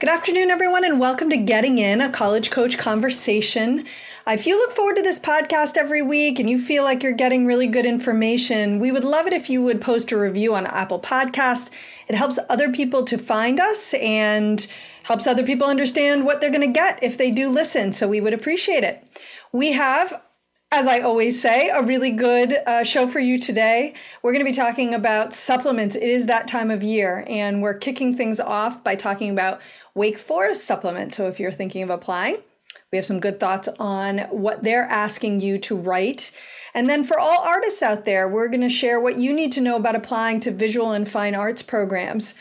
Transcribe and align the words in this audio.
Good 0.00 0.10
afternoon, 0.10 0.50
everyone, 0.50 0.84
and 0.84 0.98
welcome 0.98 1.30
to 1.30 1.36
Getting 1.36 1.78
In, 1.78 2.00
a 2.00 2.10
college 2.10 2.50
coach 2.50 2.76
conversation. 2.76 3.86
If 4.26 4.44
you 4.44 4.58
look 4.58 4.72
forward 4.72 4.96
to 4.96 5.02
this 5.02 5.20
podcast 5.20 5.76
every 5.76 6.02
week 6.02 6.40
and 6.40 6.50
you 6.50 6.58
feel 6.58 6.82
like 6.82 7.04
you're 7.04 7.12
getting 7.12 7.46
really 7.46 7.68
good 7.68 7.86
information, 7.86 8.80
we 8.80 8.90
would 8.90 9.04
love 9.04 9.28
it 9.28 9.32
if 9.32 9.48
you 9.48 9.62
would 9.62 9.80
post 9.80 10.10
a 10.10 10.18
review 10.18 10.52
on 10.52 10.66
Apple 10.66 10.98
Podcast. 10.98 11.70
It 12.08 12.16
helps 12.16 12.40
other 12.50 12.72
people 12.72 13.04
to 13.04 13.16
find 13.16 13.60
us 13.60 13.94
and 13.94 14.66
helps 15.04 15.28
other 15.28 15.44
people 15.44 15.68
understand 15.68 16.24
what 16.24 16.40
they're 16.40 16.50
going 16.50 16.66
to 16.66 16.78
get 16.78 17.00
if 17.00 17.16
they 17.16 17.30
do 17.30 17.48
listen. 17.48 17.92
So 17.92 18.08
we 18.08 18.20
would 18.20 18.34
appreciate 18.34 18.82
it. 18.82 19.06
We 19.52 19.72
have 19.72 20.20
as 20.74 20.88
I 20.88 20.98
always 20.98 21.40
say, 21.40 21.68
a 21.68 21.84
really 21.84 22.10
good 22.10 22.52
uh, 22.66 22.82
show 22.82 23.06
for 23.06 23.20
you 23.20 23.38
today. 23.38 23.94
We're 24.22 24.32
going 24.32 24.44
to 24.44 24.50
be 24.50 24.56
talking 24.56 24.92
about 24.92 25.32
supplements. 25.32 25.94
It 25.94 26.02
is 26.02 26.26
that 26.26 26.48
time 26.48 26.68
of 26.68 26.82
year, 26.82 27.24
and 27.28 27.62
we're 27.62 27.78
kicking 27.78 28.16
things 28.16 28.40
off 28.40 28.82
by 28.82 28.96
talking 28.96 29.30
about 29.30 29.60
Wake 29.94 30.18
Forest 30.18 30.64
supplement. 30.64 31.14
So 31.14 31.28
if 31.28 31.38
you're 31.38 31.52
thinking 31.52 31.84
of 31.84 31.90
applying, 31.90 32.38
we 32.90 32.98
have 32.98 33.06
some 33.06 33.20
good 33.20 33.38
thoughts 33.38 33.68
on 33.78 34.18
what 34.30 34.64
they're 34.64 34.82
asking 34.82 35.42
you 35.42 35.58
to 35.58 35.76
write. 35.76 36.32
And 36.74 36.90
then 36.90 37.04
for 37.04 37.20
all 37.20 37.46
artists 37.46 37.80
out 37.80 38.04
there, 38.04 38.28
we're 38.28 38.48
going 38.48 38.60
to 38.62 38.68
share 38.68 38.98
what 39.00 39.16
you 39.16 39.32
need 39.32 39.52
to 39.52 39.60
know 39.60 39.76
about 39.76 39.94
applying 39.94 40.40
to 40.40 40.50
visual 40.50 40.90
and 40.90 41.08
fine 41.08 41.36
arts 41.36 41.62
programs. 41.62 42.34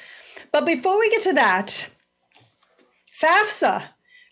But 0.52 0.66
before 0.66 0.97
we 1.00 1.11
get 1.11 1.22
to 1.22 1.33
that, 1.33 1.88
FAFSA, 3.22 3.83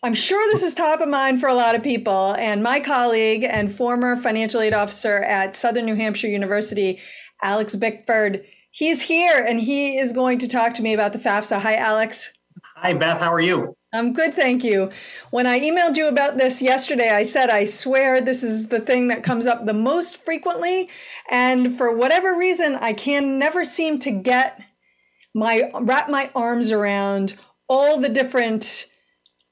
I'm 0.03 0.15
sure 0.15 0.43
this 0.51 0.63
is 0.63 0.73
top 0.73 0.99
of 0.99 1.09
mind 1.09 1.39
for 1.39 1.47
a 1.47 1.53
lot 1.53 1.75
of 1.75 1.83
people. 1.83 2.33
And 2.33 2.63
my 2.63 2.79
colleague 2.79 3.43
and 3.43 3.71
former 3.71 4.17
financial 4.17 4.59
aid 4.59 4.73
officer 4.73 5.17
at 5.17 5.55
Southern 5.55 5.85
New 5.85 5.95
Hampshire 5.95 6.27
University, 6.27 6.99
Alex 7.43 7.75
Bickford, 7.75 8.43
he's 8.71 9.03
here 9.03 9.45
and 9.47 9.61
he 9.61 9.99
is 9.99 10.11
going 10.11 10.39
to 10.39 10.47
talk 10.47 10.73
to 10.75 10.81
me 10.81 10.95
about 10.95 11.13
the 11.13 11.19
FAFSA. 11.19 11.61
Hi, 11.61 11.75
Alex. 11.75 12.33
Hi, 12.77 12.93
Beth. 12.93 13.21
How 13.21 13.31
are 13.31 13.39
you? 13.39 13.77
I'm 13.93 14.13
good, 14.13 14.33
thank 14.33 14.63
you. 14.63 14.89
When 15.29 15.45
I 15.45 15.59
emailed 15.59 15.97
you 15.97 16.07
about 16.07 16.37
this 16.37 16.63
yesterday, 16.63 17.09
I 17.09 17.21
said, 17.21 17.51
I 17.51 17.65
swear 17.65 18.21
this 18.21 18.41
is 18.41 18.69
the 18.69 18.79
thing 18.79 19.09
that 19.09 19.21
comes 19.21 19.45
up 19.45 19.65
the 19.65 19.73
most 19.73 20.23
frequently. 20.23 20.89
And 21.29 21.77
for 21.77 21.95
whatever 21.95 22.35
reason, 22.35 22.75
I 22.75 22.93
can 22.93 23.37
never 23.37 23.65
seem 23.65 23.99
to 23.99 24.11
get 24.11 24.63
my 25.35 25.69
wrap 25.79 26.09
my 26.09 26.31
arms 26.33 26.71
around 26.71 27.37
all 27.69 27.99
the 27.99 28.09
different 28.09 28.87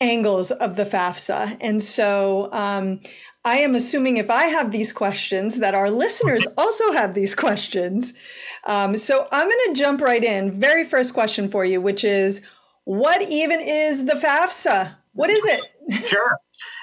angles 0.02 0.52
of 0.52 0.76
the 0.76 0.86
FAFSA. 0.86 1.58
And 1.62 1.84
so 1.84 2.50
um, 2.54 3.02
I 3.46 3.58
am 3.58 3.76
assuming 3.76 4.18
if 4.18 4.30
I 4.30 4.46
have 4.46 4.72
these 4.72 4.94
questions, 4.94 5.60
that 5.60 5.76
our 5.76 5.90
listeners 5.90 6.46
also 6.58 6.92
have 6.94 7.14
these 7.14 7.36
questions. 7.36 8.14
Um, 8.68 8.98
so 8.98 9.28
I'm 9.32 9.48
going 9.48 9.74
to 9.74 9.80
jump 9.80 10.02
right 10.02 10.24
in. 10.24 10.52
Very 10.52 10.86
first 10.86 11.14
question 11.14 11.50
for 11.50 11.66
you, 11.66 11.82
which 11.82 12.04
is 12.04 12.42
what 12.84 13.22
even 13.22 13.60
is 13.62 14.06
the 14.06 14.14
FAFSA? 14.14 14.96
What 15.14 15.30
is 15.30 15.42
it? 15.44 16.04
sure, 16.08 16.38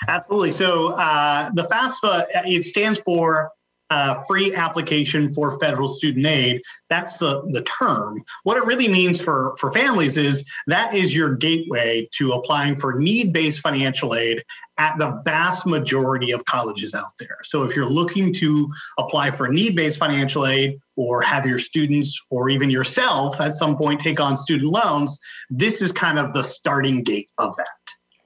absolutely. 0.08 0.52
So 0.52 0.92
uh, 0.92 1.50
the 1.52 1.64
FAFSA, 1.64 2.26
it 2.46 2.64
stands 2.64 3.00
for 3.00 3.50
uh, 3.90 4.22
free 4.26 4.54
application 4.54 5.32
for 5.32 5.58
federal 5.58 5.88
student 5.88 6.26
aid. 6.26 6.60
That's 6.88 7.18
the, 7.18 7.42
the 7.52 7.62
term. 7.62 8.22
What 8.42 8.56
it 8.56 8.64
really 8.64 8.88
means 8.88 9.20
for, 9.20 9.54
for 9.58 9.70
families 9.70 10.16
is 10.16 10.44
that 10.66 10.94
is 10.94 11.14
your 11.14 11.36
gateway 11.36 12.08
to 12.12 12.32
applying 12.32 12.76
for 12.76 12.98
need 12.98 13.32
based 13.32 13.60
financial 13.60 14.14
aid 14.14 14.42
at 14.78 14.98
the 14.98 15.22
vast 15.24 15.66
majority 15.66 16.32
of 16.32 16.44
colleges 16.44 16.94
out 16.94 17.16
there. 17.18 17.38
So 17.44 17.62
if 17.62 17.76
you're 17.76 17.88
looking 17.88 18.32
to 18.34 18.68
apply 18.98 19.30
for 19.30 19.48
need 19.48 19.76
based 19.76 19.98
financial 19.98 20.46
aid 20.46 20.80
or 20.96 21.22
have 21.22 21.46
your 21.46 21.58
students 21.58 22.20
or 22.30 22.48
even 22.48 22.70
yourself 22.70 23.40
at 23.40 23.54
some 23.54 23.76
point 23.76 24.00
take 24.00 24.20
on 24.20 24.36
student 24.36 24.70
loans, 24.70 25.18
this 25.48 25.80
is 25.80 25.92
kind 25.92 26.18
of 26.18 26.32
the 26.32 26.42
starting 26.42 27.02
gate 27.02 27.30
of 27.38 27.56
that. 27.56 27.66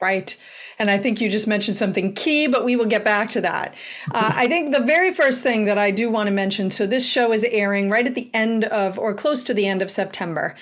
Right. 0.01 0.37
And 0.81 0.91
I 0.91 0.97
think 0.97 1.21
you 1.21 1.29
just 1.29 1.47
mentioned 1.47 1.77
something 1.77 2.15
key, 2.15 2.49
but 2.49 2.65
we 2.65 2.75
will 2.75 2.87
get 2.87 3.05
back 3.05 3.29
to 3.31 3.43
that. 3.43 3.75
Uh, 4.15 4.33
I 4.35 4.49
think 4.49 4.73
the 4.75 4.81
very 4.81 5.13
first 5.13 5.43
thing 5.43 5.67
that 5.67 5.77
I 5.77 5.91
do 5.91 6.11
want 6.11 6.29
to 6.29 6.31
mention 6.33 6.71
so, 6.71 6.87
this 6.87 7.07
show 7.07 7.33
is 7.33 7.45
airing 7.45 7.91
right 7.91 8.07
at 8.07 8.15
the 8.15 8.31
end 8.33 8.65
of, 8.65 8.99
or 8.99 9.13
close 9.13 9.43
to 9.43 9.53
the 9.53 9.67
end 9.67 9.83
of 9.83 9.91
September. 9.91 10.55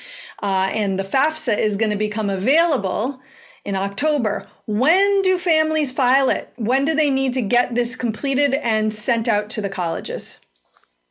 Uh, 0.42 0.70
and 0.72 0.98
the 0.98 1.04
FAFSA 1.04 1.56
is 1.56 1.76
going 1.76 1.92
to 1.92 1.96
become 1.96 2.28
available 2.28 3.20
in 3.64 3.76
October. 3.76 4.48
When 4.66 5.22
do 5.22 5.38
families 5.38 5.92
file 5.92 6.30
it? 6.30 6.52
When 6.56 6.84
do 6.84 6.96
they 6.96 7.10
need 7.10 7.32
to 7.34 7.42
get 7.42 7.76
this 7.76 7.94
completed 7.94 8.54
and 8.54 8.92
sent 8.92 9.28
out 9.28 9.48
to 9.50 9.60
the 9.60 9.68
colleges? 9.68 10.40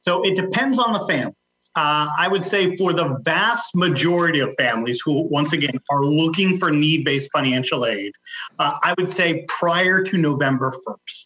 So 0.06 0.22
it 0.26 0.36
depends 0.36 0.80
on 0.80 0.92
the 0.92 1.00
family 1.00 1.37
uh, 1.78 2.10
I 2.18 2.28
would 2.28 2.44
say 2.44 2.76
for 2.76 2.92
the 2.92 3.20
vast 3.22 3.76
majority 3.76 4.40
of 4.40 4.56
families 4.56 5.00
who, 5.06 5.22
once 5.30 5.54
again, 5.54 5.80
are 5.92 6.04
looking 6.04 6.58
for 6.58 6.72
need 6.72 7.06
based 7.06 7.30
financial 7.32 7.86
aid, 7.86 8.14
uh, 8.58 8.80
I 8.82 8.96
would 8.98 9.12
say 9.12 9.46
prior 9.48 10.02
to 10.02 10.18
November 10.18 10.74
1st. 10.88 11.26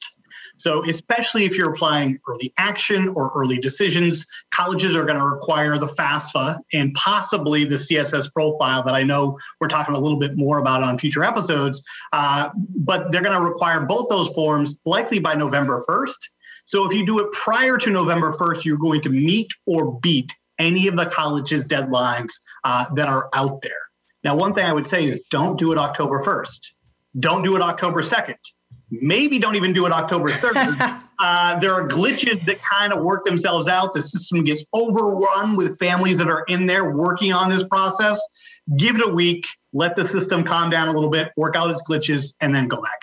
So, 0.57 0.83
especially 0.83 1.45
if 1.45 1.57
you're 1.57 1.71
applying 1.71 2.19
early 2.27 2.51
action 2.57 3.07
or 3.15 3.31
early 3.33 3.59
decisions, 3.59 4.25
colleges 4.53 4.93
are 4.93 5.05
going 5.05 5.17
to 5.17 5.25
require 5.25 5.77
the 5.77 5.87
FAFSA 5.87 6.57
and 6.73 6.93
possibly 6.95 7.63
the 7.63 7.77
CSS 7.77 8.31
profile 8.33 8.83
that 8.83 8.93
I 8.93 9.03
know 9.03 9.37
we're 9.61 9.69
talking 9.69 9.95
a 9.95 9.99
little 9.99 10.19
bit 10.19 10.35
more 10.35 10.59
about 10.59 10.83
on 10.83 10.97
future 10.97 11.23
episodes. 11.23 11.81
Uh, 12.11 12.49
but 12.75 13.09
they're 13.13 13.23
going 13.23 13.39
to 13.39 13.43
require 13.43 13.85
both 13.85 14.09
those 14.09 14.27
forms 14.31 14.77
likely 14.85 15.19
by 15.19 15.33
November 15.33 15.81
1st. 15.87 16.17
So 16.65 16.87
if 16.87 16.93
you 16.93 17.05
do 17.05 17.19
it 17.19 17.31
prior 17.31 17.77
to 17.77 17.89
November 17.89 18.33
1st, 18.33 18.65
you're 18.65 18.77
going 18.77 19.01
to 19.01 19.09
meet 19.09 19.49
or 19.65 19.97
beat 20.01 20.33
any 20.61 20.87
of 20.87 20.95
the 20.95 21.05
college's 21.05 21.65
deadlines 21.65 22.33
uh, 22.63 22.85
that 22.95 23.07
are 23.07 23.29
out 23.33 23.61
there. 23.61 23.81
Now, 24.23 24.35
one 24.35 24.53
thing 24.53 24.65
I 24.65 24.73
would 24.73 24.87
say 24.87 25.03
is 25.03 25.21
don't 25.29 25.57
do 25.57 25.71
it 25.71 25.77
October 25.77 26.21
1st. 26.23 26.71
Don't 27.19 27.43
do 27.43 27.55
it 27.55 27.61
October 27.61 28.01
2nd. 28.01 28.35
Maybe 28.91 29.39
don't 29.39 29.55
even 29.55 29.73
do 29.73 29.85
it 29.85 29.91
October 29.91 30.29
3rd. 30.43 31.03
uh, 31.19 31.59
there 31.59 31.73
are 31.73 31.87
glitches 31.87 32.45
that 32.45 32.61
kind 32.61 32.93
of 32.93 33.03
work 33.03 33.25
themselves 33.25 33.67
out. 33.67 33.93
The 33.93 34.01
system 34.01 34.43
gets 34.43 34.63
overrun 34.73 35.55
with 35.55 35.77
families 35.79 36.17
that 36.19 36.27
are 36.27 36.43
in 36.47 36.67
there 36.67 36.91
working 36.95 37.33
on 37.33 37.49
this 37.49 37.63
process. 37.63 38.19
Give 38.77 38.95
it 38.95 39.01
a 39.05 39.13
week, 39.13 39.47
let 39.73 39.95
the 39.95 40.05
system 40.05 40.43
calm 40.43 40.69
down 40.69 40.87
a 40.87 40.93
little 40.93 41.09
bit, 41.09 41.31
work 41.35 41.55
out 41.55 41.71
its 41.71 41.81
glitches, 41.89 42.33
and 42.41 42.53
then 42.53 42.67
go 42.67 42.81
back. 42.81 42.99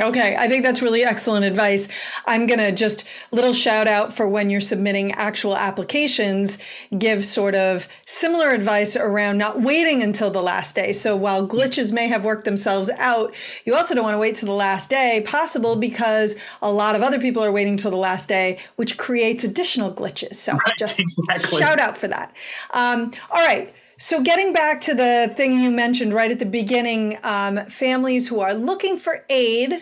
Okay, 0.00 0.34
I 0.38 0.48
think 0.48 0.64
that's 0.64 0.80
really 0.80 1.02
excellent 1.02 1.44
advice. 1.44 1.86
I'm 2.26 2.46
going 2.46 2.60
to 2.60 2.72
just 2.72 3.06
little 3.30 3.52
shout 3.52 3.86
out 3.86 4.14
for 4.14 4.26
when 4.26 4.48
you're 4.48 4.62
submitting 4.62 5.12
actual 5.12 5.54
applications, 5.54 6.58
give 6.96 7.26
sort 7.26 7.54
of 7.54 7.86
similar 8.06 8.52
advice 8.52 8.96
around 8.96 9.36
not 9.36 9.60
waiting 9.60 10.02
until 10.02 10.30
the 10.30 10.40
last 10.40 10.74
day. 10.74 10.94
So 10.94 11.14
while 11.14 11.46
glitches 11.46 11.92
may 11.92 12.08
have 12.08 12.24
worked 12.24 12.46
themselves 12.46 12.88
out, 12.96 13.34
you 13.66 13.74
also 13.74 13.94
don't 13.94 14.04
want 14.04 14.14
to 14.14 14.18
wait 14.18 14.36
to 14.36 14.46
the 14.46 14.54
last 14.54 14.88
day, 14.88 15.22
possible 15.26 15.76
because 15.76 16.36
a 16.62 16.72
lot 16.72 16.96
of 16.96 17.02
other 17.02 17.20
people 17.20 17.44
are 17.44 17.52
waiting 17.52 17.76
till 17.76 17.90
the 17.90 17.98
last 17.98 18.30
day, 18.30 18.60
which 18.76 18.96
creates 18.96 19.44
additional 19.44 19.92
glitches. 19.92 20.36
So 20.36 20.52
right, 20.54 20.72
just 20.78 21.00
exactly. 21.28 21.58
shout 21.58 21.78
out 21.78 21.98
for 21.98 22.08
that. 22.08 22.34
Um, 22.72 23.12
all 23.30 23.44
right. 23.46 23.74
So, 24.02 24.20
getting 24.20 24.52
back 24.52 24.80
to 24.80 24.96
the 24.96 25.32
thing 25.36 25.60
you 25.60 25.70
mentioned 25.70 26.12
right 26.12 26.32
at 26.32 26.40
the 26.40 26.44
beginning 26.44 27.18
um, 27.22 27.56
families 27.56 28.26
who 28.26 28.40
are 28.40 28.52
looking 28.52 28.96
for 28.96 29.24
aid 29.30 29.74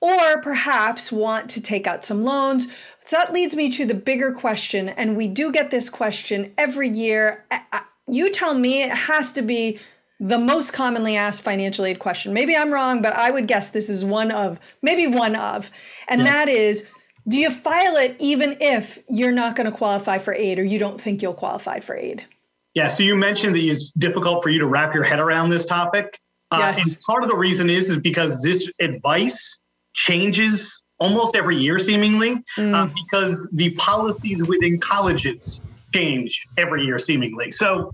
or 0.00 0.40
perhaps 0.40 1.10
want 1.10 1.50
to 1.50 1.60
take 1.60 1.84
out 1.84 2.04
some 2.04 2.22
loans. 2.22 2.72
So, 3.04 3.16
that 3.16 3.32
leads 3.32 3.56
me 3.56 3.72
to 3.72 3.84
the 3.84 3.96
bigger 3.96 4.30
question, 4.30 4.88
and 4.88 5.16
we 5.16 5.26
do 5.26 5.50
get 5.50 5.72
this 5.72 5.90
question 5.90 6.54
every 6.56 6.88
year. 6.88 7.46
You 8.06 8.30
tell 8.30 8.54
me 8.54 8.84
it 8.84 8.92
has 8.92 9.32
to 9.32 9.42
be 9.42 9.80
the 10.20 10.38
most 10.38 10.72
commonly 10.72 11.16
asked 11.16 11.42
financial 11.42 11.84
aid 11.84 11.98
question. 11.98 12.32
Maybe 12.32 12.54
I'm 12.54 12.72
wrong, 12.72 13.02
but 13.02 13.14
I 13.14 13.32
would 13.32 13.48
guess 13.48 13.70
this 13.70 13.90
is 13.90 14.04
one 14.04 14.30
of, 14.30 14.60
maybe 14.82 15.08
one 15.08 15.34
of, 15.34 15.72
and 16.08 16.20
yeah. 16.20 16.26
that 16.26 16.48
is 16.48 16.88
do 17.26 17.38
you 17.38 17.50
file 17.50 17.96
it 17.96 18.14
even 18.20 18.56
if 18.60 19.00
you're 19.08 19.32
not 19.32 19.56
going 19.56 19.68
to 19.68 19.76
qualify 19.76 20.18
for 20.18 20.32
aid 20.32 20.60
or 20.60 20.62
you 20.62 20.78
don't 20.78 21.00
think 21.00 21.22
you'll 21.22 21.34
qualify 21.34 21.80
for 21.80 21.96
aid? 21.96 22.24
Yeah, 22.74 22.88
so 22.88 23.02
you 23.02 23.14
mentioned 23.14 23.54
that 23.54 23.62
it's 23.62 23.92
difficult 23.92 24.42
for 24.42 24.50
you 24.50 24.58
to 24.58 24.66
wrap 24.66 24.94
your 24.94 25.04
head 25.04 25.20
around 25.20 25.50
this 25.50 25.64
topic. 25.64 26.18
Uh, 26.50 26.58
yes. 26.60 26.84
And 26.84 27.00
part 27.00 27.22
of 27.22 27.28
the 27.28 27.36
reason 27.36 27.70
is 27.70 27.88
is 27.90 27.98
because 27.98 28.42
this 28.42 28.70
advice 28.80 29.62
changes 29.94 30.82
almost 30.98 31.36
every 31.36 31.56
year, 31.56 31.78
seemingly, 31.78 32.36
mm. 32.58 32.74
uh, 32.74 32.86
because 32.86 33.46
the 33.52 33.70
policies 33.76 34.46
within 34.46 34.78
colleges 34.80 35.60
change 35.92 36.40
every 36.56 36.84
year, 36.84 36.98
seemingly. 36.98 37.52
So 37.52 37.92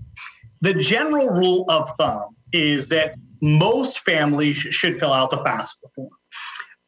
the 0.61 0.73
general 0.73 1.29
rule 1.29 1.65
of 1.69 1.89
thumb 1.99 2.35
is 2.53 2.89
that 2.89 3.15
most 3.41 3.99
families 3.99 4.55
should 4.55 4.99
fill 4.99 5.13
out 5.13 5.29
the 5.29 5.37
FAFSA 5.37 5.75
form. 5.95 6.09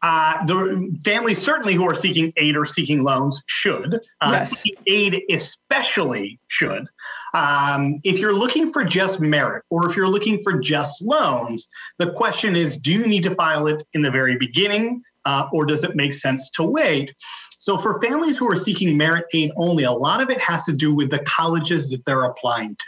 Uh, 0.04 0.46
the 0.46 1.00
families 1.06 1.42
certainly 1.42 1.74
who 1.74 1.90
are 1.90 1.96
seeking 1.96 2.32
aid 2.36 2.58
or 2.58 2.66
seeking 2.66 3.04
loans 3.04 3.42
should. 3.48 3.96
Uh, 4.20 4.32
Yes. 4.34 4.66
Aid 4.86 5.24
especially 5.32 6.40
should. 6.50 6.86
Um, 7.34 8.02
if 8.04 8.20
you're 8.20 8.34
looking 8.34 8.72
for 8.72 8.84
just 8.84 9.22
merit 9.22 9.64
or 9.70 9.90
if 9.90 9.96
you're 9.96 10.10
looking 10.10 10.44
for 10.44 10.60
just 10.60 11.02
loans, 11.02 11.70
the 12.00 12.12
question 12.12 12.56
is 12.56 12.76
do 12.78 12.92
you 12.92 13.08
need 13.08 13.24
to 13.24 13.34
file 13.36 13.66
it 13.68 13.82
in 13.94 14.02
the 14.02 14.12
very 14.12 14.36
beginning 14.38 15.02
uh, 15.26 15.48
or 15.54 15.66
does 15.66 15.86
it 15.86 15.96
make 15.96 16.14
sense 16.14 16.52
to 16.52 16.64
wait? 16.64 17.16
So, 17.58 17.78
for 17.78 18.02
families 18.02 18.38
who 18.38 18.52
are 18.52 18.58
seeking 18.58 18.98
merit 18.98 19.26
aid 19.34 19.52
only, 19.56 19.86
a 19.86 19.92
lot 19.92 20.22
of 20.22 20.30
it 20.30 20.40
has 20.42 20.66
to 20.66 20.74
do 20.74 20.94
with 20.94 21.12
the 21.12 21.20
colleges 21.20 21.90
that 21.92 22.04
they're 22.04 22.26
applying 22.26 22.76
to. 22.76 22.86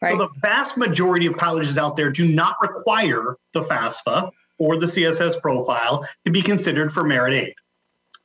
Right. 0.00 0.12
So, 0.12 0.16
the 0.16 0.28
vast 0.40 0.78
majority 0.78 1.26
of 1.26 1.36
colleges 1.36 1.76
out 1.76 1.94
there 1.94 2.08
do 2.10 2.26
not 2.26 2.56
require 2.62 3.36
the 3.52 3.60
FAFSA 3.60 4.30
or 4.58 4.78
the 4.78 4.86
CSS 4.86 5.40
profile 5.40 6.06
to 6.24 6.30
be 6.30 6.42
considered 6.42 6.92
for 6.92 7.04
merit 7.04 7.34
aid. 7.34 7.54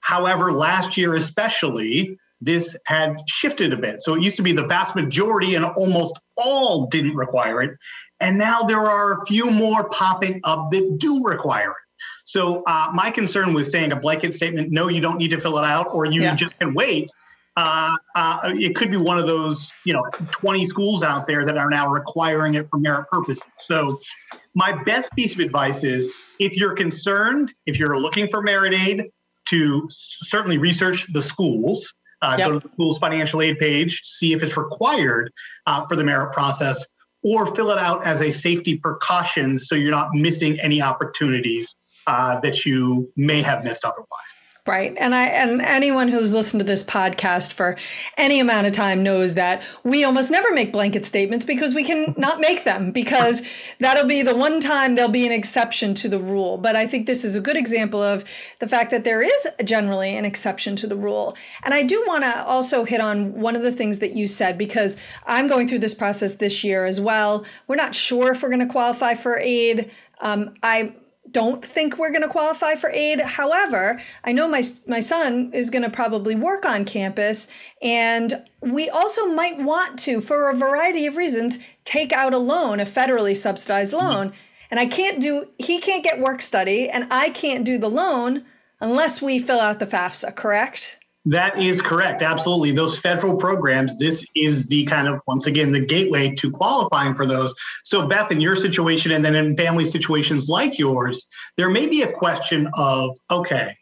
However, 0.02 0.52
last 0.52 0.98
year 0.98 1.14
especially, 1.16 2.18
this 2.42 2.76
had 2.88 3.18
shifted 3.28 3.72
a 3.72 3.78
bit. 3.78 4.02
So 4.02 4.16
it 4.16 4.24
used 4.24 4.38
to 4.38 4.44
be 4.44 4.52
the 4.52 4.66
vast 4.66 4.96
majority 4.96 5.56
and 5.56 5.64
almost 5.64 6.20
all 6.38 6.88
didn't 6.88 7.16
require 7.16 7.62
it. 7.62 7.78
And 8.20 8.38
now 8.38 8.64
there 8.64 8.80
are 8.80 9.20
a 9.20 9.26
few 9.26 9.52
more 9.52 9.90
popping 9.90 10.42
up 10.44 10.72
that 10.72 10.98
do 11.00 11.24
require 11.24 11.70
it. 11.70 11.76
So 12.26 12.64
uh, 12.66 12.90
my 12.94 13.12
concern 13.12 13.54
with 13.54 13.68
saying 13.68 13.92
a 13.92 13.96
blanket 13.96 14.34
statement, 14.34 14.72
no, 14.72 14.88
you 14.88 15.02
don't 15.02 15.18
need 15.18 15.32
to 15.32 15.40
fill 15.40 15.58
it 15.58 15.66
out, 15.66 15.88
or 15.92 16.06
you 16.06 16.22
Yeah. 16.22 16.36
just 16.36 16.58
can 16.60 16.74
wait. 16.74 17.10
Uh, 17.58 17.96
uh, 18.16 18.40
it 18.54 18.76
could 18.76 18.90
be 18.90 18.98
one 18.98 19.18
of 19.20 19.28
those, 19.28 19.72
you 19.86 19.94
know, 19.94 20.04
20 20.40 20.66
schools 20.66 21.04
out 21.04 21.28
there 21.28 21.46
that 21.46 21.58
are 21.58 21.70
now 21.70 21.88
requiring 21.90 22.54
it 22.54 22.68
for 22.70 22.78
merit 22.80 23.06
purposes. 23.12 23.44
So 23.56 24.00
my 24.56 24.84
best 24.84 25.12
piece 25.14 25.34
of 25.34 25.40
advice 25.40 25.84
is 25.84 26.10
if 26.40 26.56
you're 26.58 26.76
concerned, 26.76 27.54
if 27.66 27.80
you're 27.80 27.98
looking 27.98 28.28
for 28.28 28.42
merit 28.42 28.74
aid, 28.74 29.06
to 29.46 29.88
certainly 29.90 30.58
research 30.58 31.12
the 31.14 31.22
schools. 31.22 31.94
Uh, 32.22 32.36
Yep. 32.38 32.48
Go 32.48 32.60
to 32.60 32.68
the 32.68 32.74
school's 32.74 33.00
financial 33.00 33.42
aid 33.42 33.58
page, 33.58 34.02
see 34.04 34.34
if 34.34 34.44
it's 34.44 34.56
required 34.56 35.32
uh, 35.66 35.86
for 35.88 35.96
the 35.96 36.04
merit 36.04 36.32
process, 36.32 36.86
or 37.24 37.48
fill 37.48 37.72
it 37.72 37.80
out 37.80 38.06
as 38.06 38.22
a 38.22 38.32
safety 38.32 38.78
precaution 38.78 39.58
so 39.58 39.76
you're 39.76 39.92
not 39.92 40.10
missing 40.14 40.60
any 40.60 40.82
opportunities 40.82 41.76
uh, 42.08 42.40
that 42.42 42.66
you 42.66 43.12
may 43.16 43.42
have 43.42 43.64
missed 43.64 43.86
otherwise. 43.86 44.36
Right. 44.68 44.94
And 45.00 45.16
I 45.16 45.26
and 45.26 45.60
anyone 45.60 46.08
who's 46.08 46.36
listened 46.36 46.62
to 46.62 46.68
this 46.68 46.84
podcast 46.84 47.52
for 47.52 47.76
any 48.16 48.40
amount 48.40 48.68
of 48.68 48.74
time 48.74 49.02
knows 49.02 49.34
that 49.34 49.64
we 49.84 50.04
almost 50.04 50.30
never 50.30 50.54
make 50.54 50.72
blanket 50.72 51.04
statements 51.04 51.44
because 51.44 51.74
we 51.74 51.84
can 51.84 52.14
not 52.16 52.40
make 52.40 52.64
them 52.64 52.92
because 52.92 53.42
that'll 53.80 54.08
be 54.08 54.22
the 54.22 54.36
one 54.36 54.60
time 54.60 54.94
there'll 54.94 55.10
be 55.10 55.26
an 55.26 55.32
exception 55.32 55.96
to 55.96 56.08
the 56.08 56.20
rule. 56.20 56.60
But 56.60 56.76
I 56.76 56.86
think 56.86 57.08
this 57.08 57.26
is 57.26 57.36
a 57.36 57.42
good 57.42 57.58
example 57.58 58.04
of 58.04 58.24
the 58.60 58.68
fact 58.68 58.92
that 58.92 59.04
there 59.04 59.24
is 59.24 59.48
generally 59.64 60.16
an 60.16 60.26
exception 60.26 60.76
to 60.76 60.86
the 60.86 60.96
rule. 60.96 61.36
And 61.66 61.74
I 61.74 61.82
do 61.82 62.04
want 62.06 62.24
to 62.24 62.44
also 62.46 62.84
hit 62.84 63.02
on 63.02 63.34
one 63.42 63.56
of 63.56 63.64
the 63.64 63.72
things 63.72 63.98
that 63.98 64.16
you 64.16 64.28
said 64.28 64.60
because 64.60 64.96
I'm 65.26 65.48
going 65.48 65.68
through 65.70 65.80
this 65.80 65.96
process 65.96 66.36
this 66.36 66.64
year 66.64 66.86
as 66.86 67.02
well. 67.02 67.48
We're 67.68 67.78
not 67.78 67.96
sure 67.96 68.32
if 68.34 68.44
we're 68.44 68.50
going 68.50 68.68
to 68.68 68.72
qualify 68.72 69.16
for 69.16 69.40
aid. 69.40 69.90
Um, 70.20 70.54
I 70.62 70.94
don't 71.32 71.64
think 71.64 71.98
we're 71.98 72.12
going 72.12 72.22
to 72.22 72.28
qualify 72.28 72.76
for 72.76 72.90
aid. 72.92 73.20
However, 73.22 74.02
I 74.24 74.32
know 74.32 74.48
my 74.48 74.62
my 74.88 75.00
son 75.00 75.52
is 75.54 75.70
going 75.70 75.84
to 75.84 75.90
probably 75.90 76.36
work 76.36 76.66
on 76.66 76.86
campus 76.86 77.48
and 77.82 78.44
we 78.62 78.90
also 78.90 79.28
might 79.28 79.60
want 79.60 79.98
to 80.00 80.22
for 80.22 80.50
a 80.50 80.56
variety 80.56 81.06
of 81.06 81.18
reasons 81.18 81.60
take 81.84 82.14
out 82.14 82.34
a 82.34 82.38
loan, 82.38 82.80
a 82.80 82.86
federally 82.86 83.36
subsidized 83.36 83.94
mm-hmm. 83.94 84.06
loan. 84.06 84.34
And 84.70 84.80
I 84.80 84.86
can't 84.86 85.22
do 85.22 85.48
he 85.58 85.80
can't 85.80 86.04
get 86.04 86.20
work 86.20 86.42
study 86.42 86.90
and 86.90 87.08
I 87.12 87.30
can't 87.30 87.66
do 87.66 87.78
the 87.78 87.90
loan 87.90 88.46
unless 88.80 89.22
we 89.22 89.40
fill 89.40 89.60
out 89.60 89.80
the 89.80 89.86
FAFSA, 89.86 90.36
correct? 90.36 91.01
That 91.26 91.60
is 91.60 91.82
correct. 91.82 92.24
Absolutely. 92.24 92.72
Those 92.72 92.98
federal 92.98 93.36
programs, 93.36 94.00
this 94.00 94.26
is 94.36 94.68
the 94.68 94.86
kind 94.86 95.08
of, 95.08 95.20
once 95.28 95.46
again, 95.46 95.72
the 95.72 95.86
gateway 95.86 96.34
to 96.36 96.50
qualifying 96.50 97.14
for 97.14 97.28
those. 97.28 97.54
So, 97.84 98.08
Beth, 98.08 98.32
in 98.32 98.42
your 98.42 98.56
situation, 98.56 99.12
and 99.12 99.24
then 99.24 99.36
in 99.36 99.56
family 99.56 99.86
situations 99.86 100.50
like 100.50 100.80
yours, 100.80 101.28
there 101.58 101.70
may 101.70 101.86
be 101.86 102.02
a 102.02 102.12
question 102.12 102.68
of, 102.74 103.16
okay, 103.30 103.78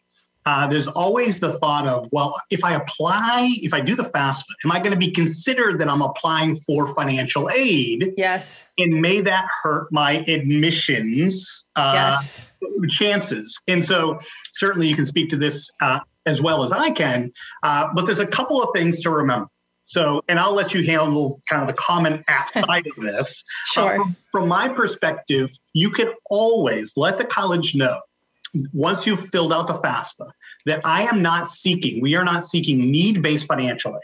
uh, 0.46 0.66
there's 0.66 0.88
always 0.88 1.38
the 1.38 1.52
thought 1.58 1.86
of, 1.86 2.08
well, 2.12 2.34
if 2.50 2.64
I 2.64 2.74
apply, 2.74 3.52
if 3.62 3.72
I 3.72 3.80
do 3.80 3.94
the 3.94 4.04
FAFSA, 4.04 4.44
am 4.64 4.72
I 4.72 4.78
going 4.78 4.92
to 4.92 4.98
be 4.98 5.10
considered 5.10 5.78
that 5.80 5.88
I'm 5.88 6.02
applying 6.02 6.56
for 6.56 6.94
financial 6.94 7.50
aid? 7.50 8.12
Yes. 8.16 8.68
And 8.78 9.00
may 9.00 9.20
that 9.20 9.46
hurt 9.62 9.92
my 9.92 10.24
admissions 10.28 11.66
uh, 11.76 11.92
yes. 11.94 12.52
chances? 12.88 13.60
And 13.68 13.84
so, 13.84 14.18
certainly, 14.52 14.88
you 14.88 14.96
can 14.96 15.06
speak 15.06 15.30
to 15.30 15.36
this 15.36 15.70
uh, 15.80 16.00
as 16.30 16.40
well 16.40 16.62
as 16.62 16.72
I 16.72 16.90
can. 16.90 17.32
Uh, 17.62 17.88
but 17.94 18.06
there's 18.06 18.20
a 18.20 18.26
couple 18.26 18.62
of 18.62 18.70
things 18.74 19.00
to 19.00 19.10
remember. 19.10 19.48
So, 19.84 20.22
and 20.28 20.38
I'll 20.38 20.54
let 20.54 20.72
you 20.72 20.84
handle 20.84 21.42
kind 21.48 21.62
of 21.62 21.68
the 21.68 21.74
common 21.74 22.22
app 22.28 22.50
side 22.66 22.86
of 22.86 23.02
this. 23.02 23.44
Uh, 23.76 23.80
Sure. 23.80 23.96
from, 23.96 24.16
from 24.32 24.48
my 24.48 24.68
perspective, 24.68 25.50
you 25.74 25.90
can 25.90 26.12
always 26.30 26.96
let 26.96 27.18
the 27.18 27.24
college 27.24 27.74
know 27.74 28.00
once 28.72 29.06
you've 29.06 29.28
filled 29.30 29.52
out 29.52 29.66
the 29.66 29.74
FAFSA 29.74 30.28
that 30.66 30.80
I 30.84 31.02
am 31.02 31.22
not 31.22 31.48
seeking, 31.48 32.00
we 32.00 32.16
are 32.16 32.24
not 32.24 32.44
seeking 32.44 32.90
need 32.90 33.22
based 33.22 33.46
financial 33.46 33.92
aid. 33.92 34.00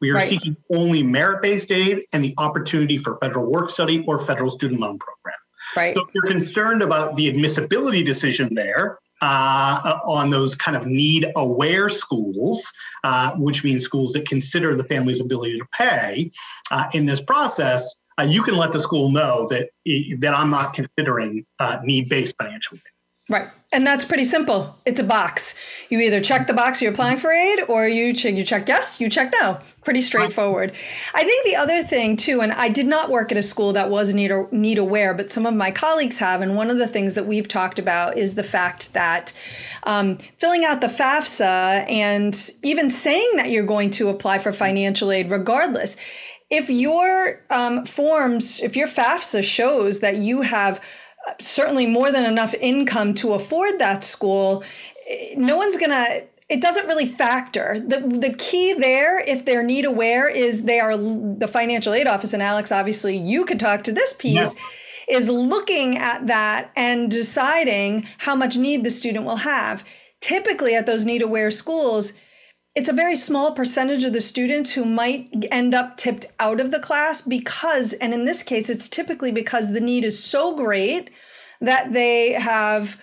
We 0.00 0.10
are 0.10 0.14
Right. 0.14 0.28
seeking 0.28 0.56
only 0.70 1.02
merit 1.02 1.42
based 1.42 1.70
aid 1.70 2.02
and 2.12 2.24
the 2.24 2.34
opportunity 2.38 2.96
for 2.96 3.16
federal 3.16 3.50
work 3.50 3.68
study 3.70 4.04
or 4.06 4.18
federal 4.18 4.50
student 4.50 4.80
loan 4.80 4.98
program. 4.98 5.38
Right. 5.76 5.94
So 5.94 6.04
if 6.06 6.14
you're 6.14 6.24
concerned 6.24 6.82
about 6.82 7.16
the 7.16 7.28
admissibility 7.28 8.02
decision 8.02 8.54
there 8.54 8.98
uh, 9.20 9.98
on 10.04 10.30
those 10.30 10.54
kind 10.54 10.76
of 10.76 10.86
need 10.86 11.26
aware 11.36 11.88
schools, 11.88 12.70
uh, 13.04 13.32
which 13.36 13.64
means 13.64 13.84
schools 13.84 14.12
that 14.12 14.26
consider 14.26 14.74
the 14.74 14.84
family's 14.84 15.20
ability 15.20 15.58
to 15.58 15.66
pay 15.72 16.30
uh, 16.70 16.84
in 16.94 17.06
this 17.06 17.20
process, 17.20 17.96
uh, 18.20 18.24
you 18.24 18.42
can 18.42 18.56
let 18.56 18.72
the 18.72 18.80
school 18.80 19.10
know 19.10 19.46
that 19.50 19.70
that 20.18 20.34
I'm 20.34 20.50
not 20.50 20.74
considering 20.74 21.44
uh, 21.58 21.78
need 21.82 22.08
based 22.08 22.36
financial 22.36 22.76
aid. 22.76 22.82
Right. 23.30 23.48
And 23.72 23.86
that's 23.86 24.04
pretty 24.04 24.24
simple. 24.24 24.76
It's 24.84 24.98
a 24.98 25.04
box. 25.04 25.54
You 25.88 26.00
either 26.00 26.20
check 26.20 26.48
the 26.48 26.54
box 26.54 26.82
you're 26.82 26.90
applying 26.90 27.18
for 27.18 27.30
aid 27.30 27.60
or 27.68 27.86
you 27.86 28.12
check 28.12 28.34
you 28.34 28.42
check 28.42 28.66
yes, 28.66 29.00
you 29.00 29.08
check 29.08 29.32
no. 29.40 29.60
Pretty 29.84 30.00
straightforward. 30.00 30.72
I 31.14 31.22
think 31.22 31.46
the 31.46 31.54
other 31.54 31.84
thing 31.84 32.16
too, 32.16 32.40
and 32.40 32.50
I 32.50 32.68
did 32.68 32.86
not 32.86 33.10
work 33.10 33.30
at 33.30 33.38
a 33.38 33.42
school 33.42 33.72
that 33.74 33.88
was 33.88 34.12
need, 34.12 34.32
need 34.50 34.78
aware, 34.78 35.14
but 35.14 35.30
some 35.30 35.46
of 35.46 35.54
my 35.54 35.70
colleagues 35.70 36.18
have. 36.18 36.42
And 36.42 36.56
one 36.56 36.68
of 36.68 36.78
the 36.78 36.88
things 36.88 37.14
that 37.14 37.26
we've 37.26 37.46
talked 37.46 37.78
about 37.78 38.18
is 38.18 38.34
the 38.34 38.42
fact 38.42 38.92
that 38.92 39.32
um, 39.84 40.18
filling 40.36 40.64
out 40.64 40.80
the 40.80 40.88
FAFSA 40.88 41.88
and 41.88 42.36
even 42.64 42.90
saying 42.90 43.36
that 43.36 43.50
you're 43.50 43.64
going 43.64 43.90
to 43.90 44.08
apply 44.08 44.38
for 44.38 44.52
financial 44.52 45.12
aid 45.12 45.30
regardless, 45.30 45.96
if 46.50 46.68
your 46.68 47.44
um, 47.50 47.86
forms, 47.86 48.60
if 48.60 48.74
your 48.74 48.88
FAFSA 48.88 49.44
shows 49.44 50.00
that 50.00 50.16
you 50.16 50.42
have 50.42 50.84
certainly 51.40 51.86
more 51.86 52.12
than 52.12 52.24
enough 52.24 52.54
income 52.54 53.14
to 53.14 53.32
afford 53.32 53.78
that 53.78 54.04
school, 54.04 54.64
no 55.36 55.56
one's 55.56 55.76
going 55.76 55.90
to 55.90 56.26
it 56.50 56.60
doesn't 56.60 56.88
really 56.88 57.06
factor. 57.06 57.78
The 57.78 58.00
the 58.00 58.34
key 58.36 58.74
there, 58.74 59.20
if 59.20 59.44
they're 59.44 59.62
need 59.62 59.84
aware, 59.84 60.28
is 60.28 60.64
they 60.64 60.80
are 60.80 60.96
the 60.96 61.48
financial 61.48 61.94
aid 61.94 62.08
office. 62.08 62.32
And 62.32 62.42
Alex, 62.42 62.72
obviously, 62.72 63.16
you 63.16 63.44
could 63.44 63.60
talk 63.60 63.84
to 63.84 63.92
this 63.92 64.12
piece. 64.12 64.54
Is 65.08 65.28
looking 65.28 65.98
at 65.98 66.28
that 66.28 66.70
and 66.76 67.10
deciding 67.10 68.06
how 68.18 68.36
much 68.36 68.56
need 68.56 68.84
the 68.84 68.92
student 68.92 69.24
will 69.24 69.38
have. 69.38 69.84
Typically, 70.20 70.76
at 70.76 70.86
those 70.86 71.04
need 71.04 71.20
aware 71.20 71.50
schools, 71.50 72.12
it's 72.80 72.88
a 72.88 72.94
very 72.94 73.14
small 73.14 73.52
percentage 73.52 74.04
of 74.04 74.14
the 74.14 74.22
students 74.22 74.72
who 74.72 74.86
might 74.86 75.28
end 75.50 75.74
up 75.74 75.98
tipped 75.98 76.24
out 76.40 76.60
of 76.60 76.70
the 76.70 76.80
class 76.80 77.20
because, 77.20 77.92
and 77.92 78.14
in 78.14 78.24
this 78.24 78.42
case, 78.42 78.70
it's 78.70 78.88
typically 78.88 79.30
because 79.30 79.74
the 79.74 79.82
need 79.82 80.02
is 80.02 80.24
so 80.24 80.56
great 80.56 81.10
that 81.60 81.92
they 81.92 82.32
have 82.32 82.98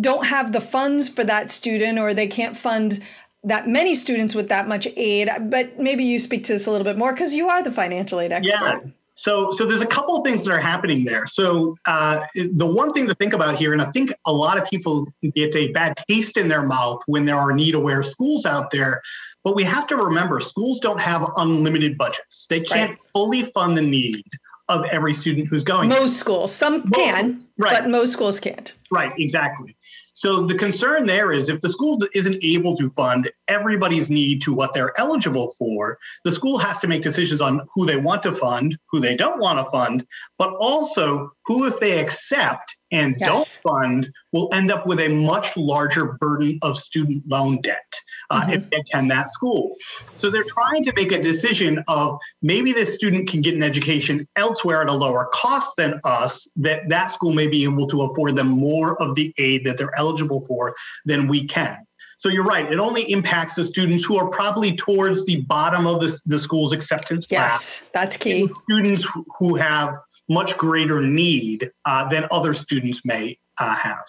don't 0.00 0.26
have 0.26 0.50
the 0.50 0.60
funds 0.60 1.08
for 1.08 1.22
that 1.22 1.52
student 1.52 2.00
or 2.00 2.12
they 2.12 2.26
can't 2.26 2.56
fund 2.56 2.98
that 3.44 3.68
many 3.68 3.94
students 3.94 4.34
with 4.34 4.48
that 4.48 4.66
much 4.66 4.88
aid. 4.96 5.30
But 5.40 5.78
maybe 5.78 6.02
you 6.02 6.18
speak 6.18 6.42
to 6.46 6.54
this 6.54 6.66
a 6.66 6.72
little 6.72 6.84
bit 6.84 6.98
more 6.98 7.12
because 7.12 7.32
you 7.32 7.48
are 7.48 7.62
the 7.62 7.70
financial 7.70 8.18
aid 8.18 8.32
expert. 8.32 8.82
Yeah. 8.84 8.90
So, 9.16 9.50
so 9.50 9.64
there's 9.64 9.82
a 9.82 9.86
couple 9.86 10.16
of 10.16 10.24
things 10.24 10.44
that 10.44 10.52
are 10.52 10.60
happening 10.60 11.04
there. 11.04 11.26
So, 11.26 11.76
uh, 11.86 12.26
the 12.34 12.66
one 12.66 12.92
thing 12.92 13.06
to 13.08 13.14
think 13.14 13.32
about 13.32 13.56
here, 13.56 13.72
and 13.72 13.80
I 13.80 13.86
think 13.86 14.12
a 14.26 14.32
lot 14.32 14.58
of 14.58 14.68
people 14.68 15.08
get 15.34 15.56
a 15.56 15.72
bad 15.72 15.96
taste 16.08 16.36
in 16.36 16.48
their 16.48 16.62
mouth 16.62 17.02
when 17.06 17.24
there 17.24 17.36
are 17.36 17.52
need-aware 17.52 18.02
schools 18.02 18.44
out 18.44 18.70
there, 18.70 19.00
but 19.42 19.54
we 19.54 19.64
have 19.64 19.86
to 19.88 19.96
remember 19.96 20.40
schools 20.40 20.80
don't 20.80 21.00
have 21.00 21.28
unlimited 21.36 21.96
budgets. 21.96 22.46
They 22.48 22.60
can't 22.60 22.90
Right. 22.90 22.98
fully 23.12 23.42
fund 23.44 23.76
the 23.76 23.82
need 23.82 24.22
of 24.68 24.84
every 24.86 25.12
student 25.12 25.46
who's 25.48 25.62
going. 25.62 25.88
Most 25.88 26.16
schools, 26.18 26.52
some 26.54 26.90
can, 26.90 27.40
right. 27.56 27.80
but 27.80 27.88
most 27.88 28.12
schools 28.12 28.40
can't. 28.40 28.74
Right, 28.90 29.12
exactly. 29.16 29.75
So 30.16 30.46
the 30.46 30.56
concern 30.56 31.04
there 31.04 31.30
is 31.30 31.50
if 31.50 31.60
the 31.60 31.68
school 31.68 31.98
isn't 32.14 32.42
able 32.42 32.74
to 32.78 32.88
fund 32.88 33.30
everybody's 33.48 34.10
need 34.10 34.40
to 34.42 34.54
what 34.54 34.72
they're 34.72 34.98
eligible 34.98 35.50
for, 35.58 35.98
the 36.24 36.32
school 36.32 36.56
has 36.56 36.80
to 36.80 36.88
make 36.88 37.02
decisions 37.02 37.42
on 37.42 37.60
who 37.74 37.84
they 37.84 37.98
want 37.98 38.22
to 38.22 38.32
fund, 38.32 38.78
who 38.90 38.98
they 38.98 39.14
don't 39.14 39.40
want 39.40 39.58
to 39.58 39.70
fund, 39.70 40.06
but 40.38 40.54
also 40.54 41.32
who, 41.46 41.66
if 41.66 41.78
they 41.78 42.00
accept 42.00 42.76
and 42.92 43.16
yes. 43.18 43.28
don't 43.28 43.72
fund, 43.72 44.12
will 44.32 44.48
end 44.52 44.70
up 44.70 44.86
with 44.86 45.00
a 45.00 45.08
much 45.08 45.56
larger 45.56 46.16
burden 46.20 46.58
of 46.62 46.76
student 46.76 47.22
loan 47.26 47.60
debt 47.62 47.92
uh, 48.30 48.42
mm-hmm. 48.42 48.50
if 48.50 48.70
they 48.70 48.78
attend 48.78 49.10
that 49.10 49.30
school. 49.30 49.74
So 50.14 50.30
they're 50.30 50.44
trying 50.48 50.84
to 50.84 50.92
make 50.94 51.12
a 51.12 51.20
decision 51.20 51.82
of 51.88 52.18
maybe 52.42 52.72
this 52.72 52.94
student 52.94 53.28
can 53.28 53.40
get 53.40 53.54
an 53.54 53.62
education 53.62 54.26
elsewhere 54.36 54.82
at 54.82 54.88
a 54.88 54.92
lower 54.92 55.28
cost 55.32 55.76
than 55.76 56.00
us, 56.04 56.48
that 56.56 56.88
that 56.88 57.10
school 57.10 57.32
may 57.32 57.48
be 57.48 57.64
able 57.64 57.86
to 57.88 58.02
afford 58.02 58.36
them 58.36 58.48
more 58.48 59.00
of 59.00 59.14
the 59.14 59.32
aid 59.38 59.64
that 59.64 59.76
they're 59.76 59.96
eligible 59.96 60.40
for 60.42 60.74
than 61.04 61.28
we 61.28 61.44
can. 61.46 61.78
So 62.18 62.30
you're 62.30 62.44
right. 62.44 62.70
It 62.70 62.78
only 62.78 63.02
impacts 63.12 63.56
the 63.56 63.64
students 63.64 64.04
who 64.04 64.16
are 64.16 64.28
probably 64.30 64.74
towards 64.74 65.26
the 65.26 65.42
bottom 65.42 65.86
of 65.86 66.00
the, 66.00 66.18
the 66.24 66.40
school's 66.40 66.72
acceptance 66.72 67.26
yes, 67.28 67.40
class. 67.40 67.80
Yes, 67.82 67.90
that's 67.92 68.16
key. 68.16 68.48
Students 68.64 69.06
who 69.38 69.54
have 69.56 69.98
much 70.28 70.56
greater 70.56 71.00
need 71.00 71.70
uh, 71.84 72.08
than 72.08 72.26
other 72.30 72.54
students 72.54 73.04
may 73.04 73.38
uh, 73.58 73.74
have. 73.76 74.04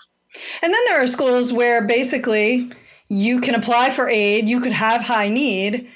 And 0.61 0.73
then 0.73 0.81
there 0.85 1.01
are 1.01 1.07
schools 1.07 1.53
where 1.53 1.85
basically 1.85 2.71
you 3.09 3.41
can 3.41 3.55
apply 3.55 3.89
for 3.89 4.09
aid, 4.09 4.49
you 4.49 4.59
could 4.59 4.73
have 4.73 5.01
high 5.01 5.29
need, 5.29 5.89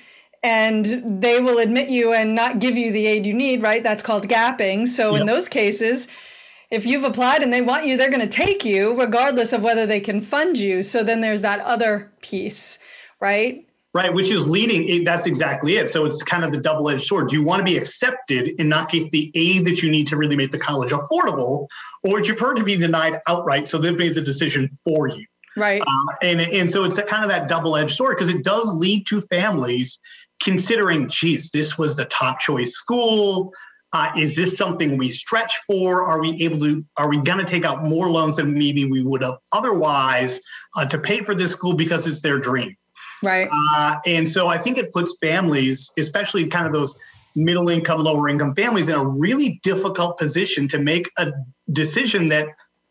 and 0.43 1.21
they 1.21 1.39
will 1.39 1.59
admit 1.59 1.89
you 1.89 2.13
and 2.13 2.33
not 2.33 2.59
give 2.59 2.75
you 2.75 2.91
the 2.91 3.05
aid 3.05 3.25
you 3.25 3.33
need, 3.33 3.61
right? 3.61 3.83
That's 3.83 4.01
called 4.01 4.27
gapping. 4.27 4.87
So 4.87 5.11
yep. 5.11 5.21
in 5.21 5.27
those 5.27 5.47
cases, 5.47 6.07
if 6.71 6.85
you've 6.85 7.03
applied 7.03 7.43
and 7.43 7.51
they 7.51 7.61
want 7.61 7.85
you, 7.85 7.97
they're 7.97 8.09
going 8.09 8.27
to 8.27 8.27
take 8.27 8.63
you 8.65 8.99
regardless 8.99 9.53
of 9.53 9.61
whether 9.61 9.85
they 9.85 9.99
can 9.99 10.21
fund 10.21 10.57
you. 10.57 10.81
So 10.83 11.03
then 11.03 11.21
there's 11.21 11.41
that 11.41 11.59
other 11.59 12.11
piece, 12.21 12.79
right? 13.19 13.67
Right, 13.93 14.13
which 14.13 14.31
is 14.31 14.49
leading, 14.49 15.03
that's 15.03 15.25
exactly 15.25 15.75
it. 15.75 15.89
So 15.89 16.05
it's 16.05 16.23
kind 16.23 16.45
of 16.45 16.53
the 16.53 16.61
double 16.61 16.89
edged 16.89 17.03
sword. 17.03 17.27
Do 17.27 17.35
you 17.35 17.43
want 17.43 17.59
to 17.59 17.65
be 17.65 17.75
accepted 17.77 18.51
and 18.57 18.69
not 18.69 18.89
get 18.89 19.11
the 19.11 19.29
aid 19.35 19.65
that 19.65 19.83
you 19.83 19.91
need 19.91 20.07
to 20.07 20.15
really 20.15 20.37
make 20.37 20.51
the 20.51 20.59
college 20.59 20.91
affordable? 20.91 21.67
Or 22.03 22.21
do 22.21 22.27
you 22.29 22.33
prefer 22.35 22.53
to 22.53 22.63
be 22.63 22.77
denied 22.77 23.19
outright 23.27 23.67
so 23.67 23.77
they've 23.77 23.97
made 23.97 24.15
the 24.15 24.21
decision 24.21 24.69
for 24.85 25.09
you? 25.09 25.25
Right. 25.57 25.81
Uh, 25.81 26.15
and, 26.21 26.39
and 26.39 26.71
so 26.71 26.85
it's 26.85 26.97
kind 27.03 27.25
of 27.25 27.29
that 27.31 27.49
double 27.49 27.75
edged 27.75 27.95
sword 27.95 28.15
because 28.15 28.33
it 28.33 28.45
does 28.45 28.73
lead 28.75 29.05
to 29.07 29.19
families 29.21 29.99
considering, 30.41 31.09
geez, 31.09 31.51
this 31.51 31.77
was 31.77 31.97
the 31.97 32.05
top 32.05 32.39
choice 32.39 32.71
school. 32.71 33.53
Uh, 33.93 34.09
is 34.17 34.37
this 34.37 34.55
something 34.57 34.97
we 34.97 35.09
stretch 35.09 35.53
for? 35.67 36.05
Are 36.05 36.21
we 36.21 36.41
able 36.41 36.59
to? 36.59 36.85
Are 36.95 37.09
we 37.09 37.17
going 37.17 37.39
to 37.39 37.45
take 37.45 37.65
out 37.65 37.83
more 37.83 38.09
loans 38.09 38.37
than 38.37 38.53
maybe 38.53 38.85
we 38.85 39.03
would 39.03 39.21
have 39.21 39.35
otherwise 39.51 40.39
uh, 40.77 40.85
to 40.85 40.97
pay 40.97 41.25
for 41.25 41.35
this 41.35 41.51
school 41.51 41.73
because 41.73 42.07
it's 42.07 42.21
their 42.21 42.39
dream? 42.39 42.73
Right. 43.23 43.47
Uh, 43.75 43.97
and 44.05 44.27
so 44.27 44.47
I 44.47 44.57
think 44.57 44.77
it 44.77 44.93
puts 44.93 45.15
families, 45.21 45.91
especially 45.97 46.47
kind 46.47 46.65
of 46.65 46.73
those 46.73 46.95
middle 47.35 47.69
income, 47.69 48.03
lower 48.03 48.29
income 48.29 48.55
families, 48.55 48.89
in 48.89 48.95
a 48.95 49.05
really 49.05 49.59
difficult 49.63 50.17
position 50.17 50.67
to 50.69 50.79
make 50.79 51.09
a 51.17 51.31
decision 51.71 52.29
that 52.29 52.47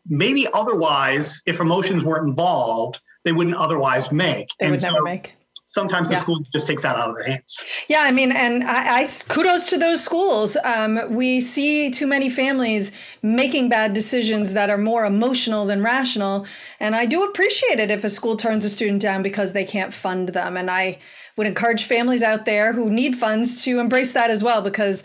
maybe 0.07 0.47
otherwise, 0.53 1.41
if 1.45 1.59
emotions 1.59 2.03
weren't 2.03 2.27
involved, 2.27 3.01
they 3.23 3.31
wouldn't 3.31 3.55
otherwise 3.57 4.11
make. 4.11 4.47
They 4.59 4.65
and 4.65 4.71
would 4.71 4.81
so, 4.81 4.91
never 4.91 5.03
make 5.03 5.35
sometimes 5.71 6.09
the 6.09 6.15
yeah. 6.15 6.21
school 6.21 6.39
just 6.51 6.67
takes 6.67 6.83
that 6.83 6.95
out 6.95 7.09
of 7.09 7.15
their 7.15 7.25
hands. 7.25 7.65
Yeah, 7.89 8.01
I 8.01 8.11
mean, 8.11 8.31
and 8.31 8.63
I, 8.63 9.03
I 9.03 9.09
kudos 9.27 9.69
to 9.71 9.77
those 9.77 10.03
schools. 10.03 10.55
Um, 10.63 10.99
we 11.09 11.41
see 11.41 11.89
too 11.89 12.07
many 12.07 12.29
families 12.29 12.91
making 13.21 13.69
bad 13.69 13.93
decisions 13.93 14.53
that 14.53 14.69
are 14.69 14.77
more 14.77 15.05
emotional 15.05 15.65
than 15.65 15.81
rational, 15.81 16.45
and 16.79 16.95
I 16.95 17.05
do 17.05 17.23
appreciate 17.23 17.79
it 17.79 17.89
if 17.89 18.03
a 18.03 18.09
school 18.09 18.37
turns 18.37 18.65
a 18.65 18.69
student 18.69 19.01
down 19.01 19.23
because 19.23 19.53
they 19.53 19.65
can't 19.65 19.93
fund 19.93 20.29
them. 20.29 20.57
And 20.57 20.69
I 20.69 20.99
would 21.37 21.47
encourage 21.47 21.85
families 21.85 22.21
out 22.21 22.45
there 22.45 22.73
who 22.73 22.89
need 22.89 23.15
funds 23.15 23.63
to 23.63 23.79
embrace 23.79 24.13
that 24.13 24.29
as 24.29 24.43
well 24.43 24.61
because 24.61 25.03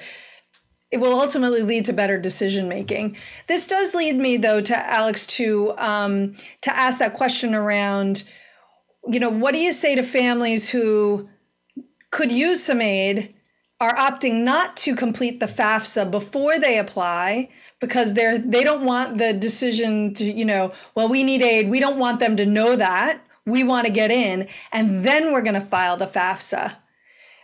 it 0.91 0.99
will 0.99 1.19
ultimately 1.19 1.63
lead 1.63 1.85
to 1.85 1.93
better 1.93 2.19
decision 2.19 2.69
making. 2.69 3.17
This 3.49 3.67
does 3.67 3.95
lead 3.95 4.17
me, 4.17 4.37
though, 4.37 4.61
to 4.61 4.77
Alex 4.77 5.27
to 5.39 5.73
um, 5.79 6.37
to 6.63 6.77
ask 6.77 6.99
that 6.99 7.15
question 7.15 7.55
around 7.55 8.25
you 9.09 9.21
know, 9.21 9.31
what 9.31 9.55
do 9.55 9.61
you 9.61 9.73
say 9.73 9.95
to 9.95 10.03
families 10.03 10.71
who 10.71 11.29
could 12.11 12.33
use 12.33 12.63
some 12.63 12.81
aid, 12.81 13.35
are 13.81 13.95
opting 13.95 14.43
not 14.43 14.77
to 14.79 14.97
complete 14.97 15.39
the 15.39 15.47
FAFSA 15.47 16.11
before 16.11 16.59
they 16.59 16.79
apply 16.79 17.51
because 17.79 18.15
they're 18.15 18.39
they 18.39 18.65
don't 18.65 18.85
want 18.85 19.19
the 19.19 19.35
decision 19.35 20.15
to, 20.15 20.25
you 20.25 20.45
know, 20.45 20.73
well, 20.95 21.09
we 21.09 21.23
need 21.23 21.43
aid. 21.43 21.69
We 21.69 21.81
don't 21.81 21.99
want 21.99 22.21
them 22.21 22.37
to 22.39 22.47
know 22.47 22.75
that. 22.77 23.21
We 23.45 23.63
want 23.63 23.87
to 23.87 23.93
get 23.93 24.11
in, 24.11 24.49
and 24.73 25.05
then 25.05 25.33
we're 25.33 25.43
going 25.43 25.55
to 25.55 25.61
file 25.61 25.97
the 25.97 26.07
FAFSA. 26.07 26.77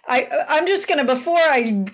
I 0.07 0.27
I'm 0.49 0.67
just 0.67 0.89
going 0.89 1.07
to 1.07 1.15
before 1.15 1.37
I 1.39 1.85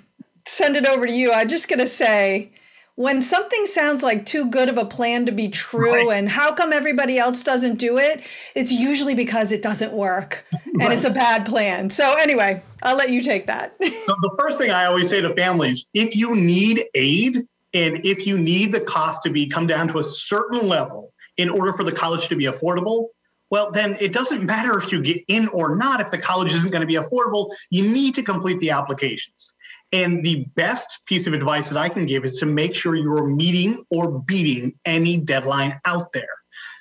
send 0.46 0.76
it 0.76 0.86
over 0.86 1.06
to 1.06 1.12
you, 1.12 1.32
I'm 1.32 1.48
just 1.48 1.68
going 1.68 1.80
to 1.80 1.86
say 1.86 2.52
when 2.98 3.22
something 3.22 3.64
sounds 3.64 4.02
like 4.02 4.26
too 4.26 4.50
good 4.50 4.68
of 4.68 4.76
a 4.76 4.84
plan 4.84 5.24
to 5.24 5.30
be 5.30 5.48
true 5.48 6.08
right. 6.08 6.18
and 6.18 6.28
how 6.28 6.52
come 6.52 6.72
everybody 6.72 7.16
else 7.16 7.44
doesn't 7.44 7.76
do 7.76 7.96
it 7.96 8.20
it's 8.56 8.72
usually 8.72 9.14
because 9.14 9.52
it 9.52 9.62
doesn't 9.62 9.92
work 9.92 10.44
and 10.80 10.92
it's 10.92 11.04
a 11.04 11.10
bad 11.10 11.46
plan 11.46 11.88
so 11.88 12.16
anyway 12.18 12.60
i'll 12.82 12.96
let 12.96 13.10
you 13.10 13.22
take 13.22 13.46
that 13.46 13.72
so 13.80 14.14
the 14.20 14.34
first 14.36 14.58
thing 14.58 14.72
i 14.72 14.84
always 14.84 15.08
say 15.08 15.20
to 15.20 15.32
families 15.36 15.86
if 15.94 16.16
you 16.16 16.34
need 16.34 16.84
aid 16.96 17.46
and 17.72 18.04
if 18.04 18.26
you 18.26 18.36
need 18.36 18.72
the 18.72 18.80
cost 18.80 19.22
to 19.22 19.30
be 19.30 19.46
come 19.46 19.68
down 19.68 19.86
to 19.86 19.98
a 19.98 20.04
certain 20.04 20.66
level 20.66 21.12
in 21.36 21.48
order 21.48 21.72
for 21.72 21.84
the 21.84 21.92
college 21.92 22.26
to 22.26 22.34
be 22.34 22.46
affordable 22.46 23.10
well, 23.50 23.70
then 23.70 23.96
it 23.98 24.12
doesn't 24.12 24.44
matter 24.44 24.76
if 24.76 24.92
you 24.92 25.00
get 25.00 25.24
in 25.26 25.48
or 25.48 25.74
not. 25.74 26.00
If 26.00 26.10
the 26.10 26.18
college 26.18 26.52
isn't 26.52 26.70
going 26.70 26.82
to 26.82 26.86
be 26.86 26.96
affordable, 26.96 27.50
you 27.70 27.90
need 27.90 28.14
to 28.16 28.22
complete 28.22 28.60
the 28.60 28.70
applications. 28.70 29.54
And 29.92 30.22
the 30.24 30.44
best 30.54 31.00
piece 31.06 31.26
of 31.26 31.32
advice 31.32 31.70
that 31.70 31.78
I 31.78 31.88
can 31.88 32.04
give 32.04 32.24
is 32.24 32.38
to 32.40 32.46
make 32.46 32.74
sure 32.74 32.94
you're 32.94 33.26
meeting 33.26 33.84
or 33.90 34.20
beating 34.20 34.74
any 34.84 35.16
deadline 35.16 35.80
out 35.86 36.12
there. 36.12 36.28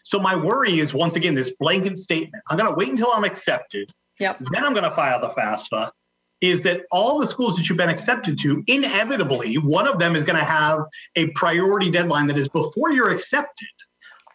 So 0.04 0.20
my 0.20 0.36
worry 0.36 0.80
is 0.80 0.94
once 0.94 1.16
again 1.16 1.34
this 1.34 1.56
blanket 1.60 1.98
statement. 1.98 2.44
I'm 2.50 2.58
going 2.58 2.70
to 2.70 2.76
wait 2.76 2.90
until 2.90 3.12
I'm 3.14 3.24
accepted. 3.24 3.92
Yep. 4.20 4.40
Then 4.52 4.64
I'm 4.64 4.74
going 4.74 4.84
to 4.84 4.92
file 4.92 5.22
the 5.22 5.30
FAFSA. 5.30 5.92
Is 6.40 6.64
that 6.64 6.82
all 6.92 7.20
the 7.20 7.26
schools 7.26 7.56
that 7.56 7.68
you've 7.68 7.80
been 7.80 7.90
accepted 7.90 8.38
to, 8.40 8.64
inevitably, 8.68 9.56
one 9.56 9.88
of 9.88 9.98
them 10.00 10.16
is 10.16 10.24
going 10.24 10.38
to 10.38 10.46
have 10.46 10.80
a 11.16 11.28
priority 11.30 11.90
deadline 11.90 12.28
that 12.28 12.38
is 12.38 12.48
before 12.48 12.92
you're 12.92 13.10
accepted. 13.10 13.68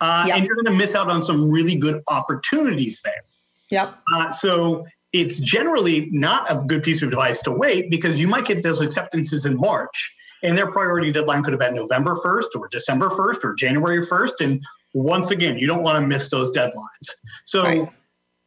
Uh, 0.01 0.25
yep. 0.27 0.37
And 0.37 0.47
you're 0.47 0.57
going 0.57 0.67
to 0.67 0.73
miss 0.73 0.97
out 0.97 1.09
on 1.09 1.23
some 1.23 1.49
really 1.49 1.77
good 1.77 2.03
opportunities 2.09 3.01
there. 3.05 3.23
Yep. 3.71 3.95
Uh, 4.15 4.33
so 4.33 4.85
it's 5.13 5.39
generally 5.39 6.09
not 6.11 6.51
a 6.51 6.57
good 6.57 6.83
piece 6.83 7.03
of 7.03 7.09
advice 7.09 7.43
to 7.43 7.53
wait 7.53 7.91
because 7.91 8.19
you 8.19 8.27
might 8.27 8.47
get 8.47 8.63
those 8.63 8.81
acceptances 8.81 9.45
in 9.45 9.57
March 9.57 10.13
and 10.43 10.59
their 10.59 10.71
priority 10.71 11.13
deadline 11.13 11.43
could 11.43 11.53
have 11.53 11.61
been 11.61 11.75
November 11.75 12.17
1st 12.17 12.57
or 12.57 12.69
December 12.69 13.09
1st 13.11 13.45
or 13.45 13.55
January 13.55 14.05
1st. 14.05 14.41
And 14.41 14.63
once 14.95 15.31
again, 15.31 15.59
you 15.59 15.67
don't 15.67 15.83
want 15.83 16.01
to 16.01 16.07
miss 16.07 16.31
those 16.31 16.51
deadlines. 16.51 17.11
So, 17.45 17.63
right. 17.63 17.89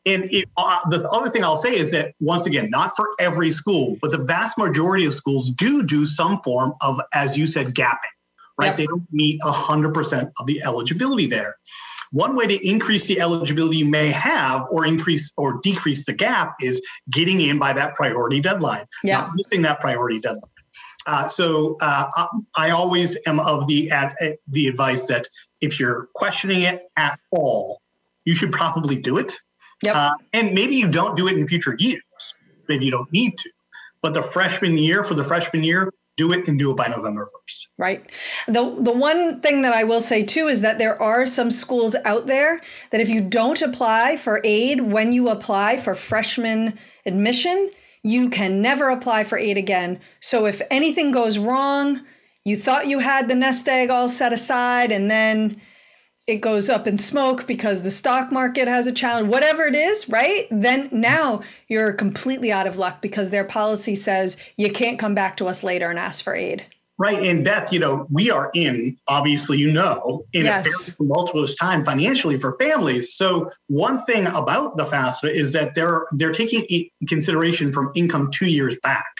and 0.05 0.25
it, 0.33 0.49
uh, 0.57 0.79
the 0.89 1.07
other 1.09 1.29
thing 1.29 1.43
I'll 1.43 1.57
say 1.57 1.75
is 1.75 1.91
that 1.91 2.13
once 2.19 2.45
again, 2.45 2.69
not 2.69 2.95
for 2.95 3.09
every 3.19 3.51
school, 3.51 3.97
but 4.01 4.11
the 4.11 4.17
vast 4.17 4.57
majority 4.57 5.05
of 5.05 5.13
schools 5.13 5.51
do 5.51 5.83
do 5.83 6.05
some 6.05 6.41
form 6.41 6.73
of, 6.81 6.99
as 7.13 7.37
you 7.37 7.47
said, 7.47 7.73
gapping, 7.73 7.97
right? 8.57 8.67
Yep. 8.67 8.77
They 8.77 8.85
don't 8.87 9.07
meet 9.11 9.39
100% 9.41 10.31
of 10.39 10.47
the 10.47 10.63
eligibility 10.63 11.27
there. 11.27 11.55
One 12.15 12.33
way 12.33 12.47
to 12.47 12.65
increase 12.65 13.07
the 13.07 13.19
eligibility 13.19 13.75
you 13.75 13.89
may 13.89 14.09
have 14.09 14.65
or 14.71 14.85
increase 14.85 15.33
or 15.35 15.59
decrease 15.61 16.05
the 16.05 16.13
gap 16.13 16.55
is 16.61 16.81
getting 17.11 17.41
in 17.41 17.59
by 17.59 17.73
that 17.73 17.93
priority 17.95 18.39
deadline, 18.39 18.85
yeah. 19.03 19.19
not 19.19 19.35
missing 19.35 19.61
that 19.63 19.81
priority 19.81 20.21
deadline. 20.21 20.49
Uh, 21.05 21.27
so 21.27 21.75
uh, 21.81 22.05
I 22.55 22.69
always 22.69 23.17
am 23.27 23.41
of 23.41 23.67
the 23.67 23.91
at, 23.91 24.15
at 24.21 24.37
the 24.47 24.67
advice 24.67 25.07
that 25.07 25.27
if 25.59 25.77
you're 25.77 26.07
questioning 26.15 26.61
it 26.61 26.83
at 26.95 27.19
all, 27.31 27.81
you 28.23 28.33
should 28.33 28.53
probably 28.53 28.95
do 28.95 29.17
it. 29.17 29.37
Yep. 29.83 29.95
Uh, 29.97 30.11
and 30.31 30.53
maybe 30.53 30.77
you 30.77 30.87
don't 30.87 31.17
do 31.17 31.27
it 31.27 31.37
in 31.37 31.45
future 31.49 31.75
years. 31.77 32.33
Maybe 32.69 32.85
you 32.85 32.91
don't 32.91 33.11
need 33.11 33.37
to. 33.39 33.49
But 34.01 34.13
the 34.13 34.21
freshman 34.21 34.77
year, 34.77 35.03
for 35.03 35.15
the 35.15 35.23
freshman 35.25 35.65
year, 35.65 35.91
do 36.17 36.31
it 36.31 36.47
and 36.47 36.57
do 36.57 36.71
it 36.71 36.77
by 36.77 36.87
November 36.87 37.25
1st. 37.25 37.67
Right. 37.77 38.11
The 38.47 38.77
the 38.79 38.91
one 38.91 39.41
thing 39.41 39.61
that 39.63 39.73
I 39.73 39.83
will 39.83 39.99
say 39.99 40.23
too 40.23 40.47
is 40.47 40.61
that 40.61 40.77
there 40.77 41.01
are 41.01 41.25
some 41.25 41.51
schools 41.51 41.95
out 42.05 42.27
there 42.27 42.61
that 42.91 43.01
if 43.01 43.09
you 43.09 43.21
don't 43.21 43.61
apply 43.61 44.17
for 44.17 44.41
aid 44.43 44.81
when 44.81 45.11
you 45.11 45.29
apply 45.29 45.77
for 45.77 45.93
freshman 45.93 46.77
admission, 47.05 47.69
you 48.03 48.29
can 48.29 48.61
never 48.61 48.89
apply 48.89 49.23
for 49.23 49.37
aid 49.37 49.57
again. 49.57 49.99
So 50.19 50.45
if 50.45 50.61
anything 50.71 51.11
goes 51.11 51.37
wrong, 51.37 52.01
you 52.45 52.55
thought 52.55 52.87
you 52.87 52.99
had 52.99 53.27
the 53.27 53.35
nest 53.35 53.67
egg 53.67 53.89
all 53.89 54.07
set 54.07 54.31
aside 54.31 54.91
and 54.91 55.09
then 55.09 55.59
it 56.27 56.41
goes 56.41 56.69
up 56.69 56.87
in 56.87 56.97
smoke 56.97 57.45
because 57.45 57.83
the 57.83 57.91
stock 57.91 58.31
market 58.31 58.67
has 58.67 58.87
a 58.87 58.91
challenge, 58.91 59.29
whatever 59.29 59.63
it 59.65 59.75
is, 59.75 60.09
right? 60.09 60.47
Then 60.49 60.89
now 60.91 61.41
you're 61.67 61.93
completely 61.93 62.51
out 62.51 62.67
of 62.67 62.77
luck 62.77 63.01
because 63.01 63.29
their 63.29 63.43
policy 63.43 63.93
says 63.93 64.35
you 64.57 64.71
can't 64.71 64.97
come 64.97 65.13
back 65.13 65.37
to 65.37 65.47
us 65.47 65.63
later 65.63 65.89
and 65.89 65.99
ask 65.99 66.23
for 66.23 66.33
aid. 66.33 66.65
Right. 66.97 67.21
And 67.21 67.43
Beth, 67.43 67.73
you 67.73 67.79
know, 67.79 68.07
we 68.09 68.31
are 68.31 68.49
in, 68.55 68.97
obviously, 69.09 69.57
you 69.57 69.69
know, 69.69 70.23
in 70.31 70.45
yes. 70.45 70.65
a 70.65 70.69
very 70.69 70.95
tumultuous 70.95 71.53
time 71.55 71.83
financially 71.83 72.39
for 72.39 72.57
families. 72.57 73.13
So 73.13 73.51
one 73.67 73.99
thing 74.05 74.27
about 74.27 74.77
the 74.77 74.85
FAFSA 74.85 75.29
is 75.33 75.51
that 75.53 75.75
they're 75.75 76.07
they're 76.11 76.31
taking 76.31 76.89
consideration 77.09 77.73
from 77.73 77.91
income 77.95 78.31
two 78.31 78.45
years 78.45 78.77
back. 78.81 79.13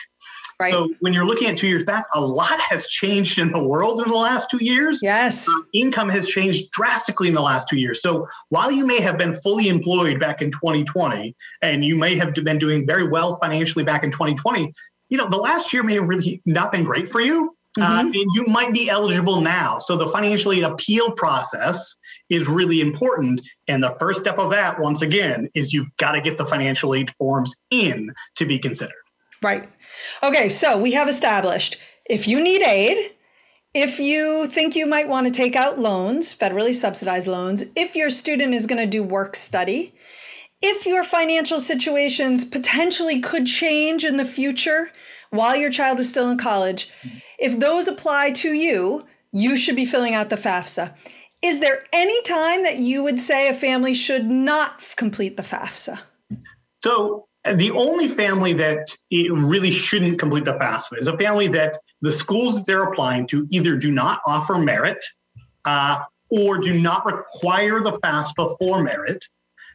Right. 0.60 0.72
So 0.72 0.88
when 1.00 1.12
you're 1.12 1.26
looking 1.26 1.48
at 1.48 1.58
two 1.58 1.68
years 1.68 1.84
back, 1.84 2.04
a 2.14 2.20
lot 2.20 2.58
has 2.70 2.86
changed 2.86 3.38
in 3.38 3.52
the 3.52 3.62
world 3.62 4.00
in 4.00 4.08
the 4.08 4.16
last 4.16 4.48
two 4.50 4.64
years. 4.64 5.00
Yes. 5.02 5.46
Uh, 5.46 5.52
income 5.74 6.08
has 6.08 6.26
changed 6.26 6.70
drastically 6.70 7.28
in 7.28 7.34
the 7.34 7.42
last 7.42 7.68
two 7.68 7.76
years. 7.76 8.00
So 8.00 8.26
while 8.48 8.70
you 8.70 8.86
may 8.86 9.00
have 9.02 9.18
been 9.18 9.34
fully 9.34 9.68
employed 9.68 10.18
back 10.18 10.40
in 10.40 10.50
2020 10.50 11.36
and 11.60 11.84
you 11.84 11.96
may 11.96 12.16
have 12.16 12.32
been 12.32 12.58
doing 12.58 12.86
very 12.86 13.06
well 13.06 13.38
financially 13.38 13.84
back 13.84 14.02
in 14.02 14.10
2020, 14.10 14.72
you 15.10 15.18
know, 15.18 15.28
the 15.28 15.36
last 15.36 15.74
year 15.74 15.82
may 15.82 15.94
have 15.94 16.08
really 16.08 16.40
not 16.46 16.72
been 16.72 16.84
great 16.84 17.06
for 17.06 17.20
you. 17.20 17.54
Uh, 17.78 17.82
mm-hmm. 17.82 18.06
Uh, 18.08 18.20
and 18.22 18.30
you 18.32 18.46
might 18.46 18.72
be 18.72 18.88
eligible 18.88 19.42
now. 19.42 19.78
So 19.78 19.96
the 19.96 20.08
financial 20.08 20.52
aid 20.52 20.64
appeal 20.64 21.10
process 21.12 21.94
is 22.30 22.48
really 22.48 22.80
important. 22.80 23.42
And 23.68 23.82
the 23.82 23.94
first 23.98 24.22
step 24.22 24.38
of 24.38 24.50
that, 24.52 24.80
once 24.80 25.02
again, 25.02 25.50
is 25.54 25.74
you've 25.74 25.94
got 25.98 26.12
to 26.12 26.22
get 26.22 26.38
the 26.38 26.46
financial 26.46 26.94
aid 26.94 27.10
forms 27.18 27.54
in 27.70 28.14
to 28.36 28.46
be 28.46 28.58
considered. 28.58 28.94
Right. 29.42 29.68
Okay. 30.22 30.48
So 30.48 30.80
we 30.80 30.92
have 30.92 31.08
established 31.08 31.78
if 32.08 32.28
you 32.28 32.42
need 32.42 32.62
aid, 32.62 33.12
if 33.74 33.98
you 33.98 34.46
think 34.46 34.74
you 34.74 34.86
might 34.86 35.08
want 35.08 35.26
to 35.26 35.32
take 35.32 35.56
out 35.56 35.78
loans, 35.78 36.36
federally 36.36 36.74
subsidized 36.74 37.28
loans, 37.28 37.64
if 37.74 37.94
your 37.94 38.10
student 38.10 38.54
is 38.54 38.66
going 38.66 38.82
to 38.82 38.90
do 38.90 39.02
work 39.02 39.36
study, 39.36 39.94
if 40.62 40.86
your 40.86 41.04
financial 41.04 41.60
situations 41.60 42.44
potentially 42.44 43.20
could 43.20 43.46
change 43.46 44.04
in 44.04 44.16
the 44.16 44.24
future 44.24 44.90
while 45.30 45.56
your 45.56 45.70
child 45.70 46.00
is 46.00 46.08
still 46.08 46.30
in 46.30 46.38
college, 46.38 46.90
if 47.38 47.58
those 47.58 47.88
apply 47.88 48.30
to 48.32 48.52
you, 48.54 49.04
you 49.32 49.56
should 49.56 49.76
be 49.76 49.84
filling 49.84 50.14
out 50.14 50.30
the 50.30 50.36
FAFSA. 50.36 50.96
Is 51.42 51.60
there 51.60 51.82
any 51.92 52.22
time 52.22 52.62
that 52.62 52.78
you 52.78 53.02
would 53.02 53.20
say 53.20 53.48
a 53.48 53.54
family 53.54 53.92
should 53.92 54.24
not 54.26 54.82
complete 54.96 55.36
the 55.36 55.42
FAFSA? 55.42 56.00
So, 56.82 57.28
the 57.54 57.70
only 57.72 58.08
family 58.08 58.52
that 58.54 58.96
really 59.10 59.70
shouldn't 59.70 60.18
complete 60.18 60.44
the 60.44 60.54
FAFSA 60.54 60.98
is 60.98 61.08
a 61.08 61.16
family 61.16 61.48
that 61.48 61.78
the 62.00 62.12
schools 62.12 62.56
that 62.56 62.66
they're 62.66 62.84
applying 62.84 63.26
to 63.28 63.46
either 63.50 63.76
do 63.76 63.90
not 63.90 64.20
offer 64.26 64.58
merit 64.58 65.04
uh, 65.64 66.00
or 66.30 66.58
do 66.58 66.78
not 66.78 67.06
require 67.06 67.80
the 67.80 67.92
FAFSA 67.92 68.56
for 68.58 68.82
merit. 68.82 69.24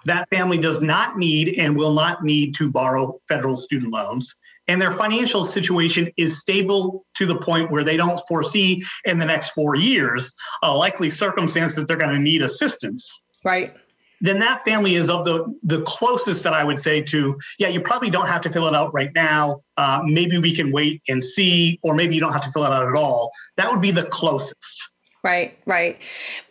That 0.05 0.27
family 0.29 0.57
does 0.57 0.81
not 0.81 1.17
need 1.17 1.59
and 1.59 1.77
will 1.77 1.93
not 1.93 2.23
need 2.23 2.55
to 2.55 2.69
borrow 2.69 3.19
federal 3.27 3.55
student 3.55 3.91
loans 3.91 4.35
and 4.71 4.81
their 4.81 4.91
financial 4.91 5.43
situation 5.43 6.09
is 6.15 6.39
stable 6.39 7.05
to 7.15 7.25
the 7.25 7.35
point 7.35 7.71
where 7.71 7.83
they 7.83 7.97
don't 7.97 8.21
foresee 8.27 8.81
in 9.05 9.17
the 9.17 9.25
next 9.25 9.49
four 9.51 9.75
years 9.75 10.31
a 10.63 10.71
likely 10.71 11.09
circumstance 11.09 11.75
that 11.75 11.87
they're 11.87 11.97
going 11.97 12.15
to 12.15 12.19
need 12.19 12.41
assistance. 12.41 13.21
Right. 13.43 13.75
Then 14.21 14.39
that 14.39 14.63
family 14.63 14.95
is 14.95 15.09
of 15.09 15.25
the 15.25 15.53
the 15.63 15.81
closest 15.81 16.43
that 16.43 16.53
I 16.53 16.63
would 16.63 16.79
say 16.79 17.01
to 17.01 17.39
yeah 17.59 17.67
you 17.67 17.81
probably 17.81 18.09
don't 18.09 18.27
have 18.27 18.41
to 18.41 18.49
fill 18.49 18.67
it 18.67 18.75
out 18.75 18.93
right 18.93 19.11
now 19.13 19.61
uh, 19.77 20.01
maybe 20.05 20.37
we 20.37 20.55
can 20.55 20.71
wait 20.71 21.01
and 21.09 21.23
see 21.23 21.79
or 21.83 21.93
maybe 21.95 22.15
you 22.15 22.21
don't 22.21 22.33
have 22.33 22.43
to 22.43 22.51
fill 22.51 22.63
it 22.63 22.71
out 22.71 22.87
at 22.87 22.95
all 22.95 23.31
that 23.57 23.69
would 23.69 23.81
be 23.81 23.91
the 23.91 24.05
closest 24.05 24.89
Right, 25.23 25.55
right. 25.67 25.99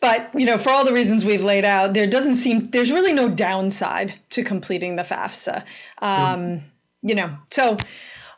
But, 0.00 0.30
you 0.32 0.46
know, 0.46 0.56
for 0.56 0.70
all 0.70 0.84
the 0.84 0.92
reasons 0.92 1.24
we've 1.24 1.42
laid 1.42 1.64
out, 1.64 1.92
there 1.92 2.06
doesn't 2.06 2.36
seem, 2.36 2.70
there's 2.70 2.92
really 2.92 3.12
no 3.12 3.28
downside 3.28 4.14
to 4.30 4.44
completing 4.44 4.94
the 4.94 5.02
FAFSA. 5.02 5.64
Um, 6.00 6.62
you 7.02 7.16
know, 7.16 7.36
so 7.50 7.76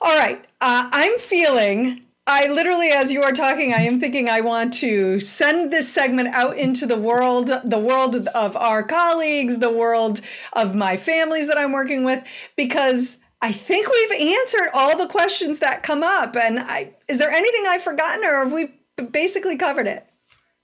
all 0.00 0.18
right. 0.18 0.42
Uh, 0.60 0.88
I'm 0.90 1.18
feeling 1.18 2.04
I 2.24 2.46
literally, 2.46 2.88
as 2.88 3.10
you 3.10 3.22
are 3.22 3.32
talking, 3.32 3.72
I 3.72 3.80
am 3.80 3.98
thinking 3.98 4.28
I 4.28 4.42
want 4.42 4.72
to 4.74 5.18
send 5.18 5.72
this 5.72 5.92
segment 5.92 6.34
out 6.34 6.56
into 6.56 6.86
the 6.86 6.96
world, 6.96 7.50
the 7.64 7.78
world 7.78 8.28
of 8.28 8.56
our 8.56 8.84
colleagues, 8.84 9.58
the 9.58 9.72
world 9.72 10.20
of 10.52 10.74
my 10.74 10.96
families 10.96 11.48
that 11.48 11.58
I'm 11.58 11.72
working 11.72 12.04
with, 12.04 12.24
because 12.56 13.18
I 13.40 13.50
think 13.50 13.88
we've 13.88 14.38
answered 14.38 14.68
all 14.72 14.96
the 14.96 15.08
questions 15.08 15.58
that 15.58 15.82
come 15.82 16.04
up. 16.04 16.36
And 16.36 16.60
I, 16.60 16.94
is 17.08 17.18
there 17.18 17.30
anything 17.30 17.64
I've 17.66 17.82
forgotten, 17.82 18.24
or 18.24 18.44
have 18.44 18.52
we 18.52 18.72
basically 19.10 19.56
covered 19.56 19.88
it? 19.88 20.06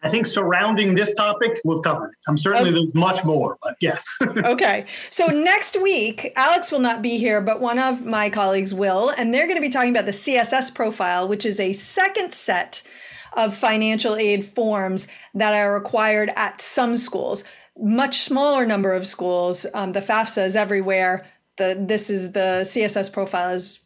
I 0.03 0.09
think 0.09 0.27
surrounding 0.27 0.95
this 0.95 1.13
topic, 1.15 1.61
we've 1.65 1.83
covered. 1.83 2.13
I'm 2.29 2.39
certainly 2.39 2.71
okay. 2.71 2.79
there's 2.79 2.95
much 2.95 3.25
more, 3.25 3.59
but 3.63 3.77
yes. 3.81 4.17
okay. 4.23 4.87
So 5.11 5.27
next 5.27 5.81
week, 5.81 6.33
Alex 6.37 6.71
will 6.71 6.79
not 6.79 7.03
be 7.03 7.19
here, 7.19 7.41
but 7.41 7.61
one 7.61 7.81
of 7.81 8.07
my 8.07 8.31
colleagues 8.31 8.73
will, 8.73 9.11
and 9.19 9.35
they're 9.35 9.47
going 9.47 9.57
to 9.57 9.63
be 9.63 9.71
talking 9.71 9.91
about 9.91 10.07
the 10.07 10.13
CSS 10.13 10.73
profile, 10.73 11.27
which 11.27 11.45
is 11.45 11.59
a 11.59 11.73
second 11.73 12.33
set 12.33 12.83
of 13.37 13.55
financial 13.55 14.15
aid 14.15 14.45
forms 14.45 15.09
that 15.35 15.53
are 15.53 15.75
required 15.75 16.31
at 16.37 16.61
some 16.61 16.97
schools. 16.97 17.43
Much 17.77 18.21
smaller 18.21 18.65
number 18.65 18.93
of 18.93 19.07
schools. 19.07 19.67
Um, 19.75 19.93
the 19.93 20.01
FAFSA 20.01 20.47
is 20.47 20.57
everywhere. 20.57 21.27
The 21.59 21.77
this 21.79 22.09
is 22.09 22.33
the 22.33 22.63
CSS 22.63 23.13
profile 23.13 23.51
is 23.55 23.81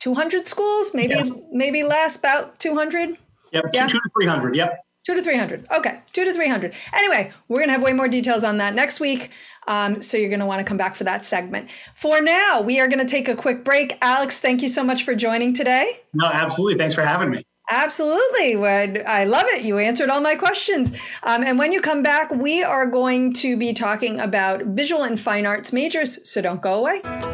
200 0.00 0.48
schools, 0.48 0.92
maybe 0.92 1.14
yeah. 1.14 1.30
maybe 1.52 1.84
less, 1.84 2.16
about 2.16 2.58
200. 2.58 3.16
Yep, 3.52 3.64
yeah. 3.72 3.86
two 3.86 3.98
to 3.98 4.10
300. 4.18 4.56
Yep. 4.56 4.84
Two 5.04 5.14
to 5.14 5.22
300. 5.22 5.66
Okay, 5.76 6.00
two 6.12 6.24
to 6.24 6.32
300. 6.32 6.72
Anyway, 6.94 7.32
we're 7.48 7.58
going 7.58 7.68
to 7.68 7.74
have 7.74 7.82
way 7.82 7.92
more 7.92 8.08
details 8.08 8.42
on 8.42 8.56
that 8.56 8.74
next 8.74 9.00
week. 9.00 9.30
Um, 9.66 10.00
so 10.00 10.16
you're 10.16 10.30
going 10.30 10.40
to 10.40 10.46
want 10.46 10.60
to 10.60 10.64
come 10.64 10.76
back 10.76 10.94
for 10.94 11.04
that 11.04 11.24
segment. 11.26 11.70
For 11.94 12.22
now, 12.22 12.62
we 12.62 12.80
are 12.80 12.88
going 12.88 13.00
to 13.00 13.06
take 13.06 13.28
a 13.28 13.36
quick 13.36 13.64
break. 13.64 13.98
Alex, 14.00 14.40
thank 14.40 14.62
you 14.62 14.68
so 14.68 14.82
much 14.82 15.04
for 15.04 15.14
joining 15.14 15.52
today. 15.52 16.00
No, 16.14 16.26
absolutely. 16.26 16.78
Thanks 16.78 16.94
for 16.94 17.02
having 17.02 17.30
me. 17.30 17.42
Absolutely. 17.70 18.56
I 18.56 19.24
love 19.24 19.46
it. 19.48 19.62
You 19.62 19.78
answered 19.78 20.10
all 20.10 20.20
my 20.20 20.34
questions. 20.34 20.92
Um, 21.22 21.42
and 21.42 21.58
when 21.58 21.72
you 21.72 21.80
come 21.80 22.02
back, 22.02 22.30
we 22.30 22.62
are 22.62 22.86
going 22.86 23.32
to 23.34 23.56
be 23.56 23.72
talking 23.72 24.20
about 24.20 24.62
visual 24.62 25.02
and 25.02 25.18
fine 25.18 25.46
arts 25.46 25.72
majors. 25.72 26.28
So 26.28 26.42
don't 26.42 26.60
go 26.60 26.78
away. 26.78 27.33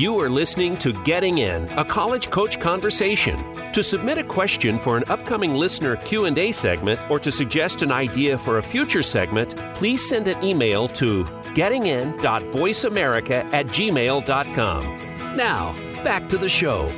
You 0.00 0.18
are 0.20 0.30
listening 0.30 0.78
to 0.78 0.94
Getting 1.04 1.36
In, 1.36 1.70
a 1.72 1.84
college 1.84 2.30
coach 2.30 2.58
conversation. 2.58 3.36
To 3.74 3.82
submit 3.82 4.16
a 4.16 4.24
question 4.24 4.78
for 4.78 4.96
an 4.96 5.04
upcoming 5.08 5.52
listener 5.52 5.96
Q&A 5.96 6.52
segment 6.52 6.98
or 7.10 7.20
to 7.20 7.30
suggest 7.30 7.82
an 7.82 7.92
idea 7.92 8.38
for 8.38 8.56
a 8.56 8.62
future 8.62 9.02
segment, 9.02 9.54
please 9.74 10.08
send 10.08 10.26
an 10.26 10.42
email 10.42 10.88
to 10.88 11.24
gettingin.voiceamerica 11.54 13.52
at 13.52 13.66
gmail.com. 13.66 15.36
Now, 15.36 15.74
back 16.02 16.26
to 16.30 16.38
the 16.38 16.48
show. 16.48 16.90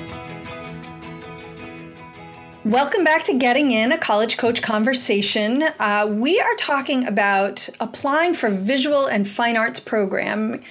Welcome 2.65 3.03
back 3.03 3.25
to 3.25 3.37
Getting 3.37 3.73
In, 3.73 3.91
a 3.91 3.99
college 3.99 4.37
coach 4.37 4.63
conversation. 4.63 5.65
Uh, 5.81 6.07
we 6.09 6.39
are 6.39 6.55
talking 6.55 7.09
about 7.09 7.69
applying 7.81 8.35
for 8.35 8.49
visual 8.49 9.09
and 9.09 9.29
fine 9.29 9.57
arts 9.57 9.81
program 9.81 10.63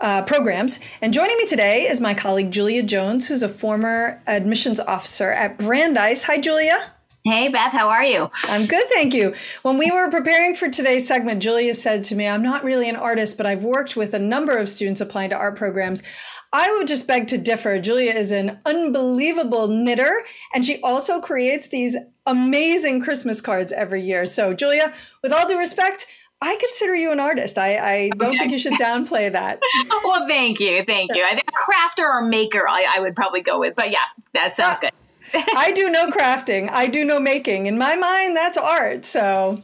uh, 0.00 0.22
programs. 0.22 0.80
And 1.02 1.12
joining 1.12 1.36
me 1.36 1.46
today 1.46 1.82
is 1.82 2.00
my 2.00 2.14
colleague 2.14 2.50
Julia 2.50 2.82
Jones, 2.82 3.28
who's 3.28 3.42
a 3.42 3.48
former 3.48 4.22
admissions 4.26 4.80
officer 4.80 5.30
at 5.30 5.58
Brandeis. 5.58 6.24
Hi, 6.24 6.40
Julia. 6.40 6.92
Hey, 7.24 7.48
Beth, 7.48 7.72
how 7.72 7.90
are 7.90 8.04
you? 8.04 8.30
I'm 8.44 8.66
good, 8.66 8.86
thank 8.88 9.12
you. 9.12 9.34
When 9.60 9.76
we 9.76 9.90
were 9.90 10.10
preparing 10.10 10.54
for 10.54 10.70
today's 10.70 11.06
segment, 11.06 11.42
Julia 11.42 11.74
said 11.74 12.02
to 12.04 12.14
me, 12.14 12.26
I'm 12.26 12.42
not 12.42 12.64
really 12.64 12.88
an 12.88 12.96
artist, 12.96 13.36
but 13.36 13.44
I've 13.44 13.62
worked 13.62 13.94
with 13.94 14.14
a 14.14 14.18
number 14.18 14.56
of 14.56 14.70
students 14.70 15.02
applying 15.02 15.28
to 15.30 15.36
art 15.36 15.56
programs. 15.56 16.02
I 16.50 16.74
would 16.78 16.88
just 16.88 17.06
beg 17.06 17.28
to 17.28 17.38
differ. 17.38 17.78
Julia 17.78 18.12
is 18.12 18.30
an 18.30 18.58
unbelievable 18.64 19.68
knitter, 19.68 20.22
and 20.54 20.64
she 20.64 20.80
also 20.80 21.20
creates 21.20 21.68
these 21.68 21.94
amazing 22.26 23.02
Christmas 23.02 23.42
cards 23.42 23.70
every 23.70 24.00
year. 24.00 24.24
So, 24.24 24.54
Julia, 24.54 24.92
with 25.22 25.32
all 25.32 25.46
due 25.46 25.58
respect, 25.58 26.06
I 26.42 26.56
consider 26.56 26.94
you 26.94 27.12
an 27.12 27.20
artist. 27.20 27.58
I, 27.58 27.76
I 27.76 28.10
don't 28.16 28.30
okay. 28.30 28.38
think 28.38 28.52
you 28.52 28.58
should 28.58 28.72
downplay 28.74 29.30
that. 29.30 29.60
well, 30.04 30.26
thank 30.26 30.58
you. 30.58 30.82
Thank 30.84 31.14
you. 31.14 31.22
I 31.22 31.30
think 31.34 31.50
crafter 31.52 32.04
or 32.04 32.22
maker, 32.22 32.66
I, 32.68 32.94
I 32.96 33.00
would 33.00 33.14
probably 33.14 33.42
go 33.42 33.60
with. 33.60 33.76
But 33.76 33.90
yeah, 33.90 33.98
that 34.32 34.56
sounds 34.56 34.78
uh, 34.78 34.80
good. 34.80 34.92
I 35.56 35.72
do 35.72 35.90
no 35.90 36.08
crafting. 36.08 36.70
I 36.70 36.86
do 36.86 37.04
no 37.04 37.20
making. 37.20 37.66
In 37.66 37.76
my 37.76 37.94
mind, 37.94 38.36
that's 38.36 38.56
art. 38.56 39.04
So 39.04 39.60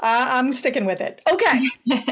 uh, 0.00 0.26
I'm 0.30 0.52
sticking 0.52 0.84
with 0.84 1.00
it. 1.00 1.20
Okay. 1.30 1.70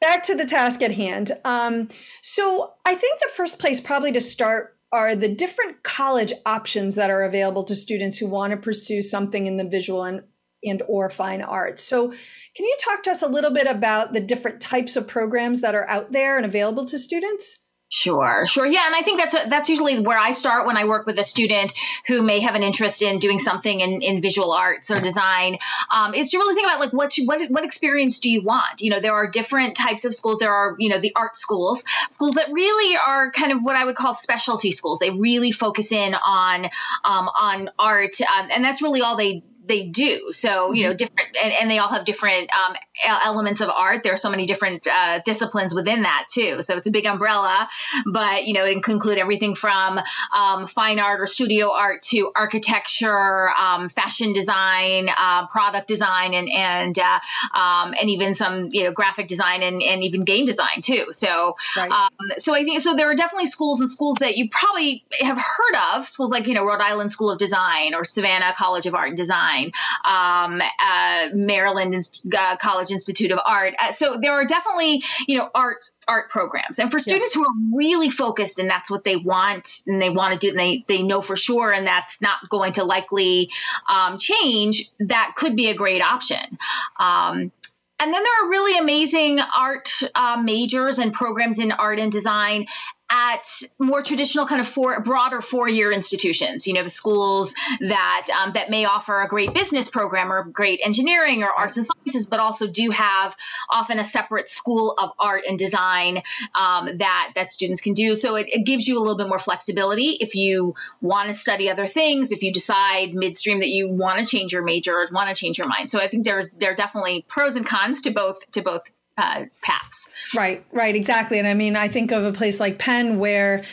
Back 0.00 0.24
to 0.24 0.34
the 0.34 0.44
task 0.44 0.82
at 0.82 0.92
hand. 0.92 1.32
Um, 1.44 1.88
so 2.22 2.74
I 2.86 2.94
think 2.94 3.20
the 3.20 3.30
first 3.34 3.58
place 3.58 3.80
probably 3.80 4.12
to 4.12 4.20
start 4.20 4.76
are 4.92 5.14
the 5.14 5.34
different 5.34 5.82
college 5.82 6.32
options 6.46 6.94
that 6.94 7.10
are 7.10 7.22
available 7.22 7.62
to 7.62 7.74
students 7.74 8.18
who 8.18 8.26
want 8.26 8.50
to 8.52 8.56
pursue 8.56 9.02
something 9.02 9.46
in 9.46 9.56
the 9.56 9.64
visual 9.64 10.02
and 10.02 10.22
and 10.64 10.82
or 10.86 11.10
fine 11.10 11.42
arts. 11.42 11.82
So 11.82 12.08
can 12.08 12.66
you 12.66 12.76
talk 12.80 13.02
to 13.04 13.10
us 13.10 13.22
a 13.22 13.28
little 13.28 13.52
bit 13.52 13.66
about 13.66 14.12
the 14.12 14.20
different 14.20 14.60
types 14.60 14.96
of 14.96 15.06
programs 15.06 15.60
that 15.60 15.74
are 15.74 15.88
out 15.88 16.12
there 16.12 16.36
and 16.36 16.44
available 16.44 16.84
to 16.86 16.98
students? 16.98 17.60
Sure, 17.90 18.44
sure. 18.46 18.66
Yeah, 18.66 18.84
and 18.84 18.94
I 18.94 19.00
think 19.00 19.18
that's 19.18 19.32
that's 19.48 19.70
usually 19.70 20.00
where 20.00 20.18
I 20.18 20.32
start 20.32 20.66
when 20.66 20.76
I 20.76 20.84
work 20.84 21.06
with 21.06 21.18
a 21.18 21.24
student 21.24 21.72
who 22.06 22.20
may 22.20 22.40
have 22.40 22.54
an 22.54 22.62
interest 22.62 23.00
in 23.00 23.18
doing 23.18 23.38
something 23.38 23.80
in, 23.80 24.02
in 24.02 24.20
visual 24.20 24.52
arts 24.52 24.90
or 24.90 25.00
design. 25.00 25.56
Um, 25.90 26.12
is 26.12 26.30
to 26.30 26.38
really 26.38 26.54
think 26.54 26.66
about 26.66 26.80
like 26.80 26.92
what 26.92 27.14
what 27.24 27.50
what 27.50 27.64
experience 27.64 28.18
do 28.18 28.28
you 28.28 28.42
want? 28.42 28.82
You 28.82 28.90
know, 28.90 29.00
there 29.00 29.14
are 29.14 29.26
different 29.26 29.74
types 29.74 30.04
of 30.04 30.12
schools. 30.12 30.38
There 30.38 30.52
are 30.52 30.76
you 30.78 30.90
know 30.90 30.98
the 30.98 31.12
art 31.16 31.38
schools, 31.38 31.86
schools 32.10 32.34
that 32.34 32.52
really 32.52 32.98
are 32.98 33.30
kind 33.30 33.52
of 33.52 33.62
what 33.62 33.74
I 33.74 33.86
would 33.86 33.96
call 33.96 34.12
specialty 34.12 34.70
schools. 34.70 34.98
They 34.98 35.10
really 35.10 35.50
focus 35.50 35.90
in 35.90 36.14
on 36.14 36.66
um, 37.04 37.30
on 37.40 37.70
art, 37.78 38.20
um, 38.20 38.50
and 38.52 38.62
that's 38.62 38.82
really 38.82 39.00
all 39.00 39.16
they 39.16 39.44
they 39.68 39.84
do. 39.84 40.32
So, 40.32 40.72
you 40.72 40.84
know, 40.84 40.90
mm-hmm. 40.90 40.96
different, 40.96 41.36
and, 41.42 41.52
and 41.52 41.70
they 41.70 41.78
all 41.78 41.88
have 41.88 42.04
different 42.04 42.50
um, 42.52 42.74
elements 43.06 43.60
of 43.60 43.68
art. 43.70 44.02
There 44.02 44.12
are 44.12 44.16
so 44.16 44.30
many 44.30 44.46
different 44.46 44.86
uh, 44.86 45.20
disciplines 45.24 45.74
within 45.74 46.02
that 46.02 46.26
too. 46.30 46.62
So 46.62 46.76
it's 46.76 46.86
a 46.86 46.90
big 46.90 47.06
umbrella, 47.06 47.68
but, 48.06 48.46
you 48.46 48.54
know, 48.54 48.64
it 48.64 48.82
can 48.82 48.94
include 48.94 49.18
everything 49.18 49.54
from 49.54 50.00
um, 50.36 50.66
fine 50.66 50.98
art 50.98 51.20
or 51.20 51.26
studio 51.26 51.72
art 51.72 52.02
to 52.02 52.32
architecture, 52.34 53.48
um, 53.50 53.88
fashion 53.88 54.32
design, 54.32 55.08
uh, 55.08 55.46
product 55.46 55.88
design, 55.88 56.34
and, 56.34 56.48
and, 56.50 56.98
uh, 56.98 57.20
um, 57.54 57.94
and 58.00 58.10
even 58.10 58.34
some, 58.34 58.68
you 58.72 58.84
know, 58.84 58.92
graphic 58.92 59.28
design 59.28 59.62
and, 59.62 59.82
and 59.82 60.02
even 60.02 60.24
game 60.24 60.44
design 60.44 60.80
too. 60.80 61.06
So, 61.12 61.56
right. 61.76 61.90
Um, 61.90 62.08
so 62.38 62.54
I 62.54 62.64
think, 62.64 62.80
so 62.80 62.96
there 62.96 63.10
are 63.10 63.14
definitely 63.14 63.46
schools 63.46 63.80
and 63.80 63.88
schools 63.88 64.16
that 64.16 64.36
you 64.36 64.48
probably 64.50 65.04
have 65.20 65.38
heard 65.38 65.96
of, 65.96 66.04
schools 66.04 66.30
like, 66.30 66.46
you 66.46 66.54
know, 66.54 66.64
Rhode 66.64 66.80
Island 66.80 67.12
School 67.12 67.30
of 67.30 67.38
Design 67.38 67.94
or 67.94 68.04
Savannah 68.04 68.52
College 68.56 68.86
of 68.86 68.94
Art 68.94 69.08
and 69.08 69.16
Design 69.16 69.72
um, 70.04 70.60
uh, 70.60 71.28
Maryland 71.34 71.94
uh, 72.36 72.56
College 72.88 72.92
Institute 72.92 73.30
of 73.30 73.38
Art. 73.44 73.74
Uh, 73.78 73.92
so 73.92 74.18
there 74.20 74.32
are 74.32 74.44
definitely, 74.44 75.02
you 75.26 75.38
know, 75.38 75.50
art 75.54 75.84
art 76.06 76.30
programs, 76.30 76.78
and 76.78 76.90
for 76.90 76.98
students 76.98 77.34
yes. 77.34 77.34
who 77.34 77.42
are 77.42 77.76
really 77.76 78.10
focused 78.10 78.58
and 78.58 78.68
that's 78.68 78.90
what 78.90 79.04
they 79.04 79.16
want 79.16 79.82
and 79.86 80.00
they 80.00 80.10
want 80.10 80.32
to 80.32 80.38
do, 80.38 80.50
and 80.50 80.58
they 80.58 80.84
they 80.86 81.02
know 81.02 81.20
for 81.20 81.36
sure, 81.36 81.72
and 81.72 81.86
that's 81.86 82.22
not 82.22 82.48
going 82.48 82.72
to 82.72 82.84
likely 82.84 83.50
um, 83.88 84.18
change. 84.18 84.90
That 85.00 85.34
could 85.36 85.56
be 85.56 85.68
a 85.70 85.74
great 85.74 86.02
option. 86.02 86.58
Um, 86.98 87.52
and 88.00 88.14
then 88.14 88.22
there 88.22 88.44
are 88.44 88.48
really 88.48 88.78
amazing 88.78 89.40
art 89.40 89.90
uh, 90.14 90.40
majors 90.40 90.98
and 90.98 91.12
programs 91.12 91.58
in 91.58 91.72
art 91.72 91.98
and 91.98 92.12
design 92.12 92.66
at 93.10 93.46
more 93.78 94.02
traditional 94.02 94.46
kind 94.46 94.60
of 94.60 94.66
four 94.66 95.00
broader 95.00 95.40
four-year 95.40 95.90
institutions 95.90 96.66
you 96.66 96.74
know 96.74 96.86
schools 96.88 97.54
that 97.80 98.26
um, 98.42 98.52
that 98.52 98.70
may 98.70 98.84
offer 98.84 99.20
a 99.20 99.28
great 99.28 99.54
business 99.54 99.88
program 99.88 100.32
or 100.32 100.44
great 100.44 100.80
engineering 100.82 101.42
or 101.42 101.50
arts 101.50 101.76
and 101.76 101.86
sciences 101.86 102.26
but 102.26 102.40
also 102.40 102.66
do 102.66 102.90
have 102.90 103.34
often 103.70 103.98
a 103.98 104.04
separate 104.04 104.48
school 104.48 104.94
of 104.98 105.12
art 105.18 105.44
and 105.48 105.58
design 105.58 106.22
um, 106.54 106.98
that 106.98 107.32
that 107.34 107.50
students 107.50 107.80
can 107.80 107.94
do. 107.94 108.14
So 108.14 108.36
it, 108.36 108.46
it, 108.48 108.68
gives 108.68 108.86
you 108.86 108.98
a 108.98 109.00
little 109.00 109.16
bit 109.16 109.28
more 109.28 109.38
flexibility 109.38 110.18
if 110.20 110.34
you 110.34 110.74
want 111.00 111.28
to 111.28 111.34
study 111.34 111.70
other 111.70 111.86
things 111.86 112.32
if 112.32 112.42
you 112.42 112.52
decide 112.52 113.14
midstream 113.14 113.60
that 113.60 113.68
you 113.68 113.88
want 113.88 114.18
to 114.18 114.26
change 114.26 114.52
your 114.52 114.62
major 114.62 114.94
or 114.94 115.08
want 115.10 115.28
to 115.28 115.34
change 115.34 115.58
your 115.58 115.68
mind. 115.68 115.88
So 115.88 115.98
i 115.98 116.08
think 116.08 116.24
there's 116.24 116.50
there 116.50 116.72
are 116.72 116.74
definitely 116.74 117.24
pros 117.28 117.56
and 117.56 117.66
cons 117.66 118.02
to 118.02 118.10
both 118.10 118.38
to 118.52 118.62
both 118.62 118.92
uh, 119.18 119.44
paths. 119.62 120.08
Right, 120.34 120.64
right, 120.72 120.94
exactly. 120.94 121.38
And 121.38 121.48
I 121.48 121.54
mean, 121.54 121.76
I 121.76 121.88
think 121.88 122.12
of 122.12 122.24
a 122.24 122.32
place 122.32 122.60
like 122.60 122.78
Penn 122.78 123.18
where 123.18 123.64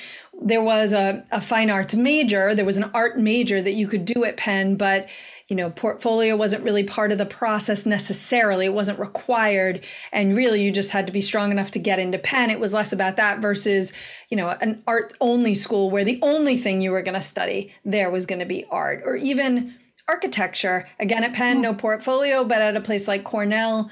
there 0.41 0.63
was 0.63 0.91
a, 0.91 1.23
a 1.31 1.39
fine 1.39 1.69
arts 1.69 1.95
major, 1.95 2.53
there 2.55 2.65
was 2.65 2.77
an 2.77 2.91
art 2.93 3.17
major 3.17 3.61
that 3.61 3.73
you 3.73 3.87
could 3.87 4.03
do 4.03 4.25
at 4.25 4.35
Penn, 4.35 4.75
but 4.75 5.07
you 5.47 5.55
know, 5.55 5.69
portfolio 5.69 6.35
wasn't 6.35 6.63
really 6.63 6.83
part 6.83 7.11
of 7.11 7.19
the 7.19 7.25
process 7.25 7.85
necessarily. 7.85 8.65
It 8.65 8.73
wasn't 8.73 8.97
required. 8.97 9.85
And 10.11 10.35
really, 10.35 10.63
you 10.63 10.71
just 10.71 10.89
had 10.89 11.05
to 11.05 11.13
be 11.13 11.21
strong 11.21 11.51
enough 11.51 11.69
to 11.71 11.79
get 11.79 11.99
into 11.99 12.17
Penn. 12.17 12.49
It 12.49 12.59
was 12.59 12.73
less 12.73 12.91
about 12.91 13.17
that 13.17 13.41
versus, 13.41 13.93
you 14.29 14.37
know, 14.37 14.49
an 14.59 14.81
art 14.87 15.13
only 15.21 15.53
school 15.53 15.91
where 15.91 16.03
the 16.03 16.17
only 16.23 16.57
thing 16.57 16.81
you 16.81 16.89
were 16.89 17.03
going 17.03 17.13
to 17.13 17.21
study 17.21 17.71
there 17.85 18.09
was 18.09 18.25
going 18.25 18.39
to 18.39 18.45
be 18.47 18.65
art 18.71 19.01
or 19.05 19.15
even 19.17 19.75
architecture. 20.07 20.87
Again, 20.99 21.23
at 21.23 21.33
Penn, 21.33 21.61
no 21.61 21.75
portfolio, 21.75 22.43
but 22.43 22.63
at 22.63 22.75
a 22.75 22.81
place 22.81 23.07
like 23.07 23.23
Cornell, 23.23 23.91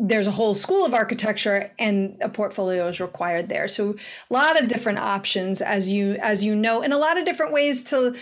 there's 0.00 0.26
a 0.26 0.32
whole 0.32 0.54
school 0.54 0.86
of 0.86 0.94
architecture 0.94 1.70
and 1.78 2.16
a 2.22 2.28
portfolio 2.28 2.88
is 2.88 3.00
required 3.00 3.50
there. 3.50 3.68
So 3.68 3.96
a 4.30 4.32
lot 4.32 4.60
of 4.60 4.66
different 4.66 4.98
options 4.98 5.60
as 5.60 5.92
you 5.92 6.16
as 6.22 6.42
you 6.42 6.56
know 6.56 6.82
and 6.82 6.94
a 6.94 6.98
lot 6.98 7.18
of 7.18 7.26
different 7.26 7.52
ways 7.52 7.84
to 7.84 8.16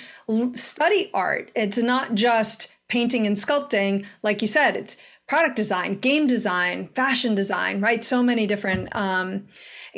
study 0.54 1.08
art. 1.14 1.52
It's 1.54 1.78
not 1.78 2.14
just 2.14 2.74
painting 2.88 3.26
and 3.26 3.36
sculpting. 3.36 4.04
Like 4.24 4.42
you 4.42 4.48
said 4.48 4.74
it's 4.74 4.96
product 5.28 5.54
design 5.54 5.94
game 5.94 6.26
design 6.26 6.88
fashion 6.88 7.36
design 7.36 7.80
right? 7.80 8.04
So 8.04 8.24
many 8.24 8.46
different 8.46 8.94
um, 8.96 9.46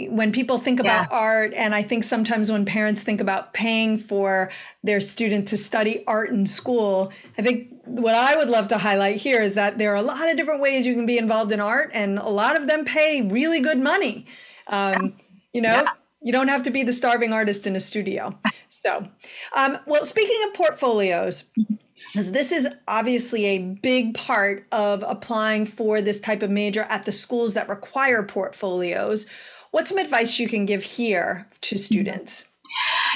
when 0.09 0.33
people 0.33 0.59
think 0.59 0.81
about 0.81 1.09
yeah. 1.11 1.17
art 1.17 1.53
and 1.55 1.75
i 1.75 1.83
think 1.83 2.05
sometimes 2.05 2.51
when 2.51 2.65
parents 2.65 3.03
think 3.03 3.21
about 3.21 3.53
paying 3.53 3.99
for 3.99 4.51
their 4.83 5.01
student 5.01 5.49
to 5.49 5.57
study 5.57 6.05
art 6.07 6.31
in 6.31 6.47
school 6.47 7.13
i 7.39 7.43
think 7.43 7.69
what 7.85 8.15
i 8.15 8.37
would 8.37 8.49
love 8.49 8.69
to 8.69 8.79
highlight 8.79 9.17
here 9.17 9.43
is 9.43 9.55
that 9.55 9.79
there 9.79 9.93
are 9.93 9.97
a 9.97 10.03
lot 10.03 10.31
of 10.31 10.37
different 10.37 10.61
ways 10.61 10.87
you 10.87 10.95
can 10.95 11.07
be 11.07 11.19
involved 11.19 11.53
in 11.53 11.61
art 11.61 11.91
and 11.93 12.19
a 12.19 12.29
lot 12.29 12.57
of 12.57 12.67
them 12.67 12.85
pay 12.85 13.27
really 13.31 13.61
good 13.61 13.79
money 13.79 14.27
um, 14.69 15.15
you 15.53 15.61
know 15.61 15.83
yeah. 15.83 15.93
you 16.23 16.33
don't 16.33 16.49
have 16.49 16.63
to 16.63 16.71
be 16.71 16.83
the 16.83 16.93
starving 16.93 17.33
artist 17.33 17.67
in 17.67 17.77
a 17.77 17.81
studio 17.81 18.39
so 18.69 19.09
um, 19.57 19.77
well 19.87 20.05
speaking 20.05 20.39
of 20.49 20.55
portfolios 20.55 21.51
because 22.13 22.33
this 22.33 22.51
is 22.51 22.69
obviously 22.89 23.47
a 23.47 23.59
big 23.59 24.15
part 24.15 24.67
of 24.73 25.05
applying 25.07 25.67
for 25.67 26.03
this 26.03 26.21
type 26.21 26.43
of 26.43 26.51
major 26.51 26.83
at 26.83 27.05
the 27.05 27.13
schools 27.13 27.55
that 27.55 27.69
require 27.69 28.23
portfolios 28.23 29.27
What's 29.71 29.91
some 29.91 29.99
advice 29.99 30.39
you 30.39 30.49
can 30.49 30.67
give 30.67 30.83
here 30.83 31.49
to 31.61 31.75
mm-hmm. 31.75 31.81
students? 31.81 32.49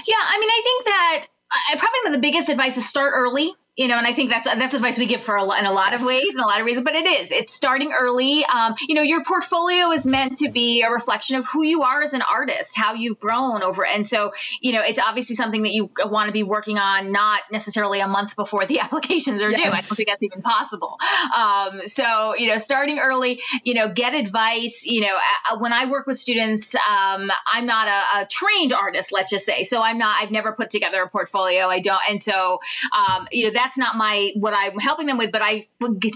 Yeah, 0.07 0.17
I 0.19 0.38
mean, 0.38 0.51
I 0.51 0.61
think 0.64 0.85
that 0.85 1.27
I 1.71 1.77
probably 1.79 1.99
the 2.12 2.23
biggest 2.23 2.49
advice 2.49 2.77
is 2.77 2.88
start 2.88 3.12
early 3.14 3.53
you 3.77 3.89
know, 3.89 3.99
and 3.99 4.07
I 4.07 4.13
think 4.13 4.31
that's 4.31 4.45
that's 4.45 4.73
advice 4.73 4.99
we 4.99 5.07
give 5.07 5.21
for 5.21 5.35
a 5.35 5.43
lot, 5.43 5.59
in 5.59 5.67
a 5.67 5.73
lot 5.73 5.95
of 5.95 6.03
ways, 6.03 6.33
in 6.33 6.39
a 6.39 6.47
lot 6.47 6.61
of 6.61 6.67
reasons. 6.67 6.85
But 6.85 6.95
it 6.95 7.07
is 7.07 7.33
it's 7.33 7.53
starting 7.53 7.93
early. 7.93 8.45
Um, 8.45 8.75
you 8.89 8.95
know, 8.95 9.03
your 9.03 9.25
portfolio 9.25 9.91
is 9.91 10.07
meant 10.07 10.37
to 10.37 10.49
be 10.49 10.83
a 10.83 10.91
reflection 10.91 11.37
of 11.37 11.47
who 11.47 11.65
you 11.65 11.83
are 11.83 12.01
as 12.01 12.15
an 12.15 12.23
artist, 12.23 12.79
how 12.79 12.95
you've 12.95 13.19
grown 13.19 13.63
over, 13.63 13.85
and 13.85 14.07
so 14.07 14.31
you 14.61 14.73
know, 14.73 14.83
it's 14.83 15.01
obviously 15.01 15.35
something 15.35 15.63
that 15.63 15.73
you 15.73 15.91
want 16.05 16.29
to 16.29 16.33
be 16.33 16.45
working 16.45 16.79
on, 16.79 17.11
not 17.11 17.41
necessarily 17.51 17.99
a 17.99 18.07
month 18.07 18.37
before 18.37 18.65
the 18.65 18.79
applications 18.85 19.43
are 19.43 19.51
yes. 19.51 19.61
due. 19.61 19.69
I 19.69 19.81
don't 19.81 19.97
think 19.97 20.09
that's 20.09 20.23
even 20.23 20.43
possible. 20.43 20.97
Um, 21.37 21.81
so 21.87 22.37
you 22.37 22.47
know, 22.47 22.59
starting 22.59 23.01
early, 23.01 23.41
you 23.65 23.75
know, 23.75 23.93
get 23.93 24.15
advice. 24.15 24.87
You 24.87 25.01
know, 25.01 25.19
when 25.59 25.73
I 25.73 25.87
work 25.87 26.07
with 26.07 26.17
students, 26.17 26.77
um, 26.77 27.29
I'm 27.53 27.67
not 27.67 27.89
a, 27.89 28.21
a, 28.21 28.27
trained 28.27 28.73
artist, 28.73 29.13
let's 29.13 29.31
just 29.31 29.47
say, 29.47 29.65
so 29.65 29.83
I'm 29.83 29.99
not. 29.99 30.17
I've 30.23 30.31
never 30.31 30.53
put 30.53 30.71
together 30.71 31.03
a 31.03 31.09
portfolio. 31.09 31.67
I 31.67 31.81
don't, 31.81 32.01
and 32.09 32.23
so 32.23 32.61
um, 32.97 33.27
you 33.33 33.47
know 33.47 33.51
that 33.51 33.63
that's 33.64 33.79
not 33.79 33.96
my 33.96 34.33
what 34.37 34.53
I'm 34.55 34.79
helping 34.79 35.07
them 35.07 35.16
with, 35.16 35.33
but 35.33 35.40
I 35.42 35.66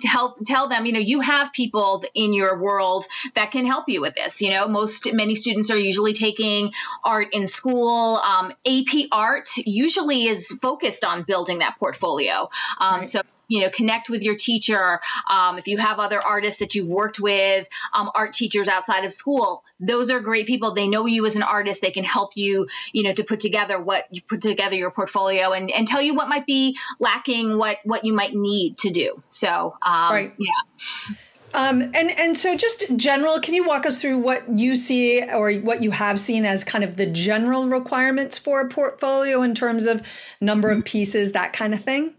tell 0.02 0.36
tell 0.44 0.68
them, 0.68 0.84
you 0.84 0.92
know, 0.92 0.98
you 0.98 1.20
have 1.20 1.50
people 1.52 2.04
in 2.14 2.34
your 2.34 2.58
world 2.58 3.06
that 3.34 3.52
can 3.52 3.66
help 3.66 3.88
you 3.88 4.02
with 4.02 4.14
this. 4.14 4.42
You 4.42 4.50
know, 4.50 4.68
most 4.68 5.10
many 5.14 5.34
students 5.34 5.70
are 5.70 5.78
usually 5.78 6.12
taking 6.12 6.72
art 7.02 7.28
in 7.32 7.46
school. 7.46 8.16
Um, 8.18 8.52
AP 8.66 9.06
art 9.10 9.48
usually 9.56 10.24
is 10.24 10.50
focused 10.60 11.04
on 11.04 11.22
building 11.22 11.60
that 11.60 11.78
portfolio. 11.78 12.50
Um, 12.78 12.98
right. 12.98 13.08
So 13.08 13.22
you 13.48 13.60
know, 13.60 13.70
connect 13.70 14.08
with 14.10 14.22
your 14.22 14.36
teacher. 14.36 15.00
Um, 15.30 15.58
if 15.58 15.66
you 15.66 15.78
have 15.78 15.98
other 15.98 16.20
artists 16.20 16.60
that 16.60 16.74
you've 16.74 16.88
worked 16.88 17.18
with, 17.18 17.68
um, 17.94 18.10
art 18.14 18.32
teachers 18.32 18.68
outside 18.68 19.04
of 19.04 19.12
school, 19.12 19.64
those 19.80 20.10
are 20.10 20.20
great 20.20 20.46
people. 20.46 20.74
They 20.74 20.88
know 20.88 21.06
you 21.06 21.26
as 21.26 21.36
an 21.36 21.42
artist. 21.42 21.82
They 21.82 21.90
can 21.90 22.04
help 22.04 22.32
you, 22.36 22.68
you 22.92 23.02
know, 23.02 23.12
to 23.12 23.24
put 23.24 23.40
together 23.40 23.80
what 23.80 24.04
you 24.10 24.22
put 24.22 24.42
together 24.42 24.76
your 24.76 24.90
portfolio 24.90 25.52
and, 25.52 25.70
and 25.70 25.86
tell 25.86 26.02
you 26.02 26.14
what 26.14 26.28
might 26.28 26.46
be 26.46 26.76
lacking, 27.00 27.58
what 27.58 27.78
what 27.84 28.04
you 28.04 28.12
might 28.12 28.34
need 28.34 28.78
to 28.78 28.90
do. 28.90 29.22
So, 29.30 29.76
um, 29.82 30.12
right. 30.12 30.34
yeah. 30.38 31.16
Um, 31.54 31.80
and 31.80 32.10
and 32.18 32.36
so 32.36 32.56
just 32.56 32.94
general, 32.96 33.40
can 33.40 33.54
you 33.54 33.66
walk 33.66 33.86
us 33.86 34.00
through 34.00 34.18
what 34.18 34.48
you 34.48 34.76
see 34.76 35.22
or 35.22 35.52
what 35.54 35.82
you 35.82 35.92
have 35.92 36.20
seen 36.20 36.44
as 36.44 36.62
kind 36.62 36.84
of 36.84 36.96
the 36.96 37.06
general 37.06 37.66
requirements 37.68 38.36
for 38.36 38.60
a 38.60 38.68
portfolio 38.68 39.42
in 39.42 39.54
terms 39.54 39.86
of 39.86 40.06
number 40.40 40.70
of 40.70 40.84
pieces, 40.84 41.32
that 41.32 41.52
kind 41.52 41.72
of 41.72 41.82
thing? 41.82 42.14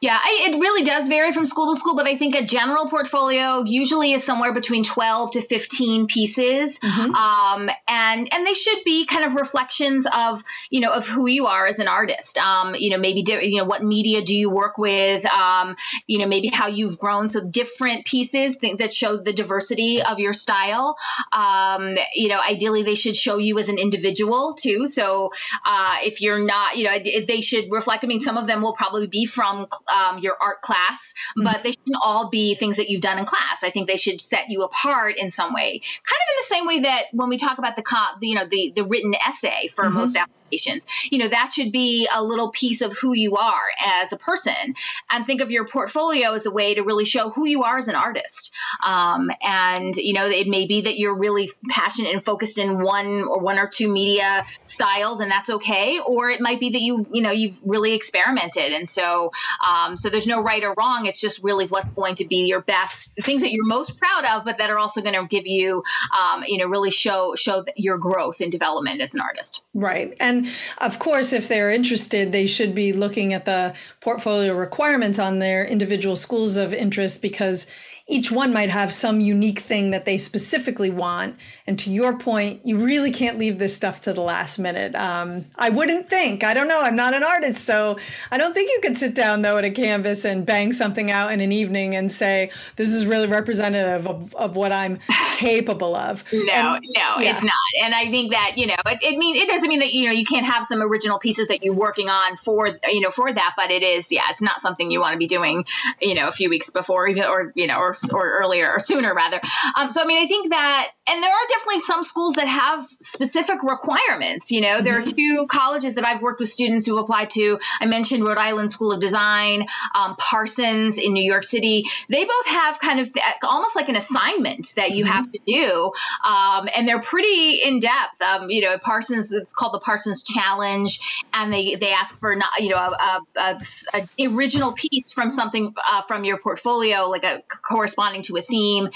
Yeah, 0.00 0.18
I, 0.20 0.50
it 0.50 0.58
really 0.58 0.84
does 0.84 1.08
vary 1.08 1.32
from 1.32 1.46
school 1.46 1.72
to 1.72 1.78
school, 1.78 1.96
but 1.96 2.06
I 2.06 2.16
think 2.16 2.34
a 2.34 2.44
general 2.44 2.88
portfolio 2.88 3.64
usually 3.64 4.12
is 4.12 4.24
somewhere 4.24 4.52
between 4.52 4.84
12 4.84 5.32
to 5.32 5.40
15 5.40 6.06
pieces. 6.06 6.78
Mm-hmm. 6.78 7.14
Um, 7.14 7.70
and, 7.88 8.28
and 8.32 8.46
they 8.46 8.54
should 8.54 8.78
be 8.84 9.06
kind 9.06 9.24
of 9.24 9.34
reflections 9.34 10.06
of, 10.06 10.42
you 10.70 10.80
know, 10.80 10.92
of 10.92 11.08
who 11.08 11.26
you 11.26 11.46
are 11.46 11.66
as 11.66 11.78
an 11.78 11.88
artist. 11.88 12.38
Um, 12.38 12.74
you 12.74 12.90
know, 12.90 12.98
maybe, 12.98 13.22
di- 13.22 13.44
you 13.44 13.58
know, 13.58 13.64
what 13.64 13.82
media 13.82 14.22
do 14.22 14.34
you 14.34 14.50
work 14.50 14.78
with? 14.78 15.24
Um, 15.26 15.76
you 16.06 16.18
know, 16.18 16.26
maybe 16.26 16.48
how 16.48 16.68
you've 16.68 16.98
grown. 16.98 17.28
So 17.28 17.44
different 17.44 18.06
pieces 18.06 18.58
th- 18.58 18.78
that 18.78 18.92
show 18.92 19.16
the 19.16 19.32
diversity 19.32 20.02
of 20.02 20.18
your 20.18 20.32
style. 20.32 20.96
Um, 21.32 21.96
you 22.14 22.28
know, 22.28 22.40
ideally 22.40 22.82
they 22.82 22.94
should 22.94 23.16
show 23.16 23.38
you 23.38 23.58
as 23.58 23.68
an 23.68 23.78
individual 23.78 24.54
too. 24.54 24.86
So, 24.86 25.30
uh, 25.64 25.96
if 26.04 26.20
you're 26.20 26.38
not, 26.38 26.76
you 26.76 26.84
know, 26.84 26.98
they 27.26 27.40
should 27.40 27.70
reflect, 27.70 28.04
I 28.04 28.06
mean, 28.06 28.20
some 28.20 28.36
of 28.36 28.46
them 28.46 28.62
will 28.62 28.74
probably 28.74 29.06
be 29.06 29.24
from 29.24 29.66
um, 29.92 30.18
your 30.18 30.36
art 30.40 30.62
class, 30.62 31.14
mm-hmm. 31.30 31.44
but 31.44 31.62
they 31.62 31.72
shouldn't 31.72 31.98
all 32.02 32.28
be 32.28 32.54
things 32.54 32.76
that 32.76 32.88
you've 32.90 33.00
done 33.00 33.18
in 33.18 33.24
class. 33.24 33.62
I 33.62 33.70
think 33.70 33.88
they 33.88 33.96
should 33.96 34.20
set 34.20 34.48
you 34.48 34.62
apart 34.62 35.16
in 35.16 35.30
some 35.30 35.52
way, 35.52 35.80
kind 35.80 36.20
of 36.20 36.28
in 36.30 36.36
the 36.38 36.44
same 36.44 36.66
way 36.66 36.80
that 36.80 37.04
when 37.12 37.28
we 37.28 37.36
talk 37.36 37.58
about 37.58 37.76
the, 37.76 37.84
you 38.22 38.34
know, 38.34 38.46
the 38.48 38.72
the 38.74 38.84
written 38.84 39.14
essay 39.14 39.68
for 39.68 39.84
mm-hmm. 39.84 39.94
most 39.94 40.16
applications, 40.48 40.86
you 41.10 41.18
know, 41.18 41.28
that 41.28 41.52
should 41.52 41.72
be 41.72 42.08
a 42.14 42.22
little 42.22 42.50
piece 42.50 42.80
of 42.80 42.96
who 42.96 43.12
you 43.12 43.36
are 43.36 43.68
as 43.84 44.12
a 44.12 44.16
person, 44.16 44.74
and 45.10 45.26
think 45.26 45.40
of 45.40 45.50
your 45.50 45.66
portfolio 45.66 46.32
as 46.32 46.46
a 46.46 46.50
way 46.50 46.74
to 46.74 46.82
really 46.82 47.04
show 47.04 47.30
who 47.30 47.46
you 47.46 47.62
are 47.62 47.76
as 47.76 47.88
an 47.88 47.94
artist. 47.94 48.54
Um, 48.84 49.30
and 49.42 49.96
you 49.96 50.12
know, 50.14 50.26
it 50.26 50.46
may 50.46 50.66
be 50.66 50.82
that 50.82 50.98
you're 50.98 51.16
really 51.16 51.50
passionate 51.68 52.12
and 52.12 52.24
focused 52.24 52.58
in 52.58 52.82
one 52.82 53.22
or 53.22 53.40
one 53.40 53.58
or 53.58 53.68
two 53.68 53.92
media 53.92 54.44
styles, 54.66 55.20
and 55.20 55.30
that's 55.30 55.50
okay. 55.50 56.00
Or 56.04 56.30
it 56.30 56.40
might 56.40 56.60
be 56.60 56.70
that 56.70 56.80
you, 56.80 57.06
you 57.12 57.22
know, 57.22 57.30
you've 57.30 57.60
really 57.66 57.94
experimented, 57.94 58.72
and 58.72 58.88
so 58.88 59.30
um, 59.66 59.96
so 59.96 60.08
there's 60.08 60.26
no 60.26 60.42
right 60.42 60.62
or 60.64 60.74
wrong. 60.78 61.06
It's 61.06 61.20
just 61.20 61.42
really 61.42 61.66
what's 61.66 61.90
going 61.92 62.16
to 62.16 62.26
be 62.26 62.46
your 62.46 62.60
best 62.60 63.16
things 63.20 63.42
that 63.42 63.52
you're 63.52 63.66
most 63.66 63.98
proud 63.98 64.24
of, 64.24 64.44
but 64.44 64.58
that 64.58 64.70
are 64.70 64.78
also 64.78 65.02
going 65.02 65.14
to 65.14 65.26
give 65.26 65.46
you, 65.46 65.82
um, 66.18 66.44
you 66.46 66.58
know, 66.58 66.66
really 66.66 66.90
show 66.90 67.34
show 67.34 67.64
your 67.76 67.98
growth 67.98 68.40
and 68.40 68.50
development 68.50 69.00
as 69.00 69.14
an 69.14 69.20
artist. 69.20 69.62
Right, 69.74 70.16
and 70.20 70.37
of 70.78 70.98
course, 70.98 71.32
if 71.32 71.48
they're 71.48 71.70
interested, 71.70 72.32
they 72.32 72.46
should 72.46 72.74
be 72.74 72.92
looking 72.92 73.32
at 73.32 73.44
the 73.44 73.74
portfolio 74.00 74.54
requirements 74.54 75.18
on 75.18 75.38
their 75.38 75.64
individual 75.64 76.16
schools 76.16 76.56
of 76.56 76.72
interest 76.72 77.22
because 77.22 77.66
each 78.08 78.32
one 78.32 78.52
might 78.52 78.70
have 78.70 78.92
some 78.92 79.20
unique 79.20 79.58
thing 79.58 79.90
that 79.90 80.06
they 80.06 80.16
specifically 80.16 80.90
want. 80.90 81.36
And 81.68 81.78
to 81.80 81.90
your 81.90 82.18
point, 82.18 82.62
you 82.64 82.82
really 82.82 83.10
can't 83.10 83.38
leave 83.38 83.58
this 83.58 83.76
stuff 83.76 84.00
to 84.04 84.14
the 84.14 84.22
last 84.22 84.58
minute. 84.58 84.94
Um, 84.94 85.44
I 85.54 85.68
wouldn't 85.68 86.08
think. 86.08 86.42
I 86.42 86.54
don't 86.54 86.66
know. 86.66 86.80
I'm 86.80 86.96
not 86.96 87.12
an 87.12 87.22
artist, 87.22 87.62
so 87.62 87.98
I 88.30 88.38
don't 88.38 88.54
think 88.54 88.70
you 88.70 88.80
could 88.82 88.96
sit 88.96 89.14
down 89.14 89.42
though 89.42 89.58
at 89.58 89.66
a 89.66 89.70
canvas 89.70 90.24
and 90.24 90.46
bang 90.46 90.72
something 90.72 91.10
out 91.10 91.30
in 91.30 91.42
an 91.42 91.52
evening 91.52 91.94
and 91.94 92.10
say 92.10 92.50
this 92.76 92.88
is 92.88 93.04
really 93.04 93.26
representative 93.26 94.06
of, 94.06 94.34
of 94.34 94.56
what 94.56 94.72
I'm 94.72 94.98
capable 95.36 95.94
of. 95.94 96.24
No, 96.32 96.40
and, 96.40 96.86
no, 96.96 97.20
yeah. 97.20 97.32
it's 97.32 97.44
not. 97.44 97.52
And 97.84 97.94
I 97.94 98.06
think 98.06 98.32
that 98.32 98.54
you 98.56 98.68
know, 98.68 98.76
it, 98.86 99.02
it 99.02 99.18
mean 99.18 99.36
it 99.36 99.46
doesn't 99.46 99.68
mean 99.68 99.80
that 99.80 99.92
you 99.92 100.06
know 100.06 100.12
you 100.12 100.24
can't 100.24 100.46
have 100.46 100.64
some 100.64 100.80
original 100.80 101.18
pieces 101.18 101.48
that 101.48 101.62
you're 101.62 101.74
working 101.74 102.08
on 102.08 102.36
for 102.36 102.66
you 102.66 103.00
know 103.02 103.10
for 103.10 103.30
that, 103.30 103.54
but 103.58 103.70
it 103.70 103.82
is 103.82 104.10
yeah, 104.10 104.22
it's 104.30 104.40
not 104.40 104.62
something 104.62 104.90
you 104.90 105.00
want 105.00 105.12
to 105.12 105.18
be 105.18 105.26
doing 105.26 105.66
you 106.00 106.14
know 106.14 106.28
a 106.28 106.32
few 106.32 106.48
weeks 106.48 106.70
before 106.70 107.06
even 107.08 107.24
or 107.24 107.52
you 107.54 107.66
know 107.66 107.78
or 107.78 107.92
or 108.14 108.38
earlier 108.38 108.72
or 108.72 108.78
sooner 108.78 109.12
rather. 109.14 109.38
Um, 109.78 109.90
so 109.90 110.02
I 110.02 110.06
mean, 110.06 110.24
I 110.24 110.26
think 110.26 110.48
that, 110.48 110.88
and 111.06 111.22
there 111.22 111.30
are 111.30 111.46
definitely 111.58 111.80
some 111.80 112.04
schools 112.04 112.34
that 112.34 112.46
have 112.46 112.86
specific 113.00 113.62
requirements. 113.62 114.50
You 114.50 114.60
know, 114.60 114.68
mm-hmm. 114.68 114.84
there 114.84 114.98
are 114.98 115.02
mm-hmm. 115.02 115.16
two 115.16 115.46
colleges 115.48 115.96
that 115.96 116.06
I've 116.06 116.22
worked 116.22 116.40
with 116.40 116.48
students 116.48 116.86
who 116.86 116.98
applied 116.98 117.30
to. 117.30 117.58
I 117.80 117.86
mentioned 117.86 118.24
Rhode 118.24 118.38
Island 118.38 118.70
School 118.70 118.92
of 118.92 119.00
Design, 119.00 119.66
um, 119.94 120.16
Parsons 120.16 120.98
in 120.98 121.12
New 121.12 121.24
York 121.24 121.44
City. 121.44 121.84
They 122.08 122.24
both 122.24 122.46
have 122.46 122.78
kind 122.78 123.00
of 123.00 123.12
almost 123.42 123.76
like 123.76 123.88
an 123.88 123.96
assignment 123.96 124.74
that 124.76 124.92
you 124.92 125.04
mm-hmm. 125.04 125.12
have 125.12 125.32
to 125.32 125.40
do, 125.46 125.92
um, 126.24 126.68
and 126.74 126.86
they're 126.86 127.00
pretty 127.00 127.60
in 127.64 127.80
depth. 127.80 128.20
Um, 128.20 128.50
you 128.50 128.60
know, 128.60 128.78
Parsons 128.78 129.32
it's 129.32 129.54
called 129.54 129.74
the 129.74 129.80
Parsons 129.80 130.22
Challenge, 130.22 130.98
and 131.32 131.52
they 131.52 131.74
they 131.74 131.92
ask 131.92 132.18
for 132.18 132.34
not 132.36 132.50
you 132.58 132.70
know 132.70 132.76
a, 132.76 133.20
a, 133.36 133.60
a, 133.94 134.08
a 134.18 134.26
original 134.28 134.72
piece 134.72 135.12
from 135.12 135.30
something 135.30 135.74
uh, 135.90 136.02
from 136.02 136.24
your 136.24 136.38
portfolio, 136.38 137.08
like 137.08 137.24
a 137.24 137.42
corresponding 137.62 138.22
to 138.22 138.36
a 138.36 138.42
theme 138.42 138.90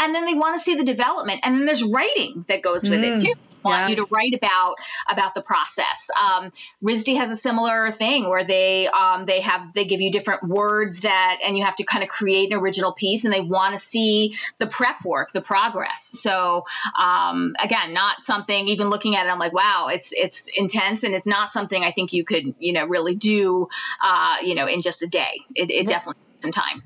and 0.00 0.14
then 0.14 0.24
they 0.24 0.34
want 0.34 0.56
to 0.56 0.60
see 0.60 0.76
the 0.76 0.84
development. 0.84 1.40
And 1.42 1.56
then 1.56 1.66
there's 1.66 1.84
writing 1.84 2.44
that 2.48 2.62
goes 2.62 2.88
with 2.88 3.00
mm, 3.00 3.12
it 3.12 3.20
too 3.20 3.34
want 3.64 3.82
yeah. 3.82 3.88
you 3.88 3.96
to 3.96 4.06
write 4.10 4.34
about 4.34 4.76
about 5.10 5.34
the 5.34 5.42
process. 5.42 6.10
Um, 6.18 6.52
risd 6.82 7.16
has 7.16 7.30
a 7.30 7.36
similar 7.36 7.90
thing 7.90 8.28
where 8.28 8.44
they 8.44 8.88
um, 8.88 9.26
they 9.26 9.40
have 9.40 9.72
they 9.72 9.84
give 9.84 10.00
you 10.00 10.10
different 10.10 10.42
words 10.44 11.00
that 11.00 11.38
and 11.44 11.56
you 11.56 11.64
have 11.64 11.76
to 11.76 11.84
kind 11.84 12.02
of 12.02 12.08
create 12.08 12.52
an 12.52 12.58
original 12.58 12.92
piece 12.92 13.24
and 13.24 13.34
they 13.34 13.40
want 13.40 13.72
to 13.72 13.78
see 13.78 14.34
the 14.58 14.66
prep 14.66 15.04
work 15.04 15.32
the 15.32 15.40
progress. 15.40 16.02
So 16.02 16.64
um, 16.98 17.54
again 17.58 17.92
not 17.92 18.24
something 18.24 18.68
even 18.68 18.88
looking 18.88 19.16
at 19.16 19.26
it 19.26 19.30
i'm 19.30 19.38
like 19.38 19.52
wow 19.52 19.88
it's 19.90 20.12
it's 20.12 20.48
intense 20.56 21.02
and 21.04 21.14
it's 21.14 21.26
not 21.26 21.52
something 21.52 21.82
i 21.82 21.90
think 21.90 22.12
you 22.12 22.24
could 22.24 22.54
you 22.58 22.72
know 22.72 22.86
really 22.86 23.14
do 23.14 23.68
uh, 24.02 24.36
you 24.42 24.54
know 24.54 24.66
in 24.66 24.82
just 24.82 25.02
a 25.02 25.06
day. 25.06 25.40
It, 25.54 25.70
it 25.70 25.88
definitely 25.88 26.22
takes 26.32 26.42
some 26.42 26.50
time 26.50 26.82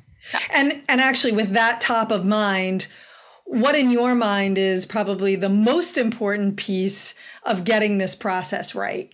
and 0.50 0.82
and 0.88 1.00
actually 1.00 1.32
with 1.32 1.50
that 1.50 1.80
top 1.80 2.10
of 2.10 2.24
mind, 2.24 2.88
what 3.44 3.74
in 3.74 3.90
your 3.90 4.14
mind 4.14 4.58
is 4.58 4.86
probably 4.86 5.36
the 5.36 5.48
most 5.48 5.98
important 5.98 6.56
piece 6.56 7.14
of 7.44 7.64
getting 7.64 7.98
this 7.98 8.14
process 8.14 8.74
right? 8.74 9.12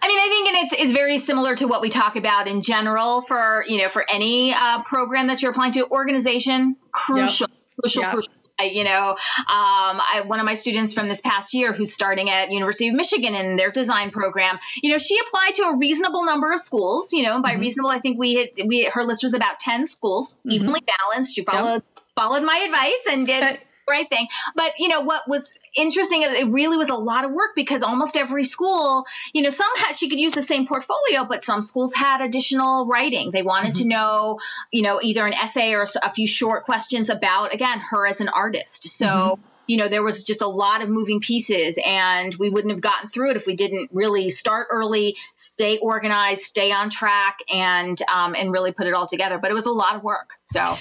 I 0.00 0.08
mean, 0.08 0.18
I 0.18 0.28
think 0.28 0.48
and 0.48 0.64
it's 0.64 0.72
it's 0.72 0.92
very 0.92 1.18
similar 1.18 1.54
to 1.56 1.66
what 1.66 1.82
we 1.82 1.90
talk 1.90 2.16
about 2.16 2.48
in 2.48 2.62
general 2.62 3.20
for 3.20 3.64
you 3.68 3.78
know 3.78 3.88
for 3.88 4.04
any 4.08 4.52
uh, 4.52 4.82
program 4.82 5.28
that 5.28 5.42
you're 5.42 5.52
applying 5.52 5.72
to. 5.72 5.86
Organization 5.86 6.76
crucial, 6.90 7.48
yep. 7.48 7.58
crucial, 7.78 8.02
yep. 8.02 8.10
crucial 8.12 8.32
you 8.64 8.84
know, 8.84 9.10
um, 9.10 9.16
I, 9.48 10.22
one 10.26 10.40
of 10.40 10.46
my 10.46 10.54
students 10.54 10.94
from 10.94 11.08
this 11.08 11.20
past 11.20 11.54
year 11.54 11.72
who's 11.72 11.92
starting 11.92 12.30
at 12.30 12.50
University 12.50 12.88
of 12.88 12.94
Michigan 12.94 13.34
in 13.34 13.56
their 13.56 13.70
design 13.70 14.10
program, 14.10 14.58
you 14.82 14.90
know, 14.90 14.98
she 14.98 15.18
applied 15.18 15.54
to 15.56 15.62
a 15.64 15.76
reasonable 15.76 16.24
number 16.24 16.52
of 16.52 16.60
schools. 16.60 17.12
You 17.12 17.24
know, 17.24 17.40
by 17.40 17.52
mm-hmm. 17.52 17.60
reasonable, 17.60 17.90
I 17.90 17.98
think 17.98 18.18
we 18.18 18.34
had 18.34 18.48
we 18.66 18.84
her 18.84 19.04
list 19.04 19.22
was 19.22 19.34
about 19.34 19.60
ten 19.60 19.86
schools, 19.86 20.38
mm-hmm. 20.38 20.52
evenly 20.52 20.80
balanced. 20.80 21.34
She 21.34 21.44
followed 21.44 21.82
yep. 21.82 22.00
followed 22.16 22.42
my 22.42 22.64
advice 22.66 23.14
and 23.14 23.26
did 23.26 23.58
right 23.92 24.08
thing. 24.08 24.26
But 24.56 24.72
you 24.78 24.88
know 24.88 25.02
what 25.02 25.28
was 25.28 25.58
interesting? 25.76 26.22
It 26.22 26.48
really 26.48 26.76
was 26.76 26.88
a 26.88 26.94
lot 26.94 27.24
of 27.24 27.32
work 27.32 27.50
because 27.54 27.82
almost 27.82 28.16
every 28.16 28.44
school, 28.44 29.04
you 29.32 29.42
know, 29.42 29.50
some 29.50 29.68
had 29.76 29.94
she 29.94 30.08
could 30.08 30.18
use 30.18 30.34
the 30.34 30.42
same 30.42 30.66
portfolio, 30.66 31.24
but 31.24 31.44
some 31.44 31.62
schools 31.62 31.94
had 31.94 32.20
additional 32.20 32.86
writing. 32.86 33.30
They 33.30 33.42
wanted 33.42 33.74
mm-hmm. 33.74 33.88
to 33.88 33.88
know, 33.88 34.38
you 34.70 34.82
know, 34.82 35.00
either 35.02 35.26
an 35.26 35.34
essay 35.34 35.74
or 35.74 35.84
a 36.02 36.12
few 36.12 36.26
short 36.26 36.64
questions 36.64 37.10
about 37.10 37.54
again 37.54 37.78
her 37.78 38.06
as 38.06 38.20
an 38.20 38.28
artist. 38.28 38.88
So. 38.88 39.06
Mm-hmm 39.06 39.42
you 39.66 39.76
know, 39.76 39.88
there 39.88 40.02
was 40.02 40.24
just 40.24 40.42
a 40.42 40.46
lot 40.46 40.82
of 40.82 40.88
moving 40.88 41.20
pieces, 41.20 41.78
and 41.84 42.34
we 42.34 42.50
wouldn't 42.50 42.72
have 42.72 42.80
gotten 42.80 43.08
through 43.08 43.30
it 43.30 43.36
if 43.36 43.46
we 43.46 43.54
didn't 43.54 43.90
really 43.92 44.28
start 44.30 44.68
early, 44.70 45.16
stay 45.36 45.78
organized, 45.78 46.42
stay 46.42 46.72
on 46.72 46.90
track, 46.90 47.38
and 47.50 47.96
um, 48.12 48.34
and 48.34 48.52
really 48.52 48.72
put 48.72 48.86
it 48.86 48.94
all 48.94 49.06
together. 49.06 49.38
But 49.38 49.50
it 49.50 49.54
was 49.54 49.66
a 49.66 49.72
lot 49.72 49.96
of 49.96 50.02
work. 50.02 50.34
So. 50.44 50.76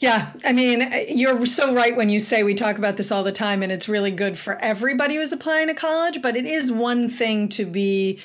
Yeah, 0.00 0.32
I 0.46 0.54
mean, 0.54 0.90
you're 1.08 1.44
so 1.44 1.74
right 1.74 1.94
when 1.94 2.08
you 2.08 2.20
say 2.20 2.42
we 2.42 2.54
talk 2.54 2.78
about 2.78 2.96
this 2.96 3.12
all 3.12 3.22
the 3.22 3.32
time, 3.32 3.62
and 3.62 3.70
it's 3.70 3.86
really 3.86 4.10
good 4.10 4.38
for 4.38 4.56
everybody 4.62 5.16
who's 5.16 5.32
applying 5.32 5.68
to 5.68 5.74
college. 5.74 6.22
But 6.22 6.36
it 6.36 6.46
is 6.46 6.72
one 6.72 7.06
thing 7.10 7.50
to 7.50 7.66
be 7.66 8.18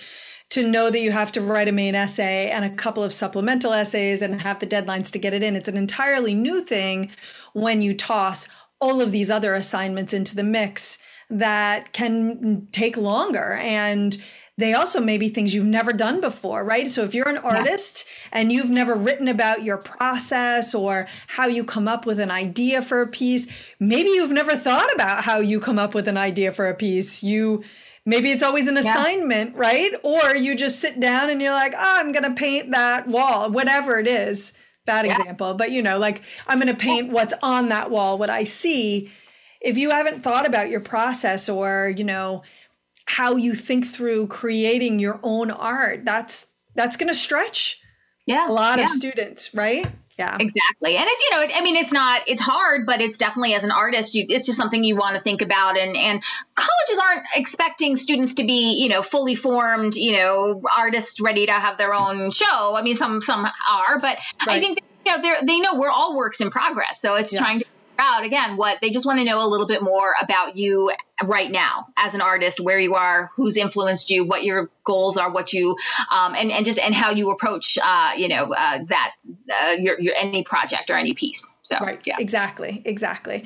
to 0.52 0.66
know 0.66 0.90
that 0.90 1.02
you 1.02 1.12
have 1.12 1.34
to 1.34 1.42
write 1.42 1.68
a 1.68 1.74
main 1.74 1.94
essay 1.94 2.50
and 2.50 2.64
a 2.64 2.70
couple 2.70 3.04
of 3.04 3.14
supplemental 3.14 3.74
essays 3.74 4.22
and 4.22 4.42
have 4.42 4.60
the 4.60 4.68
deadlines 4.68 5.12
to 5.12 5.20
get 5.20 5.34
it 5.34 5.44
in. 5.44 5.58
It's 5.58 5.68
an 5.68 5.76
entirely 5.76 6.34
new 6.34 6.64
thing 6.64 7.12
when 7.52 7.82
you 7.82 7.94
toss 7.94 8.48
all 8.80 9.02
of 9.02 9.12
these 9.12 9.30
other 9.30 9.54
assignments 9.54 10.14
into 10.14 10.34
the 10.34 10.44
mix 10.44 10.98
that 11.30 11.92
can 11.92 12.68
take 12.72 12.96
longer 12.96 13.58
and 13.62 14.16
they 14.58 14.74
also 14.74 15.02
may 15.02 15.18
be 15.18 15.28
things 15.28 15.54
you've 15.54 15.66
never 15.66 15.92
done 15.92 16.22
before, 16.22 16.64
right? 16.64 16.90
So 16.90 17.04
if 17.04 17.14
you're 17.14 17.28
an 17.28 17.38
artist 17.38 18.06
yeah. 18.08 18.40
and 18.40 18.52
you've 18.52 18.70
never 18.70 18.96
written 18.96 19.28
about 19.28 19.64
your 19.64 19.78
process 19.78 20.74
or 20.74 21.08
how 21.28 21.48
you 21.48 21.66
come 21.66 21.90
up 21.90 22.06
with 22.06 22.20
an 22.22 22.32
idea 22.32 22.82
for 22.82 23.02
a 23.02 23.08
piece, 23.08 23.48
maybe 23.80 24.10
you've 24.10 24.32
never 24.32 24.56
thought 24.56 24.94
about 24.94 25.26
how 25.26 25.40
you 25.40 25.60
come 25.60 25.78
up 25.78 25.94
with 25.94 26.08
an 26.08 26.18
idea 26.18 26.54
for 26.54 26.70
a 26.70 26.74
piece. 26.74 27.22
You 27.22 27.66
maybe 28.06 28.32
it's 28.32 28.44
always 28.44 28.68
an 28.68 28.78
assignment, 28.78 29.52
yeah. 29.52 29.60
right? 29.60 29.92
Or 30.04 30.36
you 30.36 30.56
just 30.56 30.80
sit 30.80 31.02
down 31.02 31.30
and 31.30 31.42
you're 31.42 31.52
like, 31.52 31.74
"Oh, 31.78 31.98
I'm 32.00 32.14
going 32.14 32.24
to 32.24 32.36
paint 32.36 32.72
that 32.72 33.08
wall," 33.08 33.52
whatever 33.52 34.00
it 34.00 34.08
is. 34.08 34.54
bad 34.86 35.06
yeah. 35.06 35.18
example, 35.18 35.54
but 35.56 35.72
you 35.72 35.82
know, 35.82 36.00
like 36.00 36.22
I'm 36.48 36.60
going 36.60 36.74
to 36.74 36.80
paint 36.80 37.12
what's 37.12 37.34
on 37.44 37.70
that 37.70 37.92
wall, 37.92 38.18
what 38.18 38.30
I 38.30 38.46
see. 38.46 39.12
If 39.60 39.78
you 39.78 39.90
haven't 39.90 40.22
thought 40.22 40.48
about 40.48 40.70
your 40.70 40.80
process 40.80 41.50
or, 41.50 41.92
you 41.98 42.04
know, 42.04 42.44
how 43.06 43.36
you 43.36 43.54
think 43.54 43.86
through 43.86 44.28
creating 44.28 45.00
your 45.00 45.20
own 45.24 45.52
art, 45.52 46.06
that's 46.06 46.48
that's 46.76 46.98
going 46.98 47.08
to 47.08 47.16
stretch 47.16 47.80
yeah, 48.26 48.50
a 48.50 48.52
lot 48.52 48.80
yeah. 48.80 48.86
of 48.86 48.92
students, 48.92 49.54
right? 49.54 49.86
Yeah. 50.18 50.38
Exactly. 50.40 50.96
And 50.96 51.06
it's, 51.08 51.24
you 51.24 51.36
know, 51.36 51.42
it, 51.42 51.52
I 51.54 51.62
mean, 51.62 51.76
it's 51.76 51.92
not, 51.92 52.22
it's 52.28 52.42
hard, 52.42 52.86
but 52.86 53.02
it's 53.02 53.18
definitely 53.18 53.54
as 53.54 53.66
an 53.66 53.72
artist, 53.72 54.16
you, 54.16 54.26
it's 54.30 54.46
just 54.46 54.58
something 54.58 54.82
you 54.82 54.96
want 54.96 55.16
to 55.16 55.22
think 55.22 55.42
about. 55.42 55.78
And, 55.78 55.98
and 55.98 56.24
colleges 56.56 57.00
aren't 57.04 57.26
expecting 57.36 57.98
students 57.98 58.36
to 58.36 58.46
be, 58.46 58.82
you 58.82 58.88
know, 58.88 59.02
fully 59.02 59.36
formed, 59.36 59.96
you 59.96 60.14
know, 60.14 60.62
artists 60.78 61.20
ready 61.20 61.46
to 61.48 61.52
have 61.52 61.78
their 61.78 61.94
own 61.94 62.32
show. 62.32 62.76
I 62.78 62.82
mean, 62.82 62.96
some, 62.96 63.22
some 63.22 63.46
are, 63.46 64.00
but 64.00 64.18
right. 64.48 64.56
I 64.56 64.60
think, 64.62 64.80
you 65.06 65.12
know, 65.12 65.22
they 65.22 65.46
they 65.46 65.60
know 65.60 65.76
we're 65.76 65.92
all 65.92 66.16
works 66.16 66.42
in 66.42 66.50
progress. 66.50 67.02
So 67.02 67.16
it's 67.16 67.34
yes. 67.34 67.42
trying 67.42 67.60
to 67.60 67.66
out 67.98 68.26
again 68.26 68.58
what 68.58 68.80
they 68.82 68.90
just 68.90 69.06
want 69.06 69.20
to 69.20 69.26
know 69.26 69.46
a 69.46 69.48
little 69.48 69.68
bit 69.68 69.82
more 69.82 70.14
about 70.22 70.58
you 70.58 70.92
right 71.24 71.52
now 71.52 71.88
as 71.98 72.14
an 72.14 72.22
artist 72.22 72.60
where 72.60 72.80
you 72.80 72.96
are 72.96 73.32
who's 73.36 73.58
influenced 73.58 74.10
you 74.10 74.26
what 74.26 74.44
your 74.44 74.70
goals 74.84 75.18
are 75.18 75.32
what 75.32 75.54
you 75.54 75.76
um, 76.12 76.36
and, 76.36 76.52
and 76.52 76.66
just 76.66 76.80
and 76.80 76.94
how 76.94 77.12
you 77.12 77.32
approach 77.32 77.78
uh, 77.84 78.12
you 78.18 78.28
know 78.28 78.54
uh, 78.58 78.80
that 78.86 79.14
uh, 79.50 79.72
your, 79.80 80.00
your 80.00 80.14
any 80.16 80.44
project 80.44 80.90
or 80.90 80.96
any 80.96 81.14
piece 81.14 81.58
so 81.64 81.78
right 81.80 82.02
yeah 82.06 82.16
exactly 82.20 82.82
exactly 82.86 83.44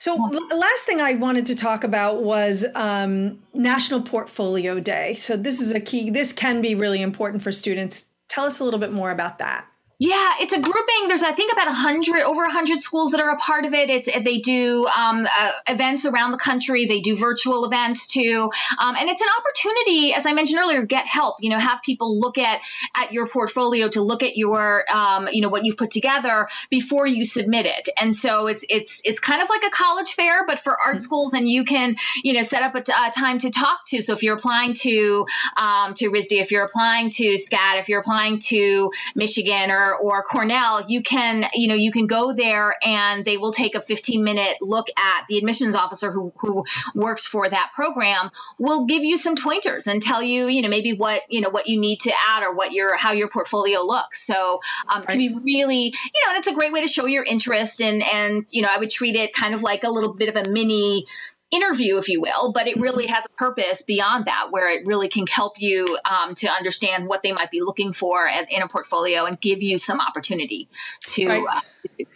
so 0.00 0.16
the 0.16 0.56
last 0.56 0.86
thing 0.86 0.98
I 0.98 1.16
wanted 1.16 1.44
to 1.48 1.54
talk 1.54 1.84
about 1.84 2.22
was 2.22 2.64
um, 2.74 3.38
National 3.52 4.00
Portfolio 4.00 4.80
Day. 4.80 5.12
So 5.18 5.36
this 5.36 5.60
is 5.60 5.74
a 5.74 5.80
key. 5.80 6.08
This 6.08 6.32
can 6.32 6.62
be 6.62 6.74
really 6.74 7.02
important 7.02 7.42
for 7.42 7.52
students. 7.52 8.06
Tell 8.26 8.46
us 8.46 8.60
a 8.60 8.64
little 8.64 8.80
bit 8.80 8.92
more 8.92 9.10
about 9.10 9.40
that. 9.40 9.66
Yeah, 10.02 10.32
it's 10.40 10.54
a 10.54 10.58
grouping. 10.58 11.08
There's, 11.08 11.22
I 11.22 11.32
think, 11.32 11.52
about 11.52 11.68
a 11.68 11.74
hundred, 11.74 12.22
over 12.22 12.42
a 12.44 12.50
hundred 12.50 12.80
schools 12.80 13.10
that 13.10 13.20
are 13.20 13.32
a 13.32 13.36
part 13.36 13.66
of 13.66 13.74
it. 13.74 13.90
It's 13.90 14.08
they 14.10 14.38
do 14.38 14.86
um, 14.86 15.26
uh, 15.26 15.52
events 15.68 16.06
around 16.06 16.32
the 16.32 16.38
country. 16.38 16.86
They 16.86 17.00
do 17.00 17.18
virtual 17.18 17.66
events 17.66 18.06
too, 18.06 18.50
um, 18.78 18.96
and 18.96 19.10
it's 19.10 19.20
an 19.20 19.28
opportunity, 19.38 20.14
as 20.14 20.24
I 20.24 20.32
mentioned 20.32 20.58
earlier, 20.58 20.86
get 20.86 21.06
help. 21.06 21.36
You 21.40 21.50
know, 21.50 21.58
have 21.58 21.82
people 21.82 22.18
look 22.18 22.38
at 22.38 22.62
at 22.96 23.12
your 23.12 23.28
portfolio 23.28 23.88
to 23.88 24.00
look 24.00 24.22
at 24.22 24.38
your, 24.38 24.90
um, 24.90 25.28
you 25.30 25.42
know, 25.42 25.50
what 25.50 25.66
you've 25.66 25.76
put 25.76 25.90
together 25.90 26.48
before 26.70 27.06
you 27.06 27.22
submit 27.22 27.66
it. 27.66 27.90
And 28.00 28.14
so 28.14 28.46
it's 28.46 28.64
it's 28.70 29.02
it's 29.04 29.20
kind 29.20 29.42
of 29.42 29.50
like 29.50 29.64
a 29.66 29.70
college 29.70 30.12
fair, 30.12 30.46
but 30.46 30.58
for 30.58 30.80
art 30.80 30.92
mm-hmm. 30.92 30.98
schools, 31.00 31.34
and 31.34 31.46
you 31.46 31.64
can 31.64 31.96
you 32.24 32.32
know 32.32 32.42
set 32.42 32.62
up 32.62 32.74
a, 32.74 32.80
t- 32.80 32.90
a 32.90 33.10
time 33.10 33.36
to 33.36 33.50
talk 33.50 33.80
to. 33.88 34.00
So 34.00 34.14
if 34.14 34.22
you're 34.22 34.36
applying 34.36 34.72
to 34.80 35.26
um, 35.58 35.92
to 35.92 36.10
RISD, 36.10 36.40
if 36.40 36.52
you're 36.52 36.64
applying 36.64 37.10
to 37.10 37.34
SCAD, 37.34 37.80
if 37.80 37.90
you're 37.90 38.00
applying 38.00 38.38
to 38.48 38.90
Michigan 39.14 39.70
or 39.70 39.89
or 39.94 40.22
Cornell, 40.22 40.82
you 40.88 41.02
can, 41.02 41.46
you 41.54 41.68
know, 41.68 41.74
you 41.74 41.92
can 41.92 42.06
go 42.06 42.32
there 42.34 42.74
and 42.82 43.24
they 43.24 43.36
will 43.36 43.52
take 43.52 43.74
a 43.74 43.80
15 43.80 44.24
minute 44.24 44.58
look 44.60 44.88
at 44.96 45.26
the 45.28 45.38
admissions 45.38 45.74
officer 45.74 46.10
who, 46.10 46.32
who 46.38 46.64
works 46.94 47.26
for 47.26 47.48
that 47.48 47.70
program 47.74 48.30
will 48.58 48.86
give 48.86 49.04
you 49.04 49.16
some 49.16 49.36
pointers 49.36 49.86
and 49.86 50.02
tell 50.02 50.22
you, 50.22 50.46
you 50.46 50.62
know, 50.62 50.68
maybe 50.68 50.92
what, 50.92 51.22
you 51.28 51.40
know, 51.40 51.50
what 51.50 51.68
you 51.68 51.80
need 51.80 52.00
to 52.00 52.12
add 52.28 52.42
or 52.42 52.54
what 52.54 52.72
your, 52.72 52.96
how 52.96 53.12
your 53.12 53.28
portfolio 53.28 53.80
looks. 53.80 54.22
So 54.24 54.60
um, 54.88 55.00
right. 55.00 55.08
can 55.08 55.18
be 55.18 55.28
really, 55.28 55.84
you 55.84 56.20
know, 56.24 56.30
and 56.30 56.38
it's 56.38 56.48
a 56.48 56.54
great 56.54 56.72
way 56.72 56.82
to 56.82 56.88
show 56.88 57.06
your 57.06 57.24
interest 57.24 57.82
and, 57.82 58.02
and, 58.02 58.46
you 58.50 58.62
know, 58.62 58.68
I 58.70 58.78
would 58.78 58.90
treat 58.90 59.16
it 59.16 59.32
kind 59.32 59.54
of 59.54 59.62
like 59.62 59.84
a 59.84 59.90
little 59.90 60.14
bit 60.14 60.28
of 60.28 60.36
a 60.36 60.50
mini, 60.50 61.06
interview, 61.50 61.96
if 61.96 62.08
you 62.08 62.20
will, 62.20 62.52
but 62.52 62.68
it 62.68 62.78
really 62.78 63.06
has 63.06 63.26
a 63.26 63.30
purpose 63.30 63.82
beyond 63.82 64.26
that, 64.26 64.48
where 64.50 64.70
it 64.70 64.86
really 64.86 65.08
can 65.08 65.26
help 65.26 65.60
you 65.60 65.98
um, 66.04 66.34
to 66.36 66.48
understand 66.48 67.06
what 67.06 67.22
they 67.22 67.32
might 67.32 67.50
be 67.50 67.60
looking 67.60 67.92
for 67.92 68.28
in 68.50 68.62
a 68.62 68.68
portfolio 68.68 69.24
and 69.24 69.40
give 69.40 69.62
you 69.62 69.78
some 69.78 70.00
opportunity 70.00 70.68
to 71.06 71.28
right. 71.28 71.62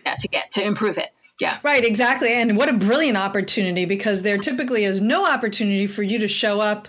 uh, 0.07 0.17
to 0.19 0.29
get 0.29 0.53
to 0.53 0.65
improve 0.65 0.99
it. 0.99 1.11
Yeah. 1.41 1.59
Right, 1.65 1.85
exactly. 1.85 2.33
And 2.33 2.57
what 2.57 2.69
a 2.69 2.73
brilliant 2.73 3.19
opportunity 3.19 3.87
because 3.87 4.23
there 4.23 4.39
typically 4.39 4.85
is 4.85 5.01
no 5.01 5.27
opportunity 5.27 5.89
for 5.89 6.05
you 6.05 6.21
to 6.21 6.29
show 6.29 6.61
up 6.61 6.87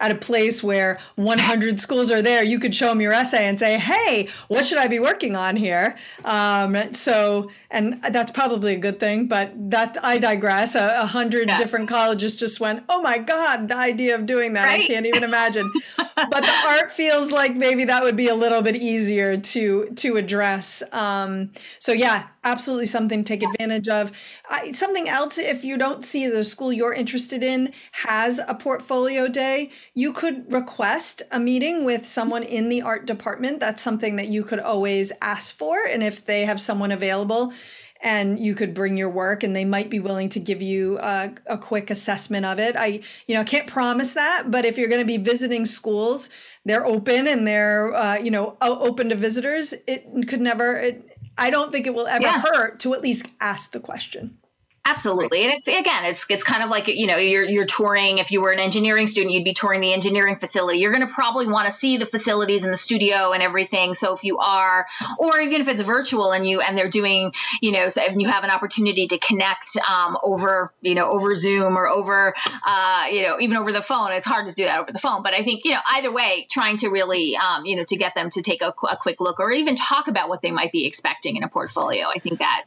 at 0.00 0.10
a 0.10 0.14
place 0.14 0.62
where 0.62 0.98
100 1.16 1.80
schools 1.80 2.10
are 2.10 2.22
there. 2.22 2.42
You 2.42 2.58
could 2.58 2.74
show 2.74 2.88
them 2.88 3.00
your 3.00 3.12
essay 3.12 3.46
and 3.46 3.58
say, 3.58 3.78
hey, 3.78 4.28
what 4.48 4.64
should 4.64 4.78
I 4.78 4.88
be 4.88 4.98
working 4.98 5.36
on 5.36 5.56
here? 5.56 5.96
Um, 6.24 6.94
so, 6.94 7.50
and 7.70 8.00
that's 8.02 8.30
probably 8.30 8.74
a 8.74 8.78
good 8.78 9.00
thing, 9.00 9.26
but 9.26 9.52
that 9.70 9.96
I 10.02 10.18
digress. 10.18 10.74
A, 10.74 11.02
a 11.02 11.06
hundred 11.06 11.48
yeah. 11.48 11.58
different 11.58 11.88
colleges 11.88 12.36
just 12.36 12.60
went, 12.60 12.84
oh 12.88 13.02
my 13.02 13.18
God, 13.18 13.68
the 13.68 13.76
idea 13.76 14.14
of 14.14 14.26
doing 14.26 14.54
that, 14.54 14.64
right? 14.64 14.84
I 14.84 14.86
can't 14.86 15.06
even 15.06 15.24
imagine. 15.24 15.70
but 15.96 16.30
the 16.30 16.54
art 16.68 16.92
feels 16.92 17.30
like 17.30 17.54
maybe 17.54 17.84
that 17.84 18.02
would 18.02 18.16
be 18.16 18.28
a 18.28 18.34
little 18.34 18.62
bit 18.62 18.76
easier 18.76 19.36
to, 19.36 19.90
to 19.96 20.16
address. 20.16 20.82
Um, 20.92 21.50
so 21.78 21.92
yeah, 21.92 22.28
absolutely 22.44 22.86
something 22.86 23.24
to 23.24 23.28
take 23.28 23.42
advantage 23.42 23.88
of. 23.88 24.12
I, 24.48 24.72
something 24.72 25.08
else, 25.08 25.38
if 25.38 25.64
you 25.64 25.76
don't 25.76 26.04
see 26.04 26.28
the 26.28 26.44
school 26.44 26.72
you're 26.72 26.94
interested 26.94 27.42
in 27.42 27.72
has 27.92 28.40
a 28.46 28.54
portfolio 28.54 29.28
day, 29.28 29.70
you 29.98 30.12
could 30.12 30.52
request 30.52 31.22
a 31.32 31.40
meeting 31.40 31.84
with 31.84 32.06
someone 32.06 32.44
in 32.44 32.68
the 32.68 32.80
art 32.82 33.04
department. 33.04 33.58
That's 33.58 33.82
something 33.82 34.14
that 34.14 34.28
you 34.28 34.44
could 34.44 34.60
always 34.60 35.10
ask 35.20 35.56
for. 35.56 35.76
And 35.84 36.04
if 36.04 36.24
they 36.24 36.42
have 36.44 36.60
someone 36.60 36.92
available, 36.92 37.52
and 38.00 38.38
you 38.38 38.54
could 38.54 38.74
bring 38.74 38.96
your 38.96 39.10
work 39.10 39.42
and 39.42 39.56
they 39.56 39.64
might 39.64 39.90
be 39.90 39.98
willing 39.98 40.28
to 40.28 40.38
give 40.38 40.62
you 40.62 41.00
a, 41.00 41.34
a 41.46 41.58
quick 41.58 41.90
assessment 41.90 42.46
of 42.46 42.60
it 42.60 42.76
i 42.78 43.00
you 43.26 43.34
know 43.34 43.42
can't 43.42 43.66
promise 43.66 44.14
that 44.14 44.44
but 44.46 44.64
if 44.64 44.78
you're 44.78 44.88
going 44.88 45.00
to 45.00 45.04
be 45.04 45.16
visiting 45.16 45.66
schools 45.66 46.30
they're 46.64 46.86
open 46.86 47.26
and 47.26 47.44
they're 47.44 47.92
uh, 47.92 48.16
you 48.16 48.30
know 48.30 48.56
open 48.60 49.08
to 49.08 49.16
visitors 49.16 49.74
it 49.88 50.28
could 50.28 50.40
never 50.40 50.76
it, 50.76 51.18
I 51.36 51.50
don't 51.50 51.72
think 51.72 51.88
it 51.88 51.94
will 51.94 52.06
ever 52.06 52.22
yeah. 52.22 52.40
hurt 52.40 52.78
to 52.80 52.94
at 52.94 53.00
least 53.00 53.26
ask 53.40 53.70
the 53.70 53.80
question. 53.80 54.38
Absolutely. 54.88 55.44
And 55.44 55.52
it's 55.52 55.68
again, 55.68 56.06
it's 56.06 56.24
it's 56.30 56.42
kind 56.42 56.62
of 56.62 56.70
like, 56.70 56.88
you 56.88 57.06
know, 57.06 57.18
you're 57.18 57.44
you're 57.44 57.66
touring 57.66 58.16
if 58.18 58.30
you 58.30 58.40
were 58.40 58.52
an 58.52 58.58
engineering 58.58 59.06
student, 59.06 59.34
you'd 59.34 59.44
be 59.44 59.52
touring 59.52 59.82
the 59.82 59.92
engineering 59.92 60.36
facility. 60.36 60.78
You're 60.80 60.92
going 60.92 61.06
to 61.06 61.12
probably 61.12 61.46
want 61.46 61.66
to 61.66 61.72
see 61.72 61.98
the 61.98 62.06
facilities 62.06 62.64
and 62.64 62.72
the 62.72 62.78
studio 62.78 63.32
and 63.32 63.42
everything. 63.42 63.92
So 63.92 64.14
if 64.14 64.24
you 64.24 64.38
are 64.38 64.86
or 65.18 65.40
even 65.42 65.60
if 65.60 65.68
it's 65.68 65.82
virtual 65.82 66.32
and 66.32 66.46
you 66.46 66.62
and 66.62 66.76
they're 66.76 66.86
doing, 66.86 67.34
you 67.60 67.72
know, 67.72 67.90
so 67.90 68.02
if 68.02 68.16
you 68.16 68.28
have 68.28 68.44
an 68.44 68.50
opportunity 68.50 69.06
to 69.08 69.18
connect 69.18 69.76
um, 69.76 70.16
over, 70.22 70.72
you 70.80 70.94
know, 70.94 71.10
over 71.10 71.34
Zoom 71.34 71.76
or 71.76 71.86
over 71.86 72.32
uh, 72.66 73.08
you 73.12 73.24
know, 73.24 73.38
even 73.40 73.58
over 73.58 73.72
the 73.72 73.82
phone, 73.82 74.12
it's 74.12 74.26
hard 74.26 74.48
to 74.48 74.54
do 74.54 74.64
that 74.64 74.80
over 74.80 74.90
the 74.90 74.98
phone, 74.98 75.22
but 75.22 75.34
I 75.34 75.42
think, 75.42 75.66
you 75.66 75.72
know, 75.72 75.80
either 75.96 76.10
way, 76.10 76.46
trying 76.50 76.78
to 76.78 76.88
really 76.88 77.36
um, 77.36 77.66
you 77.66 77.76
know, 77.76 77.84
to 77.84 77.96
get 77.96 78.14
them 78.14 78.30
to 78.30 78.40
take 78.40 78.62
a, 78.62 78.72
a 78.90 78.96
quick 78.96 79.20
look 79.20 79.38
or 79.38 79.50
even 79.50 79.76
talk 79.76 80.08
about 80.08 80.30
what 80.30 80.40
they 80.40 80.50
might 80.50 80.72
be 80.72 80.86
expecting 80.86 81.36
in 81.36 81.42
a 81.42 81.48
portfolio. 81.48 82.06
I 82.06 82.20
think 82.20 82.38
that 82.38 82.64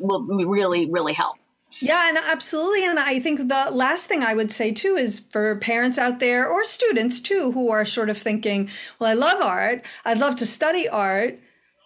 will 0.00 0.24
really, 0.46 0.90
really 0.90 1.12
help. 1.12 1.36
Yeah, 1.80 2.08
and 2.08 2.18
absolutely. 2.30 2.84
And 2.84 2.98
I 2.98 3.18
think 3.18 3.48
the 3.48 3.70
last 3.72 4.06
thing 4.06 4.22
I 4.22 4.34
would 4.34 4.52
say 4.52 4.72
too 4.72 4.96
is 4.96 5.20
for 5.20 5.56
parents 5.56 5.98
out 5.98 6.20
there 6.20 6.46
or 6.46 6.64
students 6.64 7.20
too 7.20 7.52
who 7.52 7.70
are 7.70 7.86
sort 7.86 8.10
of 8.10 8.18
thinking, 8.18 8.68
well, 8.98 9.10
I 9.10 9.14
love 9.14 9.40
art, 9.40 9.84
I'd 10.04 10.18
love 10.18 10.36
to 10.36 10.46
study 10.46 10.88
art. 10.88 11.38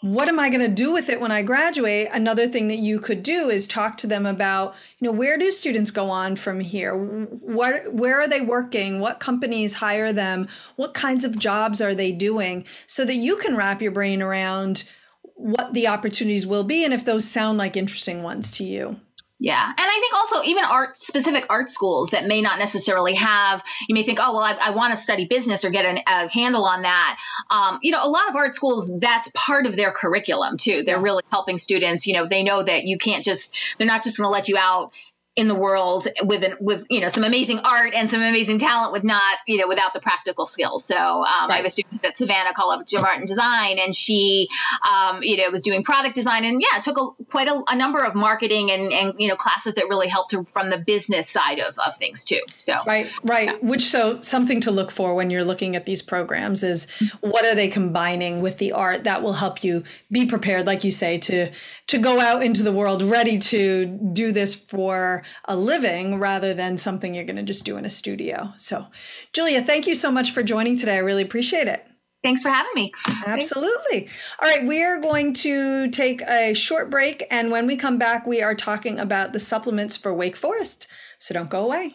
What 0.03 0.29
am 0.29 0.39
I 0.39 0.51
going 0.51 0.61
to 0.61 0.69
do 0.69 0.93
with 0.93 1.09
it 1.09 1.21
when 1.21 1.33
I 1.33 1.43
graduate? 1.43 2.09
Another 2.13 2.47
thing 2.47 2.69
that 2.69 2.79
you 2.79 3.01
could 3.01 3.23
do 3.23 3.49
is 3.49 3.67
talk 3.67 3.97
to 3.99 4.07
them 4.07 4.27
about, 4.27 4.75
you 4.99 5.07
know, 5.07 5.17
where 5.17 5.39
do 5.39 5.51
students 5.51 5.91
go 5.91 6.11
on 6.11 6.37
from 6.37 6.61
here? 6.61 6.95
What, 6.95 7.93
where 7.93 8.21
are 8.21 8.29
they 8.29 8.43
working? 8.43 9.01
What 9.01 9.21
companies 9.21 9.75
hire 9.75 10.13
them? 10.13 10.49
What 10.77 10.95
kinds 10.95 11.25
of 11.25 11.39
jobs 11.39 11.81
are 11.81 11.95
they 11.95 12.13
doing? 12.13 12.67
So 12.87 13.05
that 13.05 13.17
you 13.17 13.37
can 13.37 13.57
wrap 13.57 13.81
your 13.81 13.91
brain 13.91 14.21
around 14.23 14.89
what 15.37 15.75
the 15.75 15.87
opportunities 15.87 16.47
will 16.47 16.65
be 16.65 16.85
and 16.85 16.93
if 16.93 17.05
those 17.05 17.25
sound 17.25 17.59
like 17.59 17.77
interesting 17.77 18.23
ones 18.23 18.51
to 18.53 18.65
you. 18.65 19.01
Yeah. 19.39 19.63
And 19.63 19.75
I 19.79 19.99
think 20.01 20.15
also 20.15 20.43
even 20.45 20.65
art 20.65 20.97
specific 20.97 21.47
art 21.51 21.69
schools 21.69 22.11
that 22.11 22.27
may 22.27 22.41
not 22.41 22.59
necessarily 22.59 23.15
have, 23.15 23.63
you 23.87 23.95
may 23.95 24.03
think, 24.03 24.19
oh, 24.21 24.33
well, 24.33 24.43
I, 24.43 24.57
I 24.69 24.71
want 24.71 24.95
to 24.95 24.97
study 24.97 25.27
business 25.27 25.67
or 25.67 25.71
get 25.71 25.85
an, 25.85 25.99
a 26.07 26.29
handle 26.31 26.65
on 26.65 26.83
that. 26.83 27.19
Um, 27.51 27.79
you 27.83 27.93
know, 27.93 28.03
a 28.03 28.09
lot 28.09 28.31
of 28.31 28.37
art 28.37 28.55
schools, 28.55 28.99
that's 28.99 29.31
part 29.35 29.67
of 29.67 29.77
their 29.77 29.93
curriculum 29.93 30.57
too. 30.57 30.85
They're 30.85 31.01
really 31.01 31.23
helping 31.31 31.59
students. 31.59 32.07
You 32.07 32.15
know, 32.15 32.27
they 32.27 32.45
know 32.45 32.63
that 32.63 32.85
you 32.85 32.97
can't 32.97 33.23
just, 33.23 33.77
they're 33.77 33.87
not 33.87 34.03
just 34.03 34.17
going 34.17 34.27
to 34.27 34.33
let 34.33 34.49
you 34.49 34.57
out 34.57 34.95
in 35.37 35.49
the 35.49 35.55
world 35.55 36.07
with 36.23 36.43
an, 36.43 36.55
with 36.61 36.87
you 36.89 37.01
know 37.03 37.09
some 37.09 37.23
amazing 37.23 37.59
art 37.59 37.93
and 37.95 38.11
some 38.11 38.23
amazing 38.23 38.59
talent 38.59 38.93
with 38.93 39.05
not 39.05 39.37
you 39.47 39.59
know 39.59 39.69
without 39.69 39.93
the 39.93 40.01
practical 40.01 40.47
skills. 40.47 40.87
So 40.87 40.97
um, 40.97 41.23
right. 41.23 41.51
I 41.51 41.57
have 41.59 41.67
a 41.67 41.71
student 41.71 42.03
at 42.05 42.17
Savannah 42.17 42.55
College 42.55 42.95
of 42.95 43.05
Art 43.05 43.19
and 43.19 43.29
Design, 43.29 43.79
and 43.79 43.95
she 43.95 44.49
um, 44.91 45.23
you 45.23 45.37
know 45.37 45.51
was 45.51 45.63
doing 45.63 45.83
product 45.83 46.15
design 46.15 46.45
and 46.47 46.63
yeah 46.63 46.81
took 46.81 46.97
a, 46.99 47.25
quite 47.25 47.49
a, 47.49 47.63
a, 47.69 47.77
number 47.77 48.03
of 48.03 48.15
marketing 48.15 48.71
and, 48.71 48.93
and 48.93 49.15
you 49.19 49.29
know 49.29 49.37
classes 49.37 49.75
that 49.75 49.85
really 49.91 50.09
helped 50.09 50.33
her 50.33 50.43
from 50.45 50.71
the 50.71 50.79
business 50.79 51.29
side 51.29 51.59
of, 51.59 51.77
of 51.87 51.95
things 51.97 52.25
too. 52.25 52.41
So 52.57 52.75
right, 52.87 53.07
right. 53.23 53.49
Yeah. 53.49 53.69
Which 53.69 53.83
so 53.83 54.23
something 54.23 54.63
to 54.63 54.71
look 54.71 54.91
for 54.91 55.15
when 55.15 55.29
you're 55.29 55.45
looking 55.45 55.77
at 55.77 55.85
these 55.85 56.01
programs 56.01 56.63
is 56.63 56.87
what 57.21 57.45
are 57.45 57.55
they 57.55 57.69
combining 57.69 58.41
with 58.41 58.57
the 58.57 58.73
art 58.73 59.05
that 59.05 59.23
will 59.23 59.35
help 59.35 59.63
you 59.63 59.85
be 60.11 60.25
prepared, 60.25 60.67
like 60.67 60.83
you 60.83 60.91
say, 60.91 61.19
to 61.19 61.51
to 61.89 61.99
go 61.99 62.21
out 62.21 62.43
into 62.43 62.63
the 62.63 62.73
world 62.73 63.03
ready 63.03 63.39
to 63.39 63.85
do 64.15 64.33
this 64.33 64.55
for 64.55 65.23
a 65.45 65.57
living 65.57 66.19
rather 66.19 66.55
than 66.55 66.79
something 66.79 67.15
you're 67.15 67.25
going 67.25 67.37
to 67.37 67.43
just 67.43 67.65
do 67.65 67.77
in 67.77 67.85
a 67.85 67.91
studio. 67.91 68.53
So, 68.57 68.87
Julia, 69.33 69.63
thank 69.63 69.87
you 69.87 69.95
so 69.95 70.11
much 70.11 70.33
for 70.33 70.43
joining 70.43 70.79
today. 70.79 70.97
I 70.97 71.01
really 71.01 71.23
appreciate 71.23 71.69
it. 71.69 71.87
Thanks 72.23 72.43
for 72.43 72.49
having 72.49 72.73
me. 72.75 72.93
Absolutely. 73.25 74.09
All 74.43 74.49
right, 74.49 74.67
we 74.67 74.83
are 74.83 75.01
going 75.01 75.33
to 75.35 75.89
take 75.91 76.23
a 76.23 76.55
short 76.55 76.91
break. 76.91 77.25
And 77.31 77.51
when 77.51 77.67
we 77.67 77.77
come 77.77 77.99
back, 77.99 78.27
we 78.27 78.43
are 78.43 78.55
talking 78.55 78.99
about 78.99 79.33
the 79.33 79.39
supplements 79.39 79.97
for 79.97 80.13
Wake 80.13 80.37
Forest. 80.37 80.89
So 81.19 81.35
don't 81.35 81.51
go 81.51 81.65
away. 81.65 81.95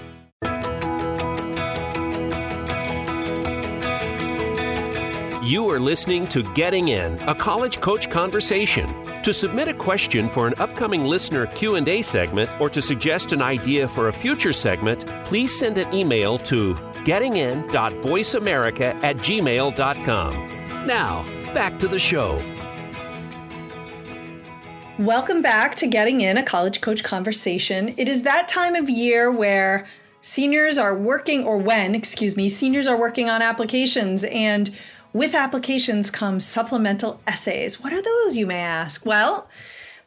You 5.51 5.69
are 5.69 5.81
listening 5.81 6.27
to 6.27 6.43
Getting 6.53 6.87
In, 6.87 7.21
a 7.23 7.35
college 7.35 7.81
coach 7.81 8.09
conversation. 8.09 8.87
To 9.21 9.33
submit 9.33 9.67
a 9.67 9.73
question 9.73 10.29
for 10.29 10.47
an 10.47 10.53
upcoming 10.59 11.03
listener 11.03 11.45
Q&A 11.45 12.01
segment 12.03 12.49
or 12.61 12.69
to 12.69 12.81
suggest 12.81 13.33
an 13.33 13.41
idea 13.41 13.85
for 13.85 14.07
a 14.07 14.13
future 14.13 14.53
segment, 14.53 15.05
please 15.25 15.53
send 15.53 15.77
an 15.77 15.93
email 15.93 16.37
to 16.37 16.73
gettingin.voiceamerica 17.03 19.03
at 19.03 19.17
gmail.com. 19.17 20.33
Now, 20.87 21.25
back 21.53 21.77
to 21.79 21.89
the 21.89 21.99
show. 21.99 22.41
Welcome 24.97 25.41
back 25.41 25.75
to 25.75 25.85
Getting 25.85 26.21
In, 26.21 26.37
a 26.37 26.43
college 26.43 26.79
coach 26.79 27.03
conversation. 27.03 27.93
It 27.97 28.07
is 28.07 28.23
that 28.23 28.47
time 28.47 28.75
of 28.75 28.89
year 28.89 29.29
where 29.29 29.85
seniors 30.21 30.77
are 30.77 30.97
working, 30.97 31.43
or 31.43 31.57
when, 31.57 31.93
excuse 31.93 32.37
me, 32.37 32.47
seniors 32.47 32.87
are 32.87 32.97
working 32.97 33.29
on 33.29 33.41
applications 33.41 34.23
and 34.23 34.73
with 35.13 35.35
applications 35.35 36.09
come 36.09 36.39
supplemental 36.39 37.19
essays. 37.27 37.79
What 37.81 37.93
are 37.93 38.01
those, 38.01 38.35
you 38.35 38.45
may 38.45 38.61
ask? 38.61 39.05
Well, 39.05 39.49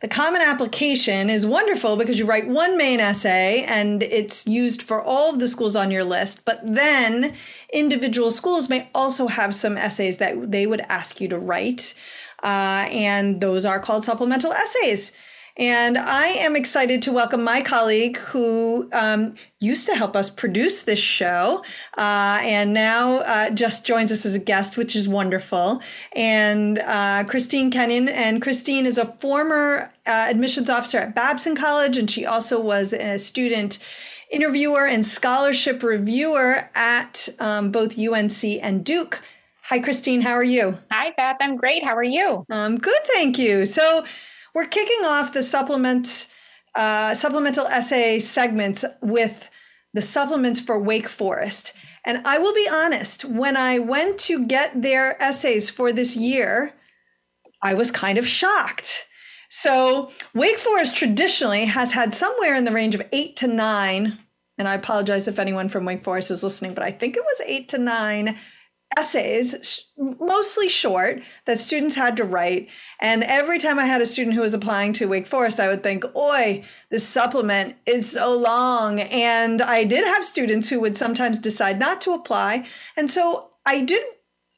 the 0.01 0.09
Common 0.09 0.43
Application 0.43 1.31
is 1.31 1.47
wonderful 1.47 1.97
because 1.97 2.19
you 2.19 2.27
write 2.27 2.47
one 2.47 2.77
main 2.77 3.01
essay 3.01 3.65
and 3.67 4.03
it's 4.03 4.47
used 4.47 4.83
for 4.83 5.01
all 5.01 5.33
of 5.33 5.41
the 5.41 5.49
schools 5.49 5.75
on 5.75 5.91
your 5.91 6.05
list, 6.05 6.45
but 6.45 6.61
then 6.63 7.35
individual 7.73 8.31
schools 8.31 8.69
may 8.69 8.89
also 8.95 9.29
have 9.29 9.55
some 9.55 9.79
essays 9.79 10.19
that 10.19 10.51
they 10.51 10.67
would 10.67 10.83
ask 10.83 11.21
you 11.21 11.29
to 11.29 11.39
write. 11.39 11.95
Uh, 12.43 12.87
and 12.93 13.41
those 13.41 13.65
are 13.65 13.81
called 13.81 14.05
supplemental 14.05 14.53
essays. 14.53 15.13
And 15.57 15.97
I 15.97 16.27
am 16.27 16.57
excited 16.57 17.01
to 17.03 17.13
welcome 17.13 17.45
my 17.45 17.63
colleague 17.63 18.17
who 18.17 18.89
um, 18.93 19.37
used 19.61 19.87
to 19.87 19.95
help 19.95 20.17
us 20.17 20.29
produce 20.29 20.83
this 20.83 20.99
show 20.99 21.63
uh, 21.97 22.41
and 22.43 22.75
now 22.75 23.19
uh, 23.21 23.51
just 23.51 23.87
joins 23.87 24.11
us 24.11 24.27
as 24.27 24.35
a 24.35 24.41
guest, 24.41 24.77
which 24.77 24.97
is 24.97 25.09
wonderful. 25.09 25.81
And 26.17 26.81
uh, 26.81 27.23
Christine 27.29 27.71
Kenyon. 27.71 28.09
And 28.09 28.43
Christine 28.43 28.85
is 28.85 28.99
a 28.99 29.07
former 29.07 29.93
uh, 30.07 30.27
admissions 30.29 30.69
officer 30.69 30.99
at 30.99 31.15
Babson 31.15 31.55
College, 31.55 31.97
and 31.97 32.11
she 32.11 32.27
also 32.27 32.61
was 32.61 32.93
a 32.93 33.19
student 33.19 33.79
interviewer 34.33 34.87
and 34.87 35.07
scholarship 35.07 35.85
reviewer 35.85 36.69
at 36.75 37.29
um, 37.39 37.71
both 37.71 37.97
UNC 37.97 38.45
and 38.61 38.85
Duke. 38.85 39.23
Hi, 39.69 39.79
Christine. 39.79 40.23
How 40.23 40.33
are 40.33 40.43
you? 40.43 40.79
Hi, 40.91 41.13
Beth. 41.17 41.37
I'm 41.41 41.57
great. 41.57 41.85
How 41.85 41.97
are 41.97 42.03
you? 42.03 42.45
Um, 42.51 42.77
good, 42.77 43.01
thank 43.05 43.39
you. 43.39 43.65
So, 43.65 44.05
we're 44.55 44.67
kicking 44.67 45.05
off 45.05 45.33
the 45.33 45.43
supplement 45.43 46.29
uh, 46.75 47.15
supplemental 47.15 47.67
essay 47.67 48.19
segments 48.19 48.85
with 49.01 49.49
the 49.93 50.03
supplements 50.03 50.59
for 50.59 50.81
Wake 50.81 51.09
Forest. 51.09 51.73
And 52.05 52.27
I 52.27 52.39
will 52.39 52.53
be 52.53 52.69
honest, 52.73 53.25
when 53.25 53.57
I 53.57 53.79
went 53.79 54.19
to 54.21 54.45
get 54.45 54.83
their 54.83 55.21
essays 55.23 55.71
for 55.71 55.93
this 55.93 56.17
year, 56.17 56.75
I 57.63 57.75
was 57.75 57.91
kind 57.91 58.19
of 58.19 58.27
shocked. 58.27 59.07
So, 59.49 60.11
Wake 60.35 60.59
Forest 60.59 60.97
traditionally 60.97 61.67
has 61.67 61.93
had 61.93 62.13
somewhere 62.13 62.57
in 62.57 62.65
the 62.65 62.73
range 62.73 62.97
of 62.97 63.07
eight 63.13 63.37
to 63.37 63.47
nine, 63.47 64.19
and 64.59 64.67
I 64.67 64.75
apologize 64.75 65.29
if 65.29 65.39
anyone 65.39 65.69
from 65.69 65.85
Wake 65.85 66.03
Forest 66.03 66.33
is 66.33 66.43
listening, 66.43 66.75
but 66.75 66.83
I 66.83 66.91
think 66.91 67.17
it 67.17 67.23
was 67.23 67.41
eight 67.47 67.69
to 67.69 67.79
nine 67.79 68.37
essays, 68.97 69.87
mostly 69.99 70.69
short, 70.69 71.23
that 71.47 71.59
students 71.59 71.97
had 71.97 72.17
to 72.17 72.25
write. 72.25 72.69
And 73.01 73.23
every 73.25 73.59
time 73.59 73.79
I 73.79 73.87
had 73.87 74.01
a 74.01 74.07
student 74.07 74.35
who 74.35 74.43
was 74.43 74.55
applying 74.55 74.93
to 74.95 75.09
Wake 75.09 75.27
Forest, 75.27 75.61
I 75.61 75.69
would 75.69 75.83
think, 75.83 76.05
oi, 76.17 76.65
this 76.91 77.07
supplement 77.07 77.77
is 77.87 78.13
so 78.13 78.37
long. 78.37 79.01
And 79.01 79.63
I 79.63 79.85
did 79.85 80.05
have 80.05 80.25
students 80.27 80.69
who 80.69 80.81
would 80.81 80.97
sometimes 80.97 81.39
decide 81.39 81.79
not 81.79 82.01
to 82.03 82.13
apply. 82.13 82.67
And 82.97 83.11
so 83.11 83.51
I 83.67 83.85
did 83.85 84.03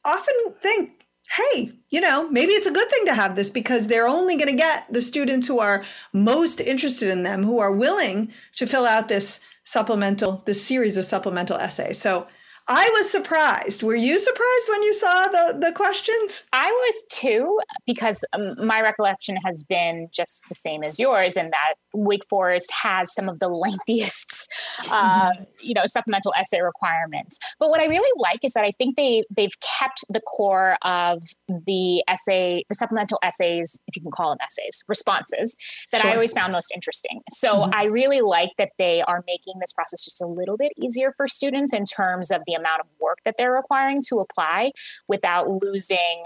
often 0.05 0.35
think, 0.61 0.91
hey, 1.35 1.73
you 1.89 2.01
know, 2.01 2.29
maybe 2.29 2.53
it's 2.53 2.67
a 2.67 2.71
good 2.71 2.89
thing 2.89 3.05
to 3.05 3.13
have 3.13 3.35
this 3.35 3.49
because 3.49 3.87
they're 3.87 4.07
only 4.07 4.35
going 4.35 4.49
to 4.49 4.55
get 4.55 4.91
the 4.91 5.01
students 5.01 5.47
who 5.47 5.59
are 5.59 5.83
most 6.13 6.61
interested 6.61 7.09
in 7.09 7.23
them, 7.23 7.43
who 7.43 7.59
are 7.59 7.71
willing 7.71 8.31
to 8.55 8.65
fill 8.65 8.85
out 8.85 9.09
this 9.09 9.41
supplemental, 9.63 10.43
this 10.45 10.65
series 10.65 10.95
of 10.95 11.03
supplemental 11.05 11.57
essays. 11.57 11.97
So 11.97 12.27
I 12.69 12.89
was 12.97 13.09
surprised. 13.09 13.81
Were 13.81 13.95
you 13.95 14.19
surprised 14.19 14.69
when 14.69 14.83
you 14.83 14.93
saw 14.93 15.27
the, 15.29 15.57
the 15.57 15.71
questions? 15.71 16.43
I 16.51 16.69
was 16.69 17.05
too, 17.09 17.59
because 17.85 18.25
um, 18.33 18.55
my 18.65 18.81
recollection 18.81 19.37
has 19.45 19.63
been 19.63 20.09
just 20.13 20.43
the 20.49 20.55
same 20.55 20.83
as 20.83 20.99
yours, 20.99 21.37
in 21.37 21.49
that 21.51 21.75
Wake 21.93 22.25
Forest 22.29 22.69
has 22.83 23.13
some 23.13 23.29
of 23.29 23.39
the 23.39 23.47
lengthiest, 23.47 24.49
uh, 24.91 25.31
you 25.61 25.73
know, 25.73 25.83
supplemental 25.85 26.33
essay 26.37 26.59
requirements. 26.59 27.39
But 27.57 27.69
what 27.69 27.79
I 27.79 27.85
really 27.85 28.11
like 28.17 28.43
is 28.43 28.51
that 28.53 28.65
I 28.65 28.71
think 28.71 28.97
they 28.97 29.23
they've 29.33 29.57
kept 29.61 30.03
the 30.09 30.19
core 30.19 30.77
of 30.81 31.23
the 31.47 32.03
essay, 32.09 32.65
the 32.67 32.75
supplemental 32.75 33.19
essays, 33.23 33.81
if 33.87 33.95
you 33.95 34.01
can 34.01 34.11
call 34.11 34.31
them 34.31 34.39
essays, 34.43 34.83
responses 34.89 35.55
that 35.93 36.01
sure. 36.01 36.11
I 36.11 36.13
always 36.15 36.33
found 36.33 36.51
most 36.51 36.71
interesting. 36.73 37.21
So 37.29 37.59
mm-hmm. 37.59 37.73
I 37.73 37.85
really 37.85 38.19
like 38.19 38.51
that 38.57 38.71
they 38.77 39.01
are 39.03 39.23
making 39.25 39.53
this 39.61 39.71
process 39.71 40.03
just 40.03 40.21
a 40.21 40.27
little 40.27 40.57
bit 40.57 40.73
easier 40.77 41.13
for 41.15 41.29
students 41.29 41.73
in 41.73 41.85
terms 41.85 42.29
of 42.29 42.41
the 42.45 42.56
amount 42.57 42.81
of 42.81 42.87
work 42.99 43.19
that 43.25 43.35
they're 43.37 43.53
requiring 43.53 44.01
to 44.09 44.19
apply 44.19 44.71
without 45.07 45.49
losing 45.61 46.23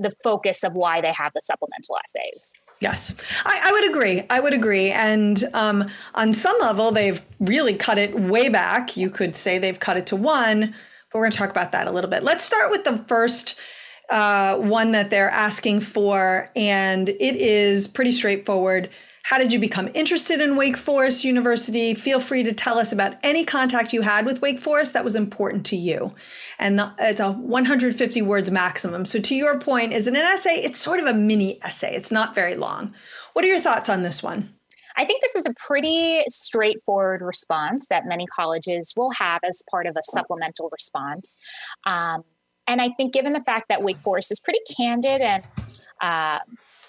the 0.00 0.12
focus 0.22 0.64
of 0.64 0.74
why 0.74 1.00
they 1.00 1.12
have 1.12 1.32
the 1.34 1.40
supplemental 1.42 1.96
essays. 2.04 2.52
Yes, 2.80 3.14
I, 3.44 3.60
I, 3.64 3.72
would 3.72 3.90
agree. 3.90 4.22
I 4.28 4.40
would 4.40 4.52
agree. 4.52 4.90
And 4.90 5.42
um, 5.54 5.88
on 6.14 6.34
some 6.34 6.56
level, 6.60 6.92
they've 6.92 7.22
really 7.40 7.74
cut 7.74 7.96
it 7.96 8.18
way 8.18 8.50
back. 8.50 8.96
You 8.96 9.08
could 9.08 9.34
say 9.34 9.58
they've 9.58 9.80
cut 9.80 9.96
it 9.96 10.06
to 10.08 10.16
one, 10.16 10.60
but 10.60 11.14
we're 11.14 11.22
going 11.22 11.32
to 11.32 11.38
talk 11.38 11.50
about 11.50 11.72
that 11.72 11.86
a 11.86 11.90
little 11.90 12.10
bit. 12.10 12.22
Let's 12.22 12.44
start 12.44 12.70
with 12.70 12.84
the 12.84 12.98
first 12.98 13.58
uh, 14.10 14.56
one 14.56 14.92
that 14.92 15.08
they're 15.08 15.30
asking 15.30 15.80
for, 15.80 16.48
and 16.54 17.08
it 17.08 17.36
is 17.36 17.88
pretty 17.88 18.12
straightforward. 18.12 18.90
How 19.26 19.38
did 19.38 19.52
you 19.52 19.58
become 19.58 19.88
interested 19.92 20.40
in 20.40 20.54
Wake 20.54 20.76
Forest 20.76 21.24
University? 21.24 21.94
Feel 21.94 22.20
free 22.20 22.44
to 22.44 22.52
tell 22.52 22.78
us 22.78 22.92
about 22.92 23.16
any 23.24 23.44
contact 23.44 23.92
you 23.92 24.02
had 24.02 24.24
with 24.24 24.40
Wake 24.40 24.60
Forest 24.60 24.92
that 24.92 25.04
was 25.04 25.16
important 25.16 25.66
to 25.66 25.76
you. 25.76 26.14
And 26.60 26.78
the, 26.78 26.94
it's 27.00 27.18
a 27.18 27.32
150 27.32 28.22
words 28.22 28.52
maximum. 28.52 29.04
So, 29.04 29.18
to 29.18 29.34
your 29.34 29.58
point, 29.58 29.92
is 29.92 30.06
it 30.06 30.14
an 30.14 30.20
essay? 30.22 30.60
It's 30.62 30.78
sort 30.78 31.00
of 31.00 31.06
a 31.06 31.12
mini 31.12 31.58
essay, 31.64 31.92
it's 31.96 32.12
not 32.12 32.36
very 32.36 32.54
long. 32.54 32.94
What 33.32 33.44
are 33.44 33.48
your 33.48 33.58
thoughts 33.58 33.88
on 33.88 34.04
this 34.04 34.22
one? 34.22 34.54
I 34.96 35.04
think 35.04 35.22
this 35.22 35.34
is 35.34 35.44
a 35.44 35.54
pretty 35.54 36.22
straightforward 36.28 37.20
response 37.20 37.88
that 37.88 38.06
many 38.06 38.26
colleges 38.28 38.94
will 38.96 39.10
have 39.10 39.40
as 39.42 39.60
part 39.68 39.88
of 39.88 39.96
a 39.96 40.04
supplemental 40.04 40.68
response. 40.70 41.40
Um, 41.84 42.22
and 42.68 42.80
I 42.80 42.90
think, 42.90 43.12
given 43.12 43.32
the 43.32 43.42
fact 43.42 43.70
that 43.70 43.82
Wake 43.82 43.98
Forest 43.98 44.30
is 44.30 44.38
pretty 44.38 44.60
candid 44.76 45.20
and 45.20 45.42
uh, 46.00 46.38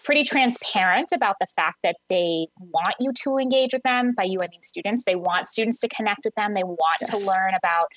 pretty 0.07 0.23
transparent 0.23 1.09
about 1.11 1.35
the 1.41 1.47
fact 1.53 1.79
that 1.83 1.97
they 2.09 2.47
want 2.57 2.95
you 2.97 3.11
to 3.11 3.37
engage 3.37 3.73
with 3.73 3.83
them. 3.83 4.13
By 4.15 4.23
you, 4.23 4.41
I 4.41 4.47
mean 4.47 4.61
students. 4.61 5.03
They 5.05 5.15
want 5.15 5.47
students 5.47 5.81
to 5.81 5.89
connect 5.89 6.21
with 6.23 6.33
them. 6.35 6.53
They 6.53 6.63
want 6.63 6.99
yes. 7.01 7.09
to 7.09 7.27
learn 7.27 7.53
about 7.53 7.87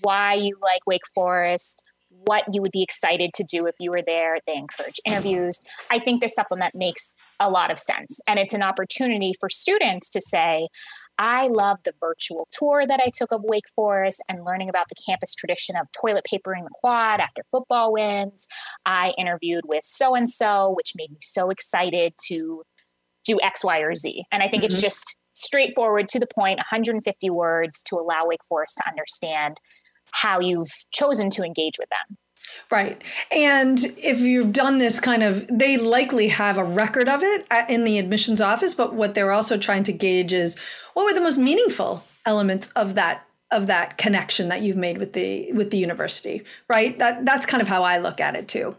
why 0.00 0.32
you 0.32 0.56
like 0.62 0.80
Wake 0.86 1.06
Forest, 1.14 1.84
what 2.24 2.44
you 2.52 2.60
would 2.62 2.72
be 2.72 2.82
excited 2.82 3.32
to 3.34 3.44
do 3.44 3.66
if 3.66 3.74
you 3.78 3.90
were 3.90 4.02
there. 4.02 4.38
They 4.46 4.56
encourage 4.56 5.00
interviews. 5.04 5.60
I 5.90 5.98
think 5.98 6.20
this 6.20 6.34
supplement 6.34 6.74
makes 6.74 7.16
a 7.40 7.50
lot 7.50 7.70
of 7.70 7.78
sense. 7.78 8.20
And 8.26 8.38
it's 8.38 8.54
an 8.54 8.62
opportunity 8.62 9.34
for 9.38 9.48
students 9.48 10.10
to 10.10 10.20
say, 10.20 10.68
I 11.18 11.48
love 11.48 11.78
the 11.84 11.94
virtual 11.98 12.46
tour 12.52 12.84
that 12.86 13.00
I 13.00 13.10
took 13.12 13.32
of 13.32 13.42
Wake 13.42 13.68
Forest 13.74 14.22
and 14.28 14.44
learning 14.44 14.68
about 14.68 14.88
the 14.88 14.94
campus 14.94 15.34
tradition 15.34 15.74
of 15.74 15.88
toilet 15.90 16.24
papering 16.24 16.64
the 16.64 16.70
quad 16.72 17.18
after 17.18 17.42
football 17.50 17.92
wins. 17.92 18.46
I 18.86 19.12
interviewed 19.18 19.64
with 19.66 19.82
so 19.84 20.14
and 20.14 20.30
so, 20.30 20.72
which 20.76 20.92
made 20.96 21.10
me 21.10 21.18
so 21.20 21.50
excited 21.50 22.14
to 22.28 22.62
do 23.24 23.40
X, 23.40 23.64
Y, 23.64 23.80
or 23.80 23.96
Z. 23.96 24.24
And 24.30 24.42
I 24.42 24.48
think 24.48 24.62
mm-hmm. 24.62 24.66
it's 24.66 24.80
just 24.80 25.16
straightforward 25.32 26.08
to 26.08 26.20
the 26.20 26.26
point 26.26 26.58
150 26.58 27.30
words 27.30 27.82
to 27.84 27.96
allow 27.96 28.26
Wake 28.26 28.44
Forest 28.48 28.76
to 28.78 28.88
understand 28.88 29.58
how 30.12 30.40
you've 30.40 30.70
chosen 30.92 31.30
to 31.30 31.42
engage 31.42 31.74
with 31.78 31.88
them. 31.90 32.16
Right. 32.70 33.02
And 33.30 33.78
if 33.98 34.20
you've 34.20 34.52
done 34.52 34.78
this 34.78 35.00
kind 35.00 35.22
of, 35.22 35.46
they 35.48 35.76
likely 35.76 36.28
have 36.28 36.56
a 36.56 36.64
record 36.64 37.08
of 37.08 37.22
it 37.22 37.46
in 37.68 37.84
the 37.84 37.98
admissions 37.98 38.40
office, 38.40 38.74
but 38.74 38.94
what 38.94 39.14
they're 39.14 39.32
also 39.32 39.58
trying 39.58 39.84
to 39.84 39.92
gauge 39.92 40.32
is 40.32 40.56
what 40.94 41.04
were 41.04 41.14
the 41.14 41.20
most 41.20 41.38
meaningful 41.38 42.04
elements 42.26 42.68
of 42.68 42.94
that 42.94 43.24
of 43.50 43.66
that 43.66 43.96
connection 43.96 44.50
that 44.50 44.60
you've 44.60 44.76
made 44.76 44.98
with 44.98 45.14
the 45.14 45.50
with 45.52 45.70
the 45.70 45.78
university, 45.78 46.42
right? 46.68 46.98
That 46.98 47.24
that's 47.24 47.46
kind 47.46 47.62
of 47.62 47.68
how 47.68 47.82
I 47.82 47.98
look 47.98 48.20
at 48.20 48.36
it 48.36 48.48
too 48.48 48.76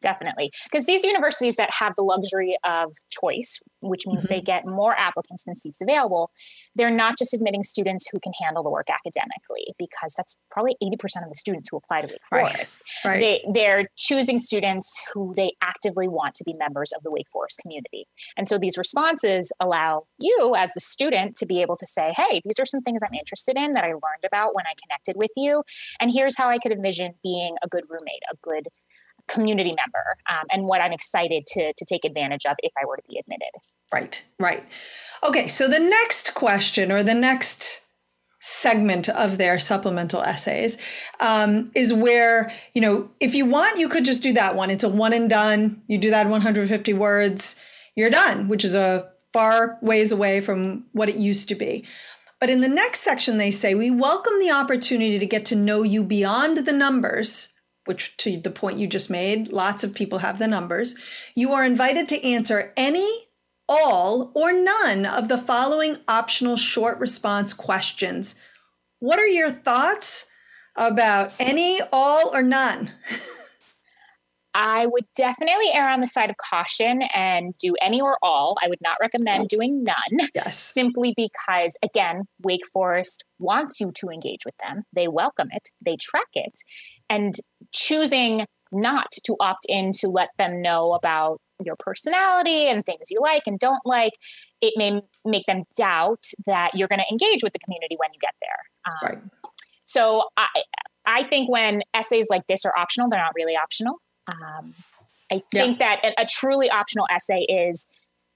definitely. 0.00 0.50
Because 0.70 0.86
these 0.86 1.04
universities 1.04 1.56
that 1.56 1.70
have 1.78 1.94
the 1.96 2.02
luxury 2.02 2.56
of 2.64 2.94
choice, 3.10 3.60
which 3.80 4.06
means 4.06 4.24
mm-hmm. 4.24 4.34
they 4.34 4.40
get 4.40 4.66
more 4.66 4.98
applicants 4.98 5.44
than 5.44 5.56
seats 5.56 5.80
available, 5.80 6.30
they're 6.74 6.90
not 6.90 7.18
just 7.18 7.34
admitting 7.34 7.62
students 7.62 8.08
who 8.10 8.18
can 8.20 8.32
handle 8.40 8.62
the 8.62 8.70
work 8.70 8.88
academically, 8.90 9.74
because 9.78 10.14
that's 10.16 10.36
probably 10.50 10.76
80% 10.82 11.22
of 11.22 11.28
the 11.28 11.34
students 11.34 11.68
who 11.70 11.76
apply 11.76 12.02
to 12.02 12.06
Wake 12.06 12.18
Forest. 12.28 12.82
Right. 13.04 13.10
Right. 13.10 13.20
They, 13.20 13.44
they're 13.52 13.88
choosing 13.96 14.38
students 14.38 15.00
who 15.12 15.32
they 15.36 15.52
actively 15.62 16.08
want 16.08 16.34
to 16.36 16.44
be 16.44 16.54
members 16.54 16.92
of 16.96 17.02
the 17.02 17.10
Wake 17.10 17.28
Forest 17.32 17.60
community. 17.62 18.04
And 18.36 18.46
so 18.46 18.58
these 18.58 18.76
responses 18.78 19.52
allow 19.60 20.04
you, 20.18 20.54
as 20.56 20.72
the 20.74 20.80
student, 20.80 21.36
to 21.36 21.46
be 21.46 21.60
able 21.62 21.76
to 21.76 21.86
say, 21.86 22.12
hey, 22.16 22.40
these 22.44 22.58
are 22.58 22.66
some 22.66 22.80
things 22.80 23.00
I'm 23.02 23.14
interested 23.14 23.56
in 23.56 23.74
that 23.74 23.84
I 23.84 23.88
learned 23.88 24.24
about 24.26 24.54
when 24.54 24.66
I 24.66 24.74
connected 24.82 25.16
with 25.16 25.30
you. 25.36 25.62
And 26.00 26.10
here's 26.12 26.36
how 26.36 26.48
I 26.48 26.58
could 26.58 26.72
envision 26.72 27.14
being 27.22 27.56
a 27.62 27.68
good 27.68 27.84
roommate, 27.88 28.22
a 28.30 28.36
good 28.42 28.68
community 29.28 29.74
member 29.76 30.16
um, 30.30 30.46
and 30.50 30.64
what 30.64 30.80
I'm 30.80 30.92
excited 30.92 31.46
to, 31.46 31.72
to 31.72 31.84
take 31.84 32.04
advantage 32.04 32.46
of 32.46 32.56
if 32.60 32.72
I 32.80 32.86
were 32.86 32.96
to 32.96 33.02
be 33.08 33.18
admitted. 33.18 33.50
Right, 33.92 34.22
right. 34.38 34.64
Okay, 35.26 35.48
so 35.48 35.68
the 35.68 35.80
next 35.80 36.34
question 36.34 36.92
or 36.92 37.02
the 37.02 37.14
next 37.14 37.84
segment 38.40 39.08
of 39.08 39.36
their 39.36 39.58
supplemental 39.58 40.22
essays 40.22 40.78
um, 41.20 41.70
is 41.74 41.92
where, 41.92 42.52
you 42.72 42.80
know, 42.80 43.10
if 43.20 43.34
you 43.34 43.44
want, 43.44 43.78
you 43.78 43.88
could 43.88 44.04
just 44.04 44.22
do 44.22 44.32
that 44.32 44.54
one. 44.54 44.70
It's 44.70 44.84
a 44.84 44.88
one 44.88 45.12
and 45.12 45.28
done. 45.28 45.82
You 45.88 45.98
do 45.98 46.10
that 46.10 46.28
150 46.28 46.92
words, 46.94 47.60
you're 47.96 48.10
done, 48.10 48.48
which 48.48 48.64
is 48.64 48.74
a 48.74 49.10
far 49.32 49.78
ways 49.82 50.12
away 50.12 50.40
from 50.40 50.86
what 50.92 51.08
it 51.08 51.16
used 51.16 51.48
to 51.48 51.54
be. 51.54 51.84
But 52.40 52.50
in 52.50 52.60
the 52.60 52.68
next 52.68 53.00
section, 53.00 53.38
they 53.38 53.50
say, 53.50 53.74
we 53.74 53.90
welcome 53.90 54.38
the 54.38 54.52
opportunity 54.52 55.18
to 55.18 55.26
get 55.26 55.44
to 55.46 55.56
know 55.56 55.82
you 55.82 56.04
beyond 56.04 56.58
the 56.58 56.72
numbers 56.72 57.52
which 57.88 58.16
to 58.18 58.36
the 58.36 58.50
point 58.50 58.78
you 58.78 58.86
just 58.86 59.08
made, 59.08 59.48
lots 59.48 59.82
of 59.82 59.94
people 59.94 60.18
have 60.18 60.38
the 60.38 60.46
numbers. 60.46 60.94
You 61.34 61.52
are 61.52 61.64
invited 61.64 62.06
to 62.08 62.22
answer 62.24 62.72
any, 62.76 63.28
all, 63.68 64.30
or 64.34 64.52
none 64.52 65.06
of 65.06 65.28
the 65.28 65.38
following 65.38 65.96
optional 66.06 66.56
short 66.56 66.98
response 66.98 67.54
questions. 67.54 68.34
What 68.98 69.18
are 69.18 69.26
your 69.26 69.50
thoughts 69.50 70.26
about 70.76 71.32
any, 71.40 71.80
all, 71.92 72.30
or 72.34 72.42
none? 72.42 72.92
I 74.60 74.86
would 74.86 75.04
definitely 75.14 75.70
err 75.72 75.88
on 75.88 76.00
the 76.00 76.06
side 76.08 76.30
of 76.30 76.36
caution 76.36 77.02
and 77.14 77.54
do 77.60 77.76
any 77.80 78.00
or 78.00 78.18
all. 78.24 78.56
I 78.60 78.68
would 78.68 78.80
not 78.80 78.96
recommend 79.00 79.46
doing 79.48 79.84
none. 79.84 80.28
Yes. 80.34 80.58
Simply 80.58 81.14
because, 81.16 81.76
again, 81.80 82.24
Wake 82.42 82.66
Forest 82.72 83.22
wants 83.38 83.80
you 83.80 83.92
to 83.94 84.08
engage 84.08 84.44
with 84.44 84.56
them. 84.58 84.82
They 84.92 85.06
welcome 85.06 85.46
it, 85.52 85.70
they 85.80 85.96
track 85.96 86.26
it. 86.34 86.58
And 87.08 87.34
choosing 87.72 88.46
not 88.72 89.12
to 89.26 89.36
opt 89.38 89.64
in 89.68 89.92
to 89.92 90.08
let 90.08 90.30
them 90.38 90.60
know 90.60 90.92
about 90.92 91.40
your 91.64 91.76
personality 91.78 92.66
and 92.66 92.84
things 92.84 93.12
you 93.12 93.20
like 93.22 93.44
and 93.46 93.60
don't 93.60 93.84
like, 93.84 94.14
it 94.60 94.74
may 94.76 95.00
make 95.24 95.46
them 95.46 95.62
doubt 95.76 96.24
that 96.46 96.74
you're 96.74 96.88
going 96.88 96.98
to 96.98 97.12
engage 97.12 97.44
with 97.44 97.52
the 97.52 97.60
community 97.60 97.94
when 97.96 98.10
you 98.12 98.18
get 98.20 98.34
there. 98.42 98.92
Um, 98.92 99.08
right. 99.08 99.52
So 99.82 100.24
I, 100.36 100.46
I 101.06 101.28
think 101.28 101.48
when 101.48 101.82
essays 101.94 102.26
like 102.28 102.46
this 102.48 102.64
are 102.64 102.76
optional, 102.76 103.08
they're 103.08 103.20
not 103.20 103.32
really 103.36 103.56
optional. 103.56 104.00
Um, 104.28 104.74
I 105.30 105.42
think 105.52 105.80
yeah. 105.80 105.96
that 106.02 106.14
a, 106.16 106.26
truly 106.26 106.70
optional 106.70 107.06
essay 107.10 107.40
is 107.48 107.88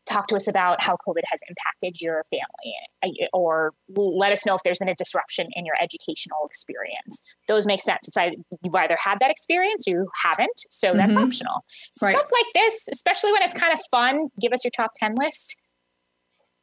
talk 0.07 0.27
to 0.27 0.37
us 0.37 0.49
about 0.49 0.83
how 0.83 0.97
COVID 1.07 1.23
has 1.31 1.41
impacted 1.49 2.01
your 2.01 2.25
family, 2.25 3.29
or 3.33 3.73
let 3.95 4.33
us 4.33 4.45
know 4.45 4.55
if 4.55 4.63
there's 4.65 4.79
been 4.79 4.89
a 4.89 4.95
disruption 4.95 5.49
in 5.53 5.65
your 5.65 5.77
educational 5.81 6.45
experience. 6.45 7.23
Those 7.47 7.67
make 7.67 7.81
sense. 7.81 8.09
It's 8.09 8.17
either 8.17 8.35
you've 8.63 8.75
either 8.75 8.97
had 9.03 9.21
that 9.21 9.31
experience 9.31 9.87
or 9.87 9.91
you 9.93 10.09
haven't, 10.25 10.61
so 10.71 10.93
that's 10.95 11.15
mm-hmm. 11.15 11.25
optional. 11.25 11.65
Right. 12.03 12.17
Stuff 12.17 12.31
like 12.33 12.47
this, 12.55 12.89
especially 12.91 13.33
when 13.33 13.43
it's 13.43 13.55
kind 13.55 13.73
of 13.73 13.81
fun, 13.91 14.29
give 14.41 14.53
us 14.53 14.65
your 14.65 14.73
top 14.77 14.91
10 15.01 15.15
list 15.15 15.57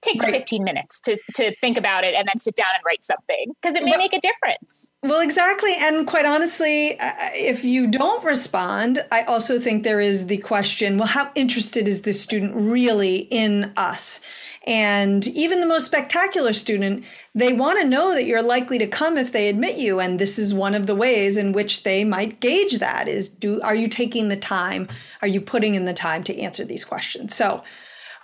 take 0.01 0.21
right. 0.21 0.31
15 0.31 0.63
minutes 0.63 0.99
to, 1.01 1.17
to 1.35 1.55
think 1.57 1.77
about 1.77 2.03
it 2.03 2.13
and 2.15 2.27
then 2.27 2.37
sit 2.39 2.55
down 2.55 2.67
and 2.75 2.83
write 2.85 3.03
something 3.03 3.53
because 3.61 3.75
it 3.75 3.83
may 3.83 3.91
well, 3.91 3.99
make 3.99 4.13
a 4.13 4.19
difference. 4.19 4.93
Well, 5.03 5.21
exactly. 5.21 5.73
And 5.79 6.07
quite 6.07 6.25
honestly, 6.25 6.97
uh, 6.99 7.13
if 7.33 7.65
you 7.65 7.87
don't 7.87 8.23
respond, 8.23 8.99
I 9.11 9.23
also 9.23 9.59
think 9.59 9.83
there 9.83 9.99
is 9.99 10.27
the 10.27 10.37
question 10.37 10.97
well, 10.97 11.07
how 11.07 11.31
interested 11.35 11.87
is 11.87 12.01
this 12.01 12.21
student 12.21 12.55
really 12.55 13.27
in 13.29 13.73
us? 13.75 14.21
And 14.67 15.25
even 15.27 15.61
the 15.61 15.67
most 15.67 15.85
spectacular 15.85 16.53
student, 16.53 17.05
they 17.33 17.53
want 17.53 17.79
to 17.79 17.87
know 17.87 18.13
that 18.13 18.25
you're 18.25 18.43
likely 18.43 18.77
to 18.79 18.87
come 18.87 19.17
if 19.17 19.31
they 19.31 19.49
admit 19.49 19.77
you. 19.77 19.99
And 19.99 20.19
this 20.19 20.37
is 20.37 20.53
one 20.53 20.75
of 20.75 20.85
the 20.85 20.95
ways 20.95 21.37
in 21.37 21.53
which 21.53 21.83
they 21.83 22.03
might 22.03 22.39
gauge 22.39 22.77
that 22.79 23.07
is 23.07 23.29
do 23.29 23.61
are 23.61 23.75
you 23.75 23.87
taking 23.87 24.29
the 24.29 24.37
time? 24.37 24.87
Are 25.21 25.27
you 25.27 25.41
putting 25.41 25.75
in 25.75 25.85
the 25.85 25.93
time 25.93 26.23
to 26.25 26.37
answer 26.37 26.65
these 26.65 26.85
questions? 26.85 27.35
So 27.35 27.63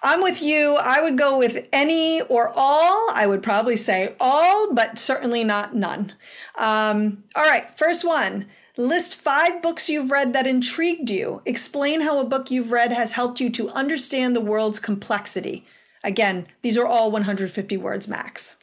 I'm 0.07 0.21
with 0.21 0.43
you. 0.43 0.77
I 0.79 1.01
would 1.01 1.17
go 1.17 1.35
with 1.39 1.67
any 1.73 2.21
or 2.29 2.53
all. 2.55 3.09
I 3.15 3.25
would 3.25 3.41
probably 3.41 3.75
say 3.75 4.15
all, 4.19 4.71
but 4.71 4.99
certainly 4.99 5.43
not 5.43 5.75
none. 5.75 6.13
Um, 6.59 7.23
all 7.35 7.43
right, 7.43 7.67
first 7.75 8.05
one. 8.05 8.45
List 8.77 9.15
five 9.15 9.63
books 9.63 9.89
you've 9.89 10.11
read 10.11 10.31
that 10.33 10.45
intrigued 10.45 11.09
you. 11.09 11.41
Explain 11.43 12.01
how 12.01 12.19
a 12.19 12.29
book 12.29 12.51
you've 12.51 12.71
read 12.71 12.91
has 12.91 13.13
helped 13.13 13.39
you 13.39 13.49
to 13.49 13.71
understand 13.71 14.35
the 14.35 14.41
world's 14.41 14.77
complexity. 14.77 15.65
Again, 16.03 16.45
these 16.61 16.77
are 16.77 16.85
all 16.85 17.09
150 17.09 17.75
words 17.77 18.07
max. 18.07 18.57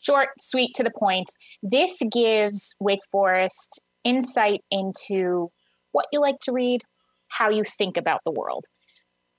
Short, 0.00 0.30
sweet, 0.40 0.74
to 0.74 0.82
the 0.82 0.90
point. 0.98 1.28
This 1.62 2.02
gives 2.12 2.74
Wake 2.80 3.06
Forest 3.12 3.82
insight 4.02 4.62
into 4.68 5.52
what 5.92 6.06
you 6.10 6.20
like 6.20 6.40
to 6.40 6.52
read, 6.52 6.82
how 7.28 7.50
you 7.50 7.62
think 7.62 7.96
about 7.96 8.22
the 8.24 8.32
world 8.32 8.64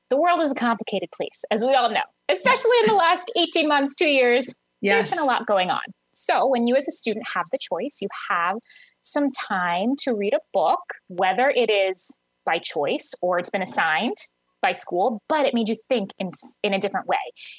the 0.10 0.18
world 0.18 0.40
is 0.40 0.52
a 0.52 0.56
complicated 0.56 1.10
place, 1.12 1.44
as 1.52 1.64
we 1.64 1.74
all 1.74 1.90
know, 1.90 2.02
especially 2.30 2.78
in 2.84 2.88
the 2.88 2.96
last 2.96 3.32
18 3.36 3.68
months, 3.68 3.96
two 3.96 4.08
years. 4.08 4.54
Yes. 4.82 5.10
There's 5.10 5.20
been 5.20 5.24
a 5.24 5.28
lot 5.28 5.46
going 5.46 5.70
on. 5.70 5.82
So, 6.14 6.48
when 6.48 6.68
you 6.68 6.76
as 6.76 6.88
a 6.88 6.92
student 6.92 7.26
have 7.34 7.46
the 7.52 7.58
choice, 7.58 7.98
you 8.02 8.08
have 8.30 8.58
some 9.02 9.32
time 9.32 9.96
to 10.00 10.14
read 10.14 10.34
a 10.34 10.40
book, 10.54 10.82
whether 11.08 11.50
it 11.50 11.70
is 11.70 12.18
by 12.46 12.58
choice 12.60 13.14
or 13.22 13.40
it's 13.40 13.50
been 13.50 13.62
assigned 13.62 14.18
by 14.62 14.72
school, 14.72 15.22
but 15.30 15.46
it 15.46 15.54
made 15.54 15.70
you 15.70 15.76
think 15.88 16.12
in, 16.20 16.32
in 16.64 16.74
a 16.74 16.80
different 16.80 17.08
way. 17.08 17.18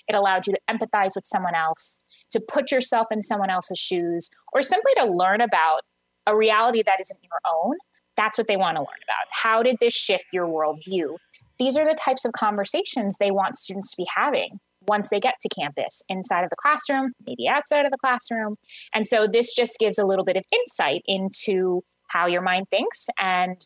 It 0.08 0.14
allowed 0.14 0.46
you 0.46 0.52
to 0.52 0.60
empathize 0.68 1.14
with 1.14 1.26
someone 1.26 1.54
else, 1.54 1.98
to 2.32 2.40
put 2.40 2.70
yourself 2.70 3.06
in 3.10 3.22
someone 3.22 3.50
else's 3.50 3.78
shoes, 3.78 4.28
or 4.52 4.62
simply 4.62 4.92
to 4.98 5.06
learn 5.06 5.40
about 5.40 5.82
a 6.26 6.36
reality 6.36 6.82
that 6.82 7.00
isn't 7.00 7.20
your 7.22 7.40
own. 7.54 7.76
That's 8.16 8.36
what 8.36 8.48
they 8.48 8.56
want 8.56 8.76
to 8.76 8.80
learn 8.80 9.00
about. 9.02 9.26
How 9.30 9.62
did 9.62 9.76
this 9.80 9.94
shift 9.94 10.24
your 10.32 10.46
worldview? 10.46 11.16
These 11.60 11.76
are 11.76 11.84
the 11.86 11.94
types 11.94 12.24
of 12.24 12.32
conversations 12.32 13.16
they 13.20 13.30
want 13.30 13.54
students 13.54 13.92
to 13.92 13.96
be 13.98 14.06
having 14.16 14.58
once 14.88 15.10
they 15.10 15.20
get 15.20 15.34
to 15.42 15.48
campus 15.48 16.02
inside 16.08 16.42
of 16.42 16.50
the 16.50 16.56
classroom, 16.56 17.12
maybe 17.26 17.46
outside 17.46 17.84
of 17.84 17.92
the 17.92 17.98
classroom. 17.98 18.56
And 18.94 19.06
so 19.06 19.26
this 19.26 19.54
just 19.54 19.78
gives 19.78 19.98
a 19.98 20.06
little 20.06 20.24
bit 20.24 20.36
of 20.36 20.44
insight 20.50 21.02
into 21.06 21.82
how 22.08 22.26
your 22.26 22.40
mind 22.40 22.66
thinks 22.70 23.08
and 23.18 23.60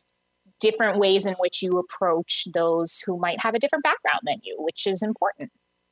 different 0.60 0.98
ways 0.98 1.24
in 1.24 1.34
which 1.34 1.62
you 1.62 1.78
approach 1.78 2.46
those 2.52 3.02
who 3.06 3.16
might 3.16 3.40
have 3.40 3.54
a 3.54 3.58
different 3.58 3.84
background 3.84 4.20
than 4.24 4.38
you, 4.42 4.56
which 4.58 4.86
is 4.86 5.02
important. 5.02 5.50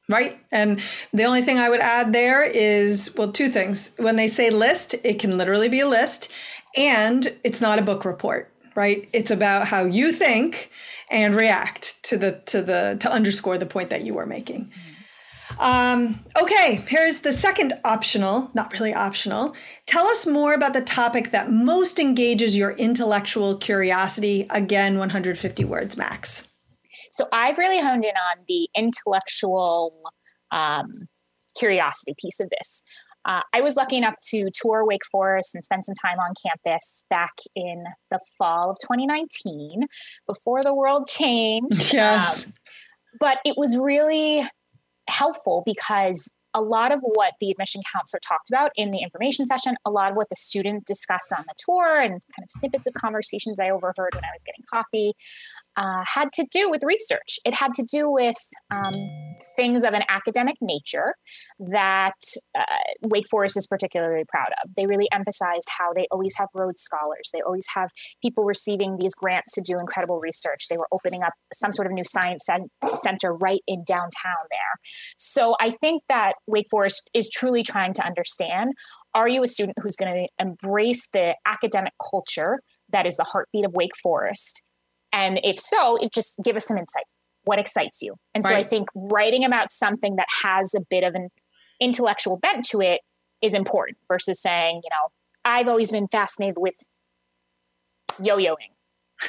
Right. 0.08 0.38
And 0.50 0.82
the 1.12 1.24
only 1.24 1.42
thing 1.42 1.58
I 1.58 1.68
would 1.68 1.80
add 1.80 2.12
there 2.12 2.42
is 2.42 3.14
well, 3.16 3.30
two 3.30 3.48
things. 3.48 3.92
When 3.96 4.16
they 4.16 4.28
say 4.28 4.50
list, 4.50 4.96
it 5.04 5.20
can 5.20 5.38
literally 5.38 5.68
be 5.68 5.80
a 5.80 5.88
list, 5.88 6.30
and 6.76 7.32
it's 7.44 7.60
not 7.60 7.78
a 7.78 7.82
book 7.82 8.04
report, 8.04 8.51
right? 8.74 9.08
It's 9.12 9.30
about 9.30 9.68
how 9.68 9.84
you 9.84 10.12
think 10.12 10.70
and 11.10 11.34
react 11.34 12.02
to 12.04 12.16
the 12.16 12.40
to 12.46 12.62
the 12.62 12.96
to 13.00 13.10
underscore 13.10 13.58
the 13.58 13.66
point 13.66 13.90
that 13.90 14.02
you 14.02 14.14
were 14.14 14.26
making. 14.26 14.70
Um, 15.58 16.24
okay, 16.40 16.82
here's 16.88 17.20
the 17.20 17.32
second 17.32 17.74
optional, 17.84 18.50
not 18.54 18.72
really 18.72 18.94
optional. 18.94 19.54
Tell 19.86 20.06
us 20.06 20.26
more 20.26 20.54
about 20.54 20.72
the 20.72 20.80
topic 20.80 21.30
that 21.30 21.52
most 21.52 21.98
engages 21.98 22.56
your 22.56 22.72
intellectual 22.72 23.56
curiosity. 23.56 24.46
Again, 24.50 24.98
150 24.98 25.64
words 25.64 25.96
max. 25.96 26.48
So 27.10 27.28
I've 27.32 27.58
really 27.58 27.80
honed 27.80 28.04
in 28.04 28.14
on 28.14 28.44
the 28.48 28.68
intellectual 28.74 30.00
um, 30.50 31.08
curiosity 31.58 32.14
piece 32.18 32.40
of 32.40 32.48
this. 32.48 32.84
Uh, 33.24 33.42
I 33.52 33.60
was 33.60 33.76
lucky 33.76 33.96
enough 33.96 34.16
to 34.30 34.50
tour 34.52 34.84
Wake 34.84 35.04
Forest 35.10 35.54
and 35.54 35.64
spend 35.64 35.84
some 35.84 35.94
time 35.94 36.18
on 36.18 36.34
campus 36.44 37.04
back 37.08 37.34
in 37.54 37.84
the 38.10 38.18
fall 38.38 38.70
of 38.70 38.78
2019 38.82 39.86
before 40.26 40.62
the 40.62 40.74
world 40.74 41.06
changed. 41.08 41.92
Yes. 41.92 42.46
Um, 42.46 42.52
but 43.20 43.38
it 43.44 43.56
was 43.56 43.76
really 43.76 44.48
helpful 45.08 45.62
because 45.66 46.30
a 46.54 46.60
lot 46.60 46.92
of 46.92 47.00
what 47.00 47.34
the 47.40 47.50
admission 47.50 47.80
counselor 47.92 48.20
talked 48.26 48.50
about 48.50 48.72
in 48.76 48.90
the 48.90 48.98
information 48.98 49.46
session, 49.46 49.76
a 49.84 49.90
lot 49.90 50.10
of 50.10 50.16
what 50.16 50.28
the 50.28 50.36
student 50.36 50.84
discussed 50.84 51.32
on 51.36 51.44
the 51.48 51.54
tour, 51.56 52.00
and 52.00 52.12
kind 52.12 52.42
of 52.42 52.50
snippets 52.50 52.86
of 52.86 52.94
conversations 52.94 53.58
I 53.58 53.70
overheard 53.70 54.14
when 54.14 54.24
I 54.24 54.32
was 54.34 54.42
getting 54.44 54.64
coffee, 54.70 55.14
uh, 55.76 56.04
had 56.06 56.32
to 56.34 56.46
do 56.50 56.70
with 56.70 56.82
research. 56.84 57.38
It 57.44 57.54
had 57.54 57.72
to 57.74 57.82
do 57.82 58.10
with 58.10 58.36
um, 58.74 58.92
things 59.56 59.84
of 59.84 59.94
an 59.94 60.02
academic 60.08 60.56
nature 60.60 61.14
that 61.58 62.18
uh, 62.58 62.64
Wake 63.02 63.26
Forest 63.30 63.56
is 63.56 63.66
particularly 63.66 64.24
proud 64.28 64.48
of. 64.62 64.70
They 64.76 64.86
really 64.86 65.08
emphasized 65.12 65.68
how 65.78 65.92
they 65.92 66.06
always 66.10 66.34
have 66.36 66.48
Rhodes 66.54 66.82
Scholars, 66.82 67.30
they 67.32 67.40
always 67.40 67.66
have 67.74 67.90
people 68.20 68.44
receiving 68.44 68.96
these 68.98 69.14
grants 69.14 69.52
to 69.52 69.62
do 69.62 69.78
incredible 69.78 70.20
research. 70.20 70.66
They 70.68 70.76
were 70.76 70.88
opening 70.92 71.22
up 71.22 71.32
some 71.54 71.72
sort 71.72 71.86
of 71.86 71.92
new 71.92 72.04
science 72.04 72.46
center 72.90 73.34
right 73.34 73.62
in 73.66 73.84
downtown 73.86 74.42
there. 74.50 74.80
So 75.16 75.56
I 75.60 75.70
think 75.70 76.02
that 76.08 76.34
Wake 76.46 76.66
Forest 76.70 77.08
is 77.14 77.30
truly 77.30 77.62
trying 77.62 77.94
to 77.94 78.04
understand 78.04 78.72
are 79.14 79.28
you 79.28 79.42
a 79.42 79.46
student 79.46 79.76
who's 79.82 79.96
going 79.96 80.14
to 80.14 80.28
embrace 80.38 81.08
the 81.12 81.34
academic 81.46 81.92
culture 82.10 82.60
that 82.90 83.06
is 83.06 83.16
the 83.16 83.24
heartbeat 83.24 83.66
of 83.66 83.72
Wake 83.74 83.96
Forest? 84.02 84.62
And 85.12 85.40
if 85.42 85.58
so, 85.58 85.96
it 85.96 86.12
just 86.12 86.40
give 86.42 86.56
us 86.56 86.66
some 86.66 86.78
insight. 86.78 87.04
What 87.44 87.58
excites 87.58 88.02
you? 88.02 88.14
And 88.34 88.44
so. 88.44 88.54
I 88.54 88.62
think 88.62 88.88
writing 88.94 89.44
about 89.44 89.70
something 89.70 90.16
that 90.16 90.28
has 90.42 90.74
a 90.74 90.80
bit 90.88 91.04
of 91.04 91.14
an 91.14 91.28
intellectual 91.80 92.36
bent 92.36 92.64
to 92.66 92.80
it 92.80 93.00
is 93.42 93.54
important 93.54 93.98
versus 94.08 94.40
saying, 94.40 94.80
you 94.84 94.90
know, 94.90 95.08
I've 95.44 95.68
always 95.68 95.90
been 95.90 96.06
fascinated 96.06 96.56
with 96.58 96.74
yo-yoing. 98.20 98.70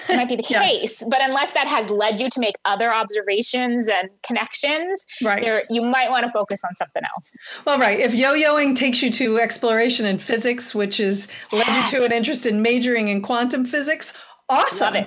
It 0.09 0.15
might 0.15 0.29
be 0.29 0.35
the 0.35 0.45
yes. 0.49 0.79
case, 0.79 1.05
but 1.09 1.21
unless 1.21 1.53
that 1.53 1.67
has 1.67 1.89
led 1.89 2.19
you 2.19 2.29
to 2.29 2.39
make 2.39 2.55
other 2.65 2.93
observations 2.93 3.87
and 3.87 4.09
connections, 4.25 5.05
right. 5.23 5.41
there 5.41 5.63
you 5.69 5.81
might 5.81 6.09
want 6.09 6.25
to 6.25 6.31
focus 6.31 6.61
on 6.63 6.75
something 6.75 7.03
else. 7.15 7.31
Well, 7.65 7.79
right. 7.79 7.99
If 7.99 8.15
yo-yoing 8.15 8.75
takes 8.75 9.01
you 9.01 9.11
to 9.11 9.37
exploration 9.37 10.05
in 10.05 10.19
physics, 10.19 10.73
which 10.73 10.97
has 10.97 11.27
led 11.51 11.67
you 11.67 11.99
to 11.99 12.05
an 12.05 12.11
interest 12.11 12.45
in 12.45 12.61
majoring 12.61 13.07
in 13.07 13.21
quantum 13.21 13.65
physics, 13.65 14.13
awesome 14.49 15.05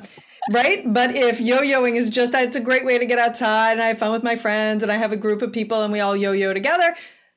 right? 0.53 0.83
But 0.87 1.15
if 1.15 1.41
yo-yoing 1.41 1.97
is 1.97 2.11
just 2.11 2.33
that, 2.33 2.45
it's 2.45 2.57
a 2.57 2.61
great 2.61 2.85
way 2.85 2.99
to 2.99 3.07
get 3.07 3.19
outside 3.19 3.73
and 3.73 3.83
I 3.83 3.89
have 3.89 3.99
fun 3.99 4.13
with 4.13 4.23
my 4.23 4.37
friends 4.37 4.83
and 4.83 4.93
I 4.93 4.97
have 4.97 5.13
a 5.13 5.17
group 5.17 5.43
of 5.43 5.53
people 5.53 5.83
and 5.83 5.93
we 5.93 6.01
all 6.01 6.17
yo-yo 6.17 6.55
together, 6.55 6.95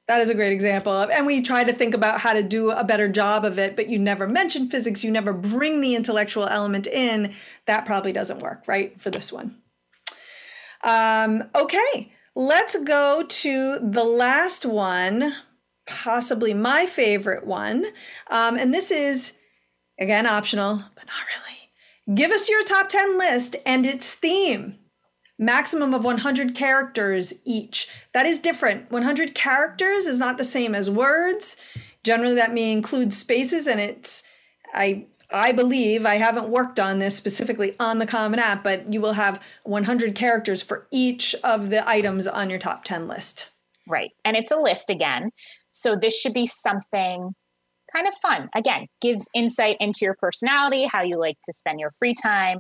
that 0.07 0.22
is 0.22 0.30
a 0.30 0.36
great 0.36 0.51
example 0.51 0.91
of 0.91 1.10
and 1.12 1.26
we 1.26 1.41
try 1.41 1.64
to 1.64 1.74
think 1.74 1.93
about 1.93 2.22
how 2.22 2.34
to 2.34 2.43
do 2.43 2.72
a 2.72 2.84
better 2.84 3.07
job 3.07 3.45
of 3.45 3.60
it, 3.60 3.76
but 3.76 3.89
you 3.89 3.99
never 3.99 4.28
mention 4.28 4.70
physics, 4.70 5.03
you 5.03 5.12
never 5.12 5.34
bring 5.34 5.82
the 5.82 5.95
intellectual 5.95 6.47
element 6.47 6.88
in, 6.88 7.34
that 7.66 7.86
probably 7.86 8.12
doesn't 8.12 8.39
work, 8.39 8.64
right? 8.68 8.99
For 8.99 9.10
this 9.10 9.32
one. 9.32 9.57
Um, 10.84 11.43
okay, 11.55 12.12
let's 12.36 12.82
go 12.84 13.24
to 13.28 13.80
the 13.80 14.03
last 14.03 14.66
one, 14.66 15.36
possibly 15.86 16.53
my 16.53 16.86
favorite 16.86 17.45
one. 17.45 17.86
Um, 18.30 18.55
and 18.55 18.74
this 18.74 18.91
is 18.91 19.34
again 19.99 20.26
optional, 20.26 20.84
but 20.95 21.05
not 21.05 21.26
really. 21.36 21.49
Give 22.14 22.32
us 22.32 22.49
your 22.49 22.64
top 22.64 22.89
10 22.89 23.18
list 23.18 23.55
and 23.66 23.86
its 23.86 24.14
theme. 24.14 24.80
Maximum 25.38 25.93
of 25.93 26.03
100 26.03 26.55
characters 26.55 27.34
each. 27.45 27.88
That 28.14 28.26
is 28.26 28.39
different. 28.39 28.91
100 28.91 29.36
characters 29.36 30.05
is 30.05 30.18
not 30.18 30.38
the 30.38 30.43
same 30.43 30.74
as 30.74 30.89
words. 30.89 31.55
Generally, 32.03 32.36
that 32.36 32.53
may 32.53 32.72
include 32.72 33.14
spaces, 33.14 33.68
and 33.68 33.80
it's, 33.80 34.24
I 34.74 35.07
I 35.32 35.51
believe 35.51 36.05
I 36.05 36.16
haven't 36.16 36.49
worked 36.49 36.80
on 36.80 36.99
this 36.99 37.16
specifically 37.16 37.76
on 37.80 37.99
the 37.99 38.07
Common 38.07 38.39
App, 38.39 38.64
but 38.64 38.91
you 38.91 38.99
will 38.99 39.14
have 39.14 39.43
100 39.64 40.16
characters 40.16 40.64
for 40.64 40.88
each 40.91 41.36
of 41.43 41.70
the 41.70 41.88
items 41.88 42.26
on 42.26 42.49
your 42.49 42.60
top 42.60 42.84
10 42.84 43.07
list. 43.07 43.51
Right. 43.88 44.12
And 44.26 44.36
it's 44.36 44.51
a 44.51 44.57
list 44.57 44.89
again. 44.89 45.30
So 45.72 45.95
this 45.95 46.20
should 46.20 46.34
be 46.34 46.47
something 46.47 47.36
kind 47.94 48.08
of 48.08 48.14
fun. 48.16 48.50
Again, 48.56 48.88
gives 49.02 49.30
insight 49.36 49.78
into 49.80 50.00
your 50.02 50.16
personality, 50.16 50.86
how 50.86 51.02
you 51.02 51.20
like 51.20 51.38
to 51.46 51.54
spend 51.54 51.80
your 51.80 51.92
free 51.98 52.14
time. 52.14 52.60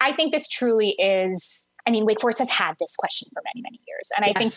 I 0.00 0.12
think 0.12 0.32
this 0.32 0.48
truly 0.48 0.90
is 0.98 1.68
I 1.86 1.90
mean, 1.90 2.04
Wake 2.04 2.20
Forest 2.20 2.38
has 2.38 2.50
had 2.50 2.74
this 2.78 2.94
question 2.96 3.28
for 3.32 3.42
many, 3.44 3.62
many 3.62 3.80
years. 3.88 4.08
And 4.16 4.24
yes. 4.24 4.36
I 4.36 4.38
think 4.38 4.52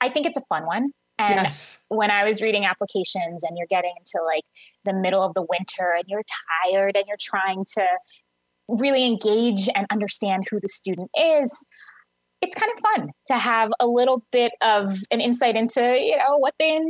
I 0.00 0.12
think 0.12 0.26
it's 0.26 0.36
a 0.36 0.42
fun 0.48 0.66
one. 0.66 0.90
And 1.18 1.34
yes. 1.34 1.78
when 1.88 2.10
I 2.10 2.24
was 2.24 2.42
reading 2.42 2.66
applications 2.66 3.42
and 3.42 3.56
you're 3.56 3.66
getting 3.68 3.94
into 3.96 4.22
like 4.24 4.44
the 4.84 4.92
middle 4.92 5.22
of 5.22 5.32
the 5.32 5.42
winter 5.42 5.94
and 5.96 6.04
you're 6.08 6.24
tired 6.64 6.94
and 6.94 7.06
you're 7.08 7.16
trying 7.18 7.64
to 7.74 7.86
really 8.68 9.04
engage 9.04 9.70
and 9.74 9.86
understand 9.90 10.44
who 10.50 10.60
the 10.60 10.68
student 10.68 11.10
is, 11.18 11.50
it's 12.42 12.54
kind 12.54 12.70
of 12.74 12.80
fun 12.80 13.10
to 13.28 13.38
have 13.38 13.70
a 13.80 13.86
little 13.86 14.24
bit 14.30 14.52
of 14.60 14.98
an 15.10 15.22
insight 15.22 15.56
into, 15.56 15.80
you 15.80 16.18
know, 16.18 16.36
what 16.36 16.54
they 16.58 16.82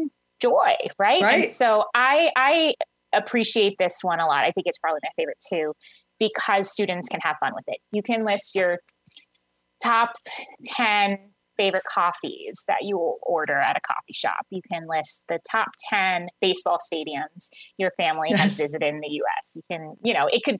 joy, 0.47 0.74
right? 0.99 1.22
right. 1.22 1.44
And 1.44 1.53
so 1.53 1.84
I 1.94 2.30
I 2.36 2.74
appreciate 3.12 3.76
this 3.78 3.99
one 4.03 4.20
a 4.20 4.26
lot. 4.26 4.44
I 4.44 4.51
think 4.53 4.66
it's 4.66 4.78
probably 4.78 5.01
my 5.03 5.11
favorite 5.16 5.42
too 5.49 5.72
because 6.18 6.70
students 6.70 7.09
can 7.09 7.20
have 7.22 7.36
fun 7.38 7.53
with 7.55 7.64
it. 7.66 7.78
You 7.92 8.03
can 8.03 8.24
list 8.24 8.55
your 8.55 8.78
top 9.82 10.12
10 10.64 11.18
favorite 11.57 11.84
coffees 11.84 12.64
that 12.68 12.78
you 12.82 12.99
will 12.99 13.18
order 13.22 13.57
at 13.57 13.76
a 13.76 13.80
coffee 13.80 14.12
shop. 14.12 14.47
You 14.51 14.61
can 14.70 14.86
list 14.88 15.24
the 15.28 15.38
top 15.51 15.68
10 15.90 16.28
baseball 16.40 16.78
stadiums 16.78 17.49
your 17.78 17.90
family 17.99 18.28
yes. 18.30 18.40
has 18.40 18.57
visited 18.59 18.86
in 18.86 19.01
the 19.01 19.09
US. 19.09 19.57
You 19.57 19.62
can, 19.70 19.97
you 20.03 20.14
know, 20.14 20.26
it 20.26 20.42
could 20.44 20.59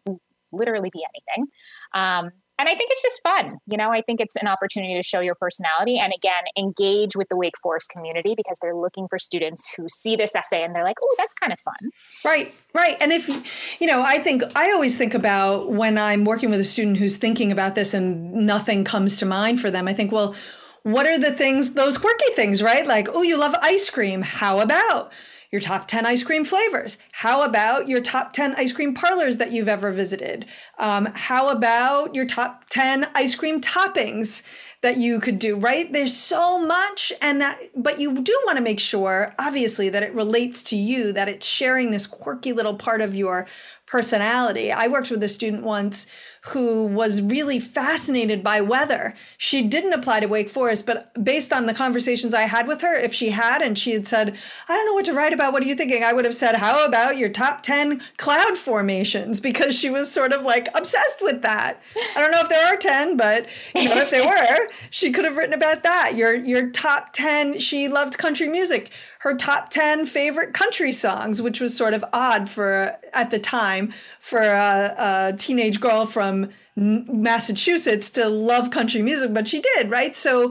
literally 0.53 0.91
be 0.93 1.03
anything. 1.05 1.51
Um, 1.95 2.31
and 2.59 2.69
I 2.69 2.75
think 2.75 2.91
it's 2.91 3.03
just 3.03 3.23
fun. 3.23 3.59
You 3.67 3.77
know, 3.77 3.91
I 3.91 4.01
think 4.01 4.21
it's 4.21 4.37
an 4.37 4.47
opportunity 4.47 4.95
to 4.95 5.03
show 5.03 5.21
your 5.21 5.35
personality 5.35 5.99
and 5.99 6.13
again, 6.15 6.45
engage 6.57 7.15
with 7.15 7.29
the 7.29 7.37
Wake 7.37 7.59
Forest 7.63 7.91
community 7.91 8.35
because 8.37 8.59
they're 8.63 8.77
looking 8.77 9.09
for 9.09 9.19
students 9.19 9.73
who 9.75 9.89
see 9.89 10.17
this 10.17 10.35
essay 10.35 10.63
and 10.65 10.75
they're 10.75 10.85
like, 10.85 10.97
oh, 11.03 11.15
that's 11.19 11.35
kind 11.35 11.53
of 11.53 11.61
fun. 11.61 11.91
Right, 12.25 12.55
right. 12.75 12.97
And 13.01 13.13
if, 13.13 13.81
you 13.81 13.87
know, 13.87 14.03
I 14.07 14.19
think, 14.19 14.43
I 14.55 14.73
always 14.73 14.97
think 14.97 15.15
about 15.15 15.71
when 15.71 15.99
I'm 15.99 16.25
working 16.25 16.51
with 16.51 16.61
a 16.61 16.65
student 16.65 16.97
who's 16.97 17.17
thinking 17.17 17.53
about 17.53 17.75
this 17.75 17.93
and 17.93 18.33
nothing 18.33 18.85
comes 18.85 19.17
to 19.19 19.27
mind 19.27 19.61
for 19.61 19.71
them, 19.71 19.87
I 19.87 19.93
think, 19.93 20.11
well, 20.11 20.35
what 20.83 21.05
are 21.05 21.19
the 21.19 21.33
things, 21.33 21.75
those 21.75 21.99
quirky 21.99 22.33
things, 22.35 22.63
right? 22.63 22.87
Like, 22.87 23.09
oh, 23.11 23.23
you 23.23 23.39
love 23.39 23.55
ice 23.61 23.91
cream. 23.91 24.23
How 24.23 24.61
about? 24.61 25.13
Your 25.51 25.61
top 25.61 25.89
10 25.89 26.07
ice 26.07 26.23
cream 26.23 26.45
flavors? 26.45 26.99
How 27.13 27.45
about 27.45 27.89
your 27.89 28.01
top 28.01 28.33
10 28.33 28.55
ice 28.57 28.73
cream 28.73 28.95
parlors 28.95 29.39
that 29.39 29.53
you've 29.53 29.69
ever 29.69 29.93
visited? 29.93 30.47
Um, 30.79 31.09
how 31.15 31.51
about 31.51 32.15
your 32.15 32.27
top 32.27 32.65
10 32.71 33.07
ice 33.15 33.35
cream 33.35 33.61
toppings 33.61 34.43
that 34.83 34.99
you 34.99 35.19
could 35.19 35.39
do, 35.39 35.57
right? 35.57 35.93
There's 35.93 36.15
so 36.17 36.59
much 36.59 37.13
and 37.23 37.41
that, 37.41 37.59
but 37.75 37.99
you 37.99 38.21
do 38.21 38.41
want 38.45 38.59
to 38.59 38.63
make 38.63 38.79
sure, 38.79 39.35
obviously, 39.39 39.89
that 39.89 40.03
it 40.03 40.15
relates 40.15 40.63
to 40.65 40.77
you, 40.77 41.13
that 41.13 41.29
it's 41.29 41.47
sharing 41.47 41.91
this 41.91 42.07
quirky 42.07 42.53
little 42.53 42.75
part 42.75 43.01
of 43.01 43.15
your 43.15 43.47
personality. 43.87 44.71
I 44.71 44.89
worked 44.89 45.11
with 45.11 45.23
a 45.23 45.29
student 45.29 45.65
once 45.65 46.07
who 46.49 46.87
was 46.87 47.21
really 47.21 47.59
fascinated 47.59 48.45
by 48.45 48.61
weather. 48.61 49.15
She 49.37 49.67
didn't 49.67 49.95
apply 49.95 50.21
to 50.21 50.27
Wake 50.27 50.49
Forest, 50.49 50.87
but 50.87 51.13
based 51.23 51.53
on 51.53 51.67
the 51.67 51.75
conversations 51.75 52.35
I 52.35 52.43
had 52.43 52.69
with 52.69 52.83
her, 52.83 52.95
if 52.95 53.13
she 53.13 53.31
had 53.31 53.63
and 53.63 53.77
she 53.77 53.93
had 53.93 54.07
said, 54.07 54.37
I 54.69 54.77
don't 54.77 54.87
know 54.87 54.95
what 54.95 55.05
to 55.07 55.13
write 55.13 55.33
about, 55.33 55.53
what 55.53 55.63
are 55.63 55.67
you 55.67 55.75
thinking? 55.75 56.05
I 56.05 56.13
would 56.13 56.25
have 56.25 56.37
said, 56.37 56.57
How 56.57 56.87
about 56.87 57.17
your 57.17 57.31
top 57.31 57.63
10 57.63 58.01
cloud 58.17 58.57
formations? 58.57 59.41
Because 59.57 59.79
she 59.79 59.91
was 59.91 60.11
sort 60.11 60.33
of 60.33 60.43
like 60.43 60.69
obsessed 60.77 61.23
with 61.23 61.43
that. 61.43 61.81
I 62.17 62.21
don't 62.21 62.33
know 62.33 62.41
if 62.41 62.49
there 62.49 62.67
are 62.67 62.77
10, 62.77 63.17
but 63.17 63.47
you 63.77 63.89
know, 63.89 63.99
if 63.99 64.11
there 64.11 64.27
were, 64.27 64.69
she 64.91 65.13
could 65.13 65.25
have 65.25 65.37
written 65.37 65.55
about 65.55 65.85
that. 65.85 66.15
Your 66.17 66.35
your 66.35 66.71
top 66.71 67.13
10, 67.13 67.61
she 67.61 67.87
loved 67.87 68.19
country 68.19 68.49
music 68.49 68.91
her 69.27 69.35
top 69.35 69.71
10 69.71 70.07
favorite 70.07 70.55
country 70.55 70.93
songs, 70.93 71.43
which 71.43 71.61
was 71.61 71.77
sort 71.77 71.95
of 71.95 72.05
odd 72.13 72.49
for 72.49 72.97
at 73.13 73.33
the 73.33 73.41
time 73.41 73.93
for 74.21 74.39
a, 74.39 74.95
a 74.97 75.35
teenage 75.37 75.81
girl 75.81 76.07
from 76.07 76.51
Massachusetts 76.77 78.09
to 78.11 78.29
love 78.29 78.71
country 78.71 79.03
music, 79.03 79.35
but 79.35 79.49
she 79.49 79.61
did, 79.61 79.91
right? 79.91 80.15
So 80.15 80.51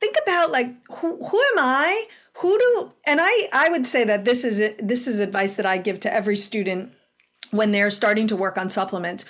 think 0.00 0.16
about 0.22 0.50
like 0.50 0.68
who, 0.90 1.22
who 1.22 1.38
am 1.38 1.58
I? 1.58 2.06
Who 2.38 2.58
do 2.58 2.92
and 3.06 3.20
I 3.22 3.48
I 3.52 3.68
would 3.68 3.86
say 3.86 4.04
that 4.04 4.24
this 4.24 4.42
is 4.42 4.74
this 4.78 5.06
is 5.06 5.20
advice 5.20 5.56
that 5.56 5.66
I 5.66 5.76
give 5.76 6.00
to 6.00 6.12
every 6.12 6.36
student 6.36 6.94
when 7.50 7.72
they're 7.72 7.90
starting 7.90 8.26
to 8.28 8.36
work 8.36 8.56
on 8.56 8.70
supplements. 8.70 9.26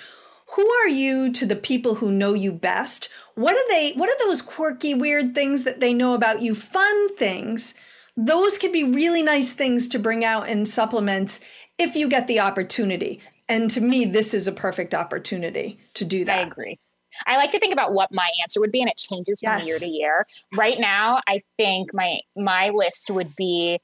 who 0.55 0.65
are 0.69 0.87
you 0.87 1.33
to 1.33 1.45
the 1.45 1.55
people 1.55 1.95
who 1.95 2.11
know 2.11 2.33
you 2.33 2.53
best? 2.53 3.09
What 3.33 3.57
are 3.57 3.67
they 3.67 3.91
what 3.97 4.09
are 4.09 4.25
those 4.25 4.41
quirky 4.41 4.93
weird 4.93 5.35
things 5.35 5.65
that 5.65 5.81
they 5.81 5.93
know 5.93 6.13
about 6.13 6.41
you? 6.41 6.55
Fun 6.55 7.13
things. 7.17 7.73
Those 8.17 8.57
can 8.57 8.71
be 8.71 8.83
really 8.83 9.23
nice 9.23 9.53
things 9.53 9.87
to 9.89 9.99
bring 9.99 10.23
out 10.23 10.47
in 10.47 10.65
supplements 10.65 11.39
if 11.77 11.95
you 11.95 12.09
get 12.09 12.27
the 12.27 12.39
opportunity. 12.39 13.21
And 13.47 13.69
to 13.71 13.81
me, 13.81 14.05
this 14.05 14.33
is 14.33 14.47
a 14.47 14.51
perfect 14.51 14.93
opportunity 14.93 15.79
to 15.95 16.05
do 16.05 16.25
that. 16.25 16.39
I 16.39 16.47
agree. 16.47 16.79
I 17.27 17.37
like 17.37 17.51
to 17.51 17.59
think 17.59 17.73
about 17.73 17.93
what 17.93 18.11
my 18.11 18.29
answer 18.41 18.59
would 18.59 18.71
be, 18.71 18.81
and 18.81 18.89
it 18.89 18.97
changes 18.97 19.39
from 19.39 19.57
Yes. 19.57 19.67
year 19.67 19.79
to 19.79 19.87
year. 19.87 20.25
Right 20.53 20.79
now, 20.79 21.21
I 21.27 21.41
think 21.57 21.93
my 21.93 22.19
my 22.35 22.69
list 22.69 23.09
would 23.09 23.35
be 23.35 23.79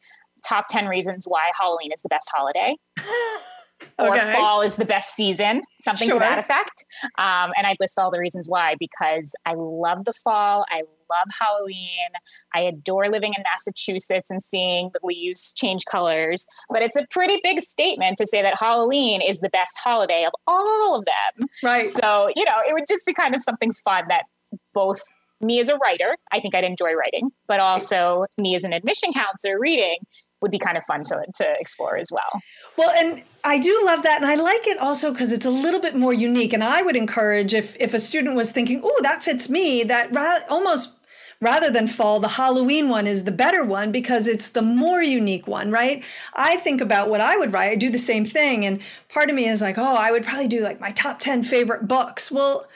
top 0.46 0.66
ten 0.70 0.88
reasons 0.88 1.26
why 1.28 1.52
Halloween 1.58 1.92
is 1.94 2.02
the 2.02 2.10
best 2.10 2.30
holiday, 2.34 2.76
or 4.00 4.10
Okay. 4.10 4.34
fall 4.34 4.62
is 4.62 4.76
the 4.76 4.86
best 4.86 5.16
season, 5.16 5.62
something 5.84 6.08
Sure. 6.10 6.20
to 6.20 6.20
that 6.20 6.40
effect. 6.40 6.86
Um, 7.18 7.52
and 7.58 7.66
I'd 7.68 7.78
list 7.80 7.98
all 8.00 8.12
the 8.12 8.20
reasons 8.20 8.48
why 8.50 8.76
because 8.80 9.34
I 9.46 9.54
love 9.56 10.06
the 10.06 10.14
fall. 10.14 10.66
I 10.70 10.84
love 11.10 11.28
Halloween. 11.40 12.10
I 12.56 12.62
adore 12.62 13.10
living 13.10 13.34
in 13.36 13.44
Massachusetts 13.44 14.30
and 14.30 14.42
seeing 14.44 14.92
the 14.94 15.00
leaves 15.04 15.54
change 15.54 15.84
colors. 15.90 16.46
But 16.70 16.82
it's 16.82 16.96
a 16.96 17.06
pretty 17.12 17.40
big 17.44 17.60
statement 17.60 18.18
to 18.18 18.26
say 18.26 18.42
that 18.42 18.60
Halloween 18.60 19.22
is 19.22 19.40
the 19.40 19.50
best 19.50 19.74
holiday 19.84 20.24
of 20.26 20.32
all 20.48 20.98
of 21.00 21.06
them. 21.06 21.48
Right. 21.64 21.88
So, 21.88 22.30
you 22.36 22.46
know, 22.46 22.58
it 22.68 22.74
would 22.74 22.86
just 22.88 23.06
be 23.06 23.14
kind 23.14 23.36
of 23.36 23.42
something 23.42 23.72
fun 23.84 24.06
that 24.10 24.24
both 24.74 25.02
me 25.42 25.60
as 25.60 25.70
a 25.70 25.78
writer, 25.78 26.16
I 26.32 26.40
think 26.40 26.54
I'd 26.56 26.64
enjoy 26.64 26.94
writing, 26.94 27.32
but 27.48 27.60
also 27.60 28.26
me 28.38 28.54
as 28.56 28.64
an 28.64 28.74
admission 28.74 29.12
counselor 29.12 29.60
reading 29.60 29.98
would 30.42 30.52
be 30.52 30.60
kind 30.60 30.78
of 30.78 30.84
fun 30.86 31.04
to, 31.06 31.26
to 31.36 31.48
explore 31.60 31.98
as 31.98 32.12
well. 32.12 32.42
Well, 32.78 32.92
and 33.00 33.24
I 33.44 33.60
do 33.60 33.82
love 33.86 34.04
that, 34.04 34.22
and 34.22 34.30
I 34.30 34.36
like 34.36 34.68
it 34.68 34.78
also 34.80 35.12
because 35.12 35.32
it's 35.32 35.46
a 35.46 35.52
little 35.52 35.80
bit 35.80 35.96
more 35.96 36.14
unique. 36.14 36.54
And 36.54 36.64
I 36.64 36.82
would 36.82 36.96
encourage 36.96 37.54
if 37.54 37.76
if 37.80 37.94
a 37.94 38.00
student 38.00 38.36
was 38.36 38.52
thinking, 38.52 38.82
"Oh, 38.84 39.00
that 39.04 39.24
fits 39.24 39.50
me," 39.50 39.84
that 39.84 40.14
ra- 40.14 40.40
almost 40.50 40.98
rather 41.40 41.72
than 41.72 41.88
fall, 41.88 42.20
the 42.20 42.28
Halloween 42.28 42.88
one 42.88 43.08
is 43.08 43.24
the 43.24 43.32
better 43.32 43.64
one 43.64 43.92
because 43.92 44.28
it's 44.28 44.50
the 44.50 44.62
more 44.62 45.02
unique 45.02 45.48
one, 45.48 45.72
right? 45.72 46.04
I 46.36 46.58
think 46.58 46.82
about 46.82 47.10
what 47.10 47.20
I 47.22 47.36
would 47.38 47.52
write. 47.52 47.72
I 47.72 47.76
do 47.76 47.90
the 47.90 47.98
same 47.98 48.26
thing, 48.26 48.66
and 48.66 48.82
part 49.10 49.30
of 49.30 49.36
me 49.36 49.48
is 49.48 49.62
like, 49.62 49.78
"Oh, 49.78 49.96
I 49.96 50.12
would 50.12 50.24
probably 50.24 50.48
do 50.48 50.62
like 50.62 50.80
my 50.80 50.92
top 50.92 51.20
ten 51.20 51.44
favorite 51.44 51.88
books." 51.88 52.32
Well. 52.32 52.68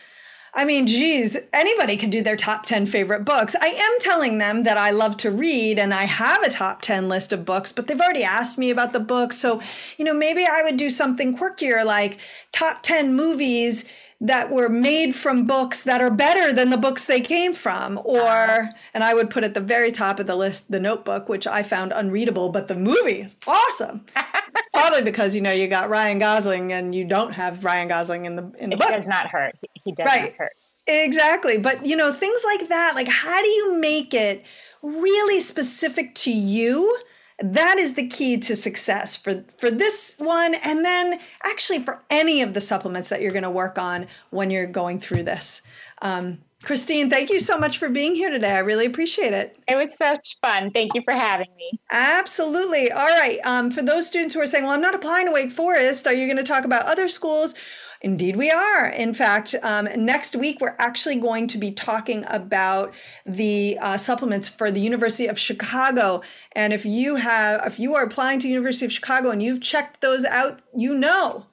I 0.57 0.63
mean, 0.63 0.87
geez, 0.87 1.37
anybody 1.51 1.97
can 1.97 2.09
do 2.09 2.23
their 2.23 2.37
top 2.37 2.65
10 2.65 2.85
favorite 2.85 3.25
books. 3.25 3.57
I 3.61 3.67
am 3.67 3.99
telling 3.99 4.37
them 4.37 4.63
that 4.63 4.77
I 4.77 4.89
love 4.89 5.17
to 5.17 5.29
read 5.29 5.77
and 5.77 5.93
I 5.93 6.05
have 6.05 6.41
a 6.43 6.49
top 6.49 6.81
10 6.81 7.09
list 7.09 7.33
of 7.33 7.43
books, 7.43 7.73
but 7.73 7.87
they've 7.87 7.99
already 7.99 8.23
asked 8.23 8.57
me 8.57 8.69
about 8.69 8.93
the 8.93 9.01
books. 9.01 9.37
So, 9.37 9.61
you 9.97 10.05
know, 10.05 10.13
maybe 10.13 10.45
I 10.45 10.63
would 10.63 10.77
do 10.77 10.89
something 10.89 11.37
quirkier 11.37 11.83
like 11.83 12.19
top 12.53 12.83
10 12.83 13.13
movies 13.13 13.83
that 14.22 14.49
were 14.49 14.70
made 14.70 15.13
from 15.13 15.45
books 15.45 15.84
that 15.84 16.01
are 16.01 16.09
better 16.09 16.53
than 16.53 16.70
the 16.70 16.78
books 16.78 17.05
they 17.05 17.20
came 17.22 17.53
from. 17.53 17.99
Or, 18.03 18.20
uh-huh. 18.22 18.72
and 18.93 19.03
I 19.03 19.13
would 19.13 19.30
put 19.30 19.43
at 19.43 19.53
the 19.53 19.59
very 19.59 19.91
top 19.91 20.20
of 20.20 20.26
the 20.28 20.36
list 20.36 20.72
The 20.72 20.80
Notebook, 20.80 21.28
which 21.28 21.45
I 21.45 21.63
found 21.63 21.91
unreadable, 21.91 22.49
but 22.49 22.68
the 22.68 22.76
movie 22.76 23.22
is 23.22 23.36
awesome. 23.45 24.05
Probably 24.74 25.03
because, 25.03 25.36
you 25.36 25.41
know, 25.41 25.51
you 25.51 25.68
got 25.68 25.89
Ryan 25.89 26.20
Gosling 26.20 26.72
and 26.72 26.95
you 26.95 27.05
don't 27.05 27.34
have 27.34 27.63
Ryan 27.63 27.88
Gosling 27.89 28.26
in 28.26 28.36
the 28.36 28.43
in 28.57 28.70
the 28.70 28.76
It 28.76 28.80
book. 28.80 28.89
does 28.89 29.07
not 29.07 29.28
hurt. 29.28 29.55
He 29.84 29.91
does 29.91 30.05
Right. 30.05 30.24
not 30.24 30.34
hurt. 30.34 30.53
Exactly. 30.88 31.57
But, 31.57 31.86
you 31.86 31.95
know, 31.95 32.13
things 32.13 32.41
like 32.45 32.70
that, 32.70 32.93
like 32.95 33.07
how 33.07 33.41
do 33.41 33.47
you 33.47 33.78
make 33.78 34.13
it 34.13 34.45
really 34.82 35.39
specific 35.39 36.13
to 36.16 36.32
you? 36.32 36.97
That 37.39 37.77
is 37.77 37.95
the 37.95 38.07
key 38.07 38.39
to 38.39 38.55
success 38.55 39.17
for 39.17 39.43
for 39.57 39.69
this 39.69 40.15
one 40.19 40.55
and 40.63 40.86
then 40.86 41.19
actually 41.43 41.79
for 41.79 42.01
any 42.09 42.41
of 42.41 42.53
the 42.53 42.61
supplements 42.61 43.09
that 43.09 43.21
you're 43.21 43.33
going 43.33 43.43
to 43.43 43.49
work 43.49 43.77
on 43.77 44.07
when 44.29 44.49
you're 44.49 44.67
going 44.67 44.99
through 44.99 45.23
this. 45.23 45.61
Um, 46.01 46.39
Christine, 46.63 47.09
thank 47.09 47.29
you 47.29 47.39
so 47.39 47.59
much 47.59 47.77
for 47.77 47.89
being 47.89 48.15
here 48.15 48.31
today. 48.31 48.51
I 48.51 48.59
really 48.59 48.88
appreciate 48.88 49.33
it. 49.33 49.57
It 49.67 49.75
was 49.75 49.95
such 49.95 50.38
fun. 50.41 50.71
Thank 50.71 50.95
you 50.95 51.01
for 51.03 51.13
having 51.13 51.49
me. 51.57 51.79
Absolutely. 51.91 52.91
All 52.91 53.05
right. 53.05 53.38
Um, 53.45 53.69
for 53.69 53.83
those 53.83 54.07
students 54.07 54.33
who 54.33 54.41
are 54.41 54.47
saying, 54.47 54.63
well, 54.63 54.73
I'm 54.73 54.81
not 54.81 54.95
applying 54.95 55.27
to 55.27 55.31
Wake 55.31 55.51
Forest, 55.51 56.07
are 56.07 56.13
you 56.13 56.25
going 56.25 56.38
to 56.38 56.43
talk 56.43 56.65
about 56.65 56.86
other 56.86 57.07
schools? 57.07 57.53
Indeed, 58.01 58.35
we 58.35 58.51
are. 58.51 58.87
In 58.87 59.13
fact, 59.13 59.55
um, 59.63 59.87
next 59.95 60.35
week, 60.35 60.59
we're 60.59 60.75
actually 60.77 61.15
going 61.15 61.47
to 61.47 61.57
be 61.57 61.71
talking 61.71 62.23
about 62.27 62.93
the 63.25 63.77
uh, 63.81 63.97
supplements 63.97 64.49
for 64.49 64.69
the 64.69 64.81
University 64.81 65.27
of 65.27 65.39
Chicago. 65.39 66.21
And 66.53 66.73
if 66.73 66.85
you 66.85 67.15
have, 67.15 67.65
if 67.65 67.79
you 67.79 67.95
are 67.95 68.03
applying 68.03 68.39
to 68.41 68.47
University 68.47 68.85
of 68.85 68.91
Chicago 68.91 69.31
and 69.31 69.41
you've 69.41 69.61
checked 69.61 70.01
those 70.01 70.25
out, 70.25 70.61
you 70.75 70.93
know 70.93 71.47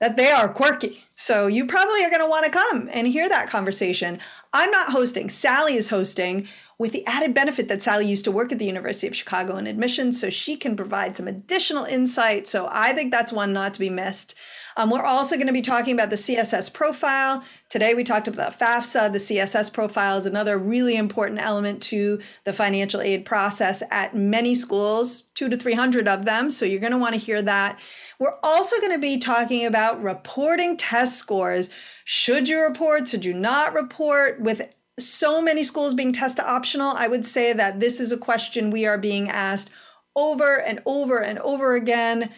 that 0.00 0.16
they 0.16 0.30
are 0.30 0.48
quirky. 0.48 1.04
So 1.14 1.46
you 1.46 1.66
probably 1.66 2.04
are 2.04 2.10
going 2.10 2.22
to 2.22 2.28
want 2.28 2.46
to 2.46 2.52
come 2.52 2.88
and 2.92 3.06
hear 3.06 3.28
that 3.28 3.50
conversation. 3.50 4.18
I'm 4.52 4.70
not 4.70 4.92
hosting, 4.92 5.28
Sally 5.28 5.76
is 5.76 5.90
hosting 5.90 6.48
with 6.78 6.92
the 6.92 7.04
added 7.04 7.34
benefit 7.34 7.68
that 7.68 7.82
Sally 7.82 8.06
used 8.06 8.24
to 8.24 8.32
work 8.32 8.50
at 8.50 8.58
the 8.58 8.64
University 8.64 9.06
of 9.06 9.14
Chicago 9.14 9.58
in 9.58 9.66
admissions, 9.66 10.18
so 10.18 10.30
she 10.30 10.56
can 10.56 10.74
provide 10.74 11.14
some 11.14 11.28
additional 11.28 11.84
insight. 11.84 12.48
So 12.48 12.68
I 12.72 12.94
think 12.94 13.12
that's 13.12 13.32
one 13.32 13.52
not 13.52 13.74
to 13.74 13.80
be 13.80 13.90
missed. 13.90 14.34
Um, 14.76 14.90
we're 14.90 15.02
also 15.02 15.36
going 15.36 15.46
to 15.46 15.52
be 15.52 15.62
talking 15.62 15.94
about 15.94 16.10
the 16.10 16.16
CSS 16.16 16.72
profile. 16.72 17.44
Today 17.68 17.94
we 17.94 18.04
talked 18.04 18.28
about 18.28 18.58
FAFSA. 18.58 19.12
The 19.12 19.18
CSS 19.18 19.72
profile 19.72 20.18
is 20.18 20.26
another 20.26 20.58
really 20.58 20.96
important 20.96 21.40
element 21.40 21.82
to 21.84 22.20
the 22.44 22.52
financial 22.52 23.00
aid 23.00 23.24
process 23.24 23.82
at 23.90 24.14
many 24.14 24.54
schools, 24.54 25.22
two 25.34 25.48
to 25.48 25.56
300 25.56 26.08
of 26.08 26.24
them. 26.24 26.50
So 26.50 26.64
you're 26.64 26.80
going 26.80 26.92
to 26.92 26.98
want 26.98 27.14
to 27.14 27.20
hear 27.20 27.42
that. 27.42 27.78
We're 28.18 28.38
also 28.42 28.78
going 28.78 28.92
to 28.92 28.98
be 28.98 29.18
talking 29.18 29.66
about 29.66 30.02
reporting 30.02 30.76
test 30.76 31.16
scores. 31.16 31.70
Should 32.04 32.48
you 32.48 32.62
report? 32.62 33.08
Should 33.08 33.24
you 33.24 33.34
not 33.34 33.74
report? 33.74 34.40
With 34.40 34.74
so 34.98 35.40
many 35.40 35.64
schools 35.64 35.94
being 35.94 36.12
test 36.12 36.38
optional, 36.38 36.92
I 36.96 37.08
would 37.08 37.24
say 37.24 37.52
that 37.52 37.80
this 37.80 38.00
is 38.00 38.12
a 38.12 38.18
question 38.18 38.70
we 38.70 38.86
are 38.86 38.98
being 38.98 39.28
asked 39.28 39.70
over 40.16 40.60
and 40.60 40.80
over 40.84 41.22
and 41.22 41.38
over 41.38 41.74
again. 41.74 42.30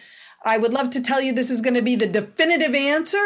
I 0.43 0.57
would 0.57 0.73
love 0.73 0.89
to 0.91 1.01
tell 1.01 1.21
you 1.21 1.33
this 1.33 1.49
is 1.49 1.61
going 1.61 1.75
to 1.75 1.81
be 1.81 1.95
the 1.95 2.07
definitive 2.07 2.75
answer. 2.75 3.17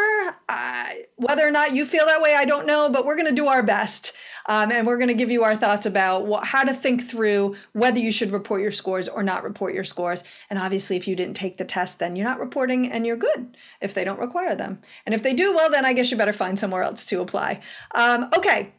Uh, 0.48 0.84
whether 1.16 1.46
or 1.46 1.50
not 1.50 1.74
you 1.74 1.84
feel 1.84 2.06
that 2.06 2.22
way, 2.22 2.34
I 2.36 2.44
don't 2.44 2.66
know, 2.66 2.88
but 2.90 3.04
we're 3.04 3.16
going 3.16 3.28
to 3.28 3.34
do 3.34 3.48
our 3.48 3.62
best. 3.62 4.12
Um, 4.48 4.72
and 4.72 4.86
we're 4.86 4.96
going 4.96 5.08
to 5.08 5.14
give 5.14 5.30
you 5.30 5.44
our 5.44 5.56
thoughts 5.56 5.84
about 5.84 6.46
how 6.46 6.64
to 6.64 6.72
think 6.72 7.02
through 7.02 7.56
whether 7.74 7.98
you 7.98 8.10
should 8.10 8.32
report 8.32 8.62
your 8.62 8.72
scores 8.72 9.06
or 9.06 9.22
not 9.22 9.42
report 9.44 9.74
your 9.74 9.84
scores. 9.84 10.24
And 10.48 10.58
obviously, 10.58 10.96
if 10.96 11.06
you 11.06 11.14
didn't 11.14 11.34
take 11.34 11.58
the 11.58 11.66
test, 11.66 11.98
then 11.98 12.16
you're 12.16 12.26
not 12.26 12.40
reporting 12.40 12.90
and 12.90 13.06
you're 13.06 13.16
good 13.16 13.56
if 13.82 13.92
they 13.92 14.04
don't 14.04 14.18
require 14.18 14.54
them. 14.54 14.80
And 15.04 15.14
if 15.14 15.22
they 15.22 15.34
do, 15.34 15.54
well, 15.54 15.70
then 15.70 15.84
I 15.84 15.92
guess 15.92 16.10
you 16.10 16.16
better 16.16 16.32
find 16.32 16.58
somewhere 16.58 16.82
else 16.82 17.04
to 17.06 17.20
apply. 17.20 17.60
Um, 17.94 18.30
okay. 18.36 18.72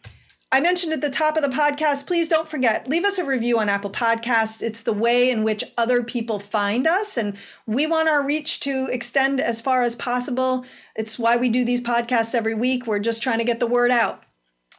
I 0.52 0.62
mentioned 0.62 0.94
at 0.94 1.02
the 1.02 1.12
top 1.12 1.38
of 1.38 1.44
the 1.44 1.56
podcast, 1.56 2.08
please 2.08 2.28
don't 2.28 2.50
forget, 2.50 2.88
leave 2.88 3.06
us 3.06 3.20
a 3.20 3.26
review 3.26 3.60
on 3.60 3.70
Apple 3.70 3.92
Podcasts. 3.92 4.64
It's 4.64 4.82
the 4.82 4.94
way 4.94 5.30
in 5.30 5.44
which 5.44 5.64
other 5.78 6.02
people 6.02 6.40
find 6.40 6.88
us, 6.88 7.18
and 7.18 7.38
we 7.68 7.86
want 7.86 8.10
our 8.10 8.26
reach 8.26 8.60
to 8.62 8.88
extend 8.92 9.40
as 9.40 9.62
far 9.62 9.84
as 9.84 9.96
possible. 9.96 10.66
It's 10.96 11.20
why 11.20 11.38
we 11.38 11.50
do 11.50 11.64
these 11.64 11.84
podcasts 11.84 12.34
every 12.34 12.56
week. 12.56 12.88
We're 12.88 12.98
just 12.98 13.22
trying 13.22 13.38
to 13.38 13.44
get 13.44 13.60
the 13.60 13.68
word 13.68 13.92
out. 13.92 14.24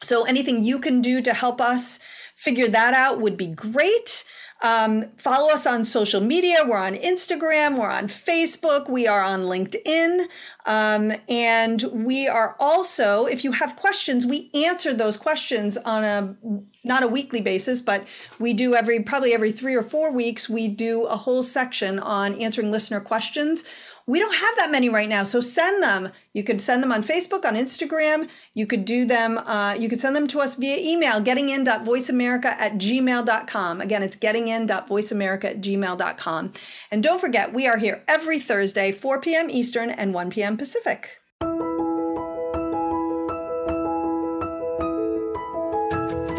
So 0.03 0.25
anything 0.25 0.59
you 0.59 0.81
can 0.81 1.01
do 1.01 1.23
to 1.23 1.33
help 1.33 1.61
us 1.61 2.01
figure 2.35 2.69
that 2.69 2.93
out 2.93 3.21
would 3.21 3.37
be 3.37 3.47
great. 3.47 4.25
Um, 4.63 5.05
follow 5.17 5.53
us 5.53 5.67
on 5.67 5.85
social 5.85 6.21
media. 6.21 6.59
We're 6.67 6.77
on 6.77 6.95
Instagram, 6.95 7.79
we're 7.79 7.91
on 7.91 8.09
Facebook, 8.09 8.91
we 8.91 9.07
are 9.07 9.23
on 9.23 9.43
LinkedIn. 9.43 10.27
Um, 10.67 11.13
and 11.29 11.83
we 11.93 12.29
are 12.29 12.57
also, 12.61 13.27
if 13.27 13.43
you 13.43 13.53
have 13.53 13.77
questions, 13.77 14.27
we 14.27 14.51
answer 14.55 14.93
those 14.93 15.17
questions 15.17 15.77
on 15.79 16.05
a 16.05 16.37
not 16.83 17.03
a 17.03 17.09
weekly 17.09 17.41
basis, 17.41 17.81
but 17.83 18.07
we 18.39 18.53
do 18.53 18.75
every 18.75 19.01
probably 19.01 19.35
every 19.35 19.53
three 19.53 19.75
or 19.75 19.83
four 19.83 20.13
weeks, 20.13 20.49
we 20.49 20.69
do 20.69 21.05
a 21.05 21.17
whole 21.17 21.43
section 21.43 21.99
on 21.99 22.35
answering 22.35 22.71
listener 22.71 23.01
questions. 23.01 23.65
We 24.11 24.19
don't 24.19 24.35
have 24.35 24.57
that 24.57 24.73
many 24.73 24.89
right 24.89 25.09
now, 25.09 25.23
so 25.23 25.41
send 25.41 25.85
them. 25.85 26.11
You 26.33 26.43
could 26.43 26.61
send 26.61 26.83
them 26.83 26.91
on 26.91 27.05
Facebook, 27.05 27.45
on 27.45 27.55
Instagram. 27.55 28.29
You 28.55 28.67
could 28.67 28.85
do 28.85 29.05
them, 29.05 29.39
uh, 29.39 29.77
you 29.79 29.89
could 29.89 30.01
send 30.01 30.17
them 30.17 30.27
to 30.27 30.41
us 30.41 30.57
via 30.57 30.79
email, 30.79 31.21
gettingin.voiceamerica 31.21 32.47
at 32.47 32.73
gmail.com. 32.73 33.81
Again, 33.81 34.03
it's 34.03 34.17
gettingin.voiceamerica 34.17 35.45
at 35.45 35.61
gmail.com. 35.61 36.53
And 36.91 37.05
don't 37.05 37.21
forget, 37.21 37.55
we 37.55 37.69
are 37.69 37.77
here 37.77 38.03
every 38.09 38.41
Thursday, 38.41 38.91
4 38.91 39.21
p.m. 39.21 39.49
Eastern 39.49 39.91
and 39.91 40.13
1 40.13 40.31
p.m. 40.31 40.57
Pacific. 40.57 41.20